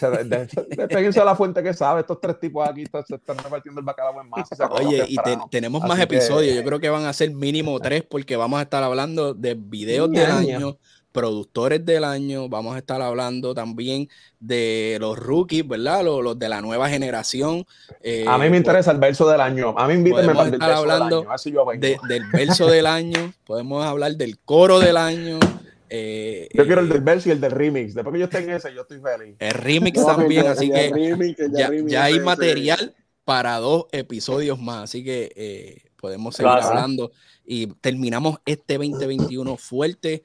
Despeguense 0.68 1.20
a 1.20 1.24
la 1.24 1.36
fuente 1.36 1.62
que 1.62 1.72
sabe. 1.72 2.00
Estos 2.00 2.20
tres 2.20 2.40
tipos 2.40 2.68
aquí 2.68 2.84
se 2.84 3.14
están 3.14 3.38
repartiendo 3.38 3.80
el 3.80 3.86
bacalao 3.86 4.20
en 4.20 4.28
masa. 4.28 4.68
Oye, 4.70 5.04
y 5.08 5.16
tenemos 5.50 5.82
más 5.84 6.00
episodios. 6.00 6.56
Yo 6.56 6.64
creo 6.64 6.80
que 6.80 6.90
van 6.90 7.04
a 7.04 7.12
ser 7.12 7.30
mínimo 7.30 7.78
tres 7.78 8.02
porque 8.02 8.36
vamos 8.36 8.58
a 8.58 8.62
estar 8.62 8.82
hablando 8.82 9.34
de 9.34 9.54
videos 9.54 10.10
del 10.10 10.32
año, 10.32 10.78
productores 11.12 11.84
del 11.84 12.02
año. 12.02 12.48
Vamos 12.48 12.74
a 12.74 12.78
estar 12.78 13.00
hablando 13.00 13.54
también 13.54 14.08
de 14.40 14.96
los 15.00 15.16
rookies, 15.16 15.66
¿verdad? 15.66 16.02
Los, 16.04 16.36
de 16.36 16.48
la 16.48 16.60
nueva 16.60 16.88
generación. 16.88 17.64
a 18.26 18.38
mí 18.38 18.50
me 18.50 18.56
interesa 18.56 18.90
el 18.90 18.98
verso 18.98 19.28
del 19.28 19.40
año. 19.40 19.78
A 19.78 19.86
mí 19.86 19.94
invíteme 19.94 20.34
para 20.34 20.48
el 20.48 20.58
verso 20.58 20.74
hablando 20.74 21.20
del 21.20 21.58
año. 21.60 22.00
del 22.08 22.24
verso 22.32 22.66
del 22.66 22.86
año. 22.86 23.32
Podemos 23.44 23.86
hablar 23.86 24.16
del 24.16 24.40
coro 24.40 24.80
del 24.80 24.96
año. 24.96 25.38
Eh, 25.88 26.48
yo 26.52 26.66
quiero 26.66 26.80
el 26.80 26.88
del 26.88 26.98
eh, 26.98 27.04
verso 27.04 27.28
y 27.28 27.32
el 27.32 27.40
del 27.40 27.50
remix. 27.50 27.94
Después 27.94 28.12
que 28.12 28.18
yo 28.18 28.24
esté 28.24 28.38
en 28.38 28.50
ese, 28.50 28.74
yo 28.74 28.82
estoy 28.82 29.00
feliz. 29.00 29.36
El 29.40 29.50
remix 29.52 30.04
también, 30.04 30.46
así 30.46 30.70
que 30.70 31.36
ya, 31.86 32.04
hay 32.04 32.20
material 32.20 32.94
para 33.24 33.56
dos 33.58 33.86
episodios 33.92 34.60
más. 34.60 34.84
Así 34.84 35.04
que 35.04 35.32
eh, 35.36 35.90
podemos 35.96 36.36
seguir 36.36 36.52
hablando 36.52 37.12
y 37.44 37.66
terminamos 37.66 38.38
este 38.46 38.78
2021 38.78 39.56
fuerte. 39.56 40.22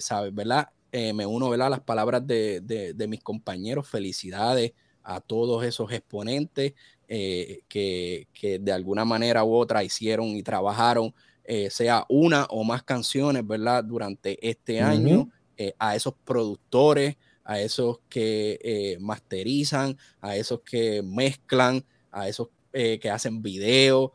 ¿Sabes, 0.00 0.34
verdad? 0.34 0.68
me 0.92 1.26
uno, 1.26 1.50
¿verdad? 1.50 1.70
Las 1.70 1.80
palabras 1.80 2.26
de, 2.26 2.60
de, 2.60 3.08
mis 3.08 3.22
compañeros. 3.22 3.88
Felicidades 3.88 4.72
a 5.02 5.20
todos 5.20 5.64
esos 5.64 5.92
exponentes 5.92 6.74
que, 7.06 8.26
que 8.32 8.58
de 8.58 8.72
alguna 8.72 9.04
manera 9.04 9.44
u 9.44 9.54
otra 9.54 9.84
hicieron 9.84 10.28
y 10.28 10.42
trabajaron 10.42 11.12
eh, 11.52 11.68
sea 11.68 12.06
una 12.08 12.44
o 12.44 12.62
más 12.62 12.84
canciones, 12.84 13.44
¿verdad? 13.44 13.82
Durante 13.82 14.38
este 14.48 14.80
año, 14.80 15.28
eh, 15.56 15.74
a 15.80 15.96
esos 15.96 16.14
productores, 16.24 17.16
a 17.42 17.60
esos 17.60 17.98
que 18.08 18.60
eh, 18.62 18.98
masterizan, 19.00 19.98
a 20.20 20.36
esos 20.36 20.60
que 20.60 21.02
mezclan, 21.02 21.84
a 22.12 22.28
esos 22.28 22.50
que 22.72 23.10
hacen 23.10 23.42
videos, 23.42 24.12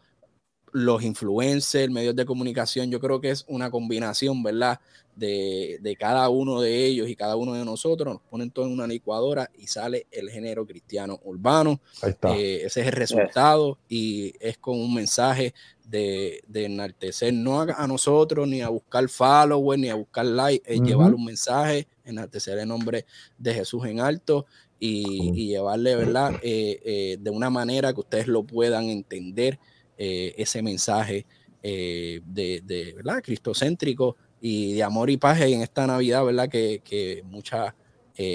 los 0.71 1.03
influencers, 1.03 1.91
medios 1.91 2.15
de 2.15 2.25
comunicación, 2.25 2.89
yo 2.89 3.01
creo 3.01 3.19
que 3.19 3.31
es 3.31 3.43
una 3.49 3.69
combinación, 3.69 4.41
¿verdad? 4.41 4.79
De, 5.13 5.97
cada 5.99 6.29
uno 6.29 6.61
de 6.61 6.85
ellos 6.85 7.09
y 7.09 7.17
cada 7.17 7.35
uno 7.35 7.53
de 7.53 7.65
nosotros, 7.65 8.13
nos 8.13 8.21
ponen 8.23 8.49
todo 8.49 8.65
en 8.65 8.71
una 8.71 8.87
licuadora 8.87 9.51
y 9.57 9.67
sale 9.67 10.07
el 10.09 10.29
género 10.29 10.65
cristiano 10.65 11.19
urbano. 11.25 11.81
ese 12.01 12.65
es 12.65 12.77
el 12.77 12.93
resultado 12.93 13.77
y 13.89 14.33
es 14.39 14.57
con 14.57 14.79
un 14.79 14.93
mensaje 14.93 15.53
de, 15.87 16.43
enaltecer 16.53 17.33
no 17.33 17.61
a, 17.61 17.87
nosotros, 17.87 18.47
ni 18.47 18.61
a 18.61 18.69
buscar 18.69 19.07
followers, 19.09 19.79
ni 19.79 19.89
a 19.89 19.95
buscar 19.95 20.25
like, 20.25 20.63
es 20.71 20.81
llevar 20.81 21.13
un 21.13 21.25
mensaje, 21.25 21.87
enaltecer 22.03 22.57
el 22.59 22.67
nombre 22.67 23.05
de 23.37 23.53
Jesús 23.53 23.85
en 23.85 23.99
alto 23.99 24.45
y, 24.79 25.47
llevarle, 25.47 25.95
¿verdad? 25.95 26.33
Eh, 26.41 26.79
eh, 26.83 27.17
de 27.19 27.29
una 27.29 27.49
manera 27.49 27.93
que 27.93 28.01
ustedes 28.01 28.27
lo 28.27 28.43
puedan 28.43 28.89
entender, 28.89 29.59
eh, 29.97 30.33
ese 30.37 30.61
mensaje 30.61 31.25
de, 31.63 32.21
de, 32.63 32.93
¿verdad? 32.95 33.23
Cristocéntrico 33.23 34.17
y 34.39 34.73
de 34.73 34.83
amor 34.83 35.09
y 35.09 35.17
paz 35.17 35.41
en 35.41 35.61
esta 35.61 35.87
Navidad, 35.87 36.23
¿verdad? 36.23 36.47
Que, 36.47 36.81
que 36.83 37.23
mucha 37.25 37.75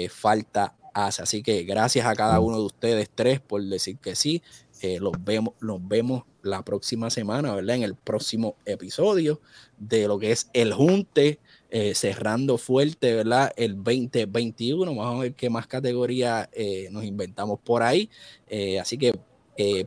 falta 0.09 0.75
hace. 0.93 1.21
Así 1.21 1.41
que 1.41 1.63
gracias 1.63 2.05
a 2.05 2.15
cada 2.15 2.39
uno 2.39 2.57
de 2.57 2.65
ustedes 2.65 3.09
tres 3.13 3.39
por 3.39 3.63
decir 3.63 3.97
que 3.97 4.15
sí. 4.15 4.41
Los, 4.99 5.13
vemos, 5.23 5.53
los 5.59 5.87
vemos 5.87 6.23
la 6.43 6.63
próxima 6.63 7.09
semana, 7.09 7.53
¿verdad? 7.53 7.77
En 7.77 7.83
el 7.83 7.95
próximo 7.95 8.55
episodio 8.65 9.41
de 9.77 10.07
lo 10.07 10.19
que 10.19 10.31
es 10.31 10.49
el 10.53 10.73
Junte, 10.73 11.39
eh, 11.69 11.93
cerrando 11.95 12.57
fuerte, 12.57 13.15
¿verdad? 13.15 13.51
El 13.55 13.75
2021. 13.75 14.95
Vamos 14.95 15.19
a 15.19 15.21
ver 15.21 15.33
qué 15.33 15.49
más 15.49 15.67
categorías 15.67 16.49
eh, 16.51 16.89
nos 16.91 17.03
inventamos 17.03 17.59
por 17.59 17.83
ahí. 17.83 18.09
Eh, 18.47 18.79
así 18.79 18.97
que 18.97 19.17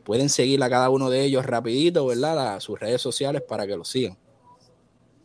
pueden 0.05 0.29
seguir 0.29 0.63
a 0.63 0.69
cada 0.69 0.89
uno 0.89 1.09
de 1.09 1.25
ellos 1.25 1.45
rapidito, 1.45 2.05
¿verdad? 2.05 2.55
A 2.55 2.61
sus 2.61 2.79
redes 2.79 3.01
sociales 3.01 3.41
para 3.41 3.67
que 3.67 3.75
lo 3.75 3.83
sigan. 3.83 4.17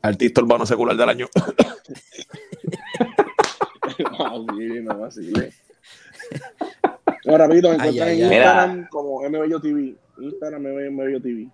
Artista 0.02 0.42
urbano 0.42 0.66
secular 0.66 0.96
del 0.96 1.08
año. 1.08 1.28
Ahora, 7.26 7.46
rapidito, 7.46 7.72
en 7.72 7.84
Instagram 7.84 8.88
como 8.88 9.20
MBello 9.28 9.60
TV. 9.60 9.96
Instagram 10.18 10.62
me 10.62 11.20
TV. 11.20 11.48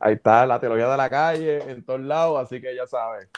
Ahí 0.00 0.14
está 0.14 0.44
la 0.46 0.58
teología 0.58 0.88
de 0.88 0.96
la 0.96 1.08
calle 1.08 1.58
en 1.70 1.84
todos 1.84 2.00
lados, 2.00 2.40
así 2.42 2.60
que 2.60 2.74
ya 2.74 2.86
sabes. 2.86 3.28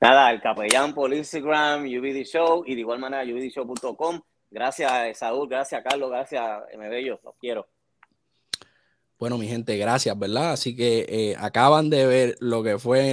Nada, 0.00 0.30
el 0.30 0.42
capellán 0.42 0.92
por 0.92 1.12
Instagram, 1.14 1.84
UBD 1.84 2.24
Show 2.24 2.64
y 2.66 2.74
de 2.74 2.80
igual 2.80 2.98
manera 2.98 3.22
UBDShow.com. 3.22 4.20
Gracias, 4.50 5.18
Saúl, 5.18 5.48
gracias, 5.48 5.82
Carlos, 5.82 6.10
gracias, 6.10 6.44
MBello, 6.76 7.20
los 7.24 7.34
quiero. 7.36 7.66
Bueno, 9.18 9.38
mi 9.38 9.46
gente, 9.46 9.78
gracias, 9.78 10.18
¿verdad? 10.18 10.52
Así 10.52 10.74
que 10.76 11.06
eh, 11.08 11.36
acaban 11.38 11.88
de 11.88 12.06
ver 12.06 12.36
lo 12.40 12.62
que 12.62 12.78
fue 12.78 13.08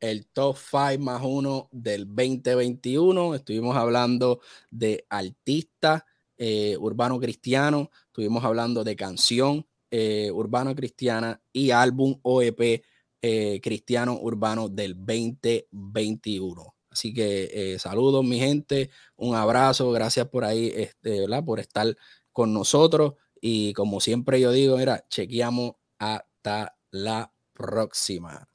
el 0.00 0.26
top 0.26 0.56
5 0.56 0.98
más 1.02 1.22
1 1.22 1.68
del 1.70 2.06
2021. 2.06 3.34
Estuvimos 3.34 3.76
hablando 3.76 4.40
de 4.70 5.06
artistas 5.08 6.02
eh, 6.42 6.74
urbano 6.78 7.20
cristiano, 7.20 7.90
estuvimos 8.06 8.42
hablando 8.44 8.82
de 8.82 8.96
canción 8.96 9.66
eh, 9.90 10.30
urbano 10.32 10.74
cristiana 10.74 11.38
y 11.52 11.70
álbum 11.70 12.18
OEP 12.22 12.82
eh, 13.20 13.60
cristiano 13.62 14.18
urbano 14.18 14.70
del 14.70 14.94
2021. 14.94 16.74
Así 16.90 17.12
que 17.12 17.76
saludos 17.78 18.24
mi 18.24 18.40
gente, 18.40 18.90
un 19.16 19.36
abrazo, 19.36 19.92
gracias 19.92 20.28
por 20.28 20.44
ahí, 20.44 20.72
este, 20.74 21.26
por 21.44 21.60
estar 21.60 21.94
con 22.32 22.54
nosotros 22.54 23.14
y 23.40 23.74
como 23.74 24.00
siempre 24.00 24.40
yo 24.40 24.50
digo, 24.50 24.78
mira, 24.78 25.06
chequeamos 25.08 25.74
hasta 25.98 26.76
la 26.90 27.32
próxima. 27.52 28.49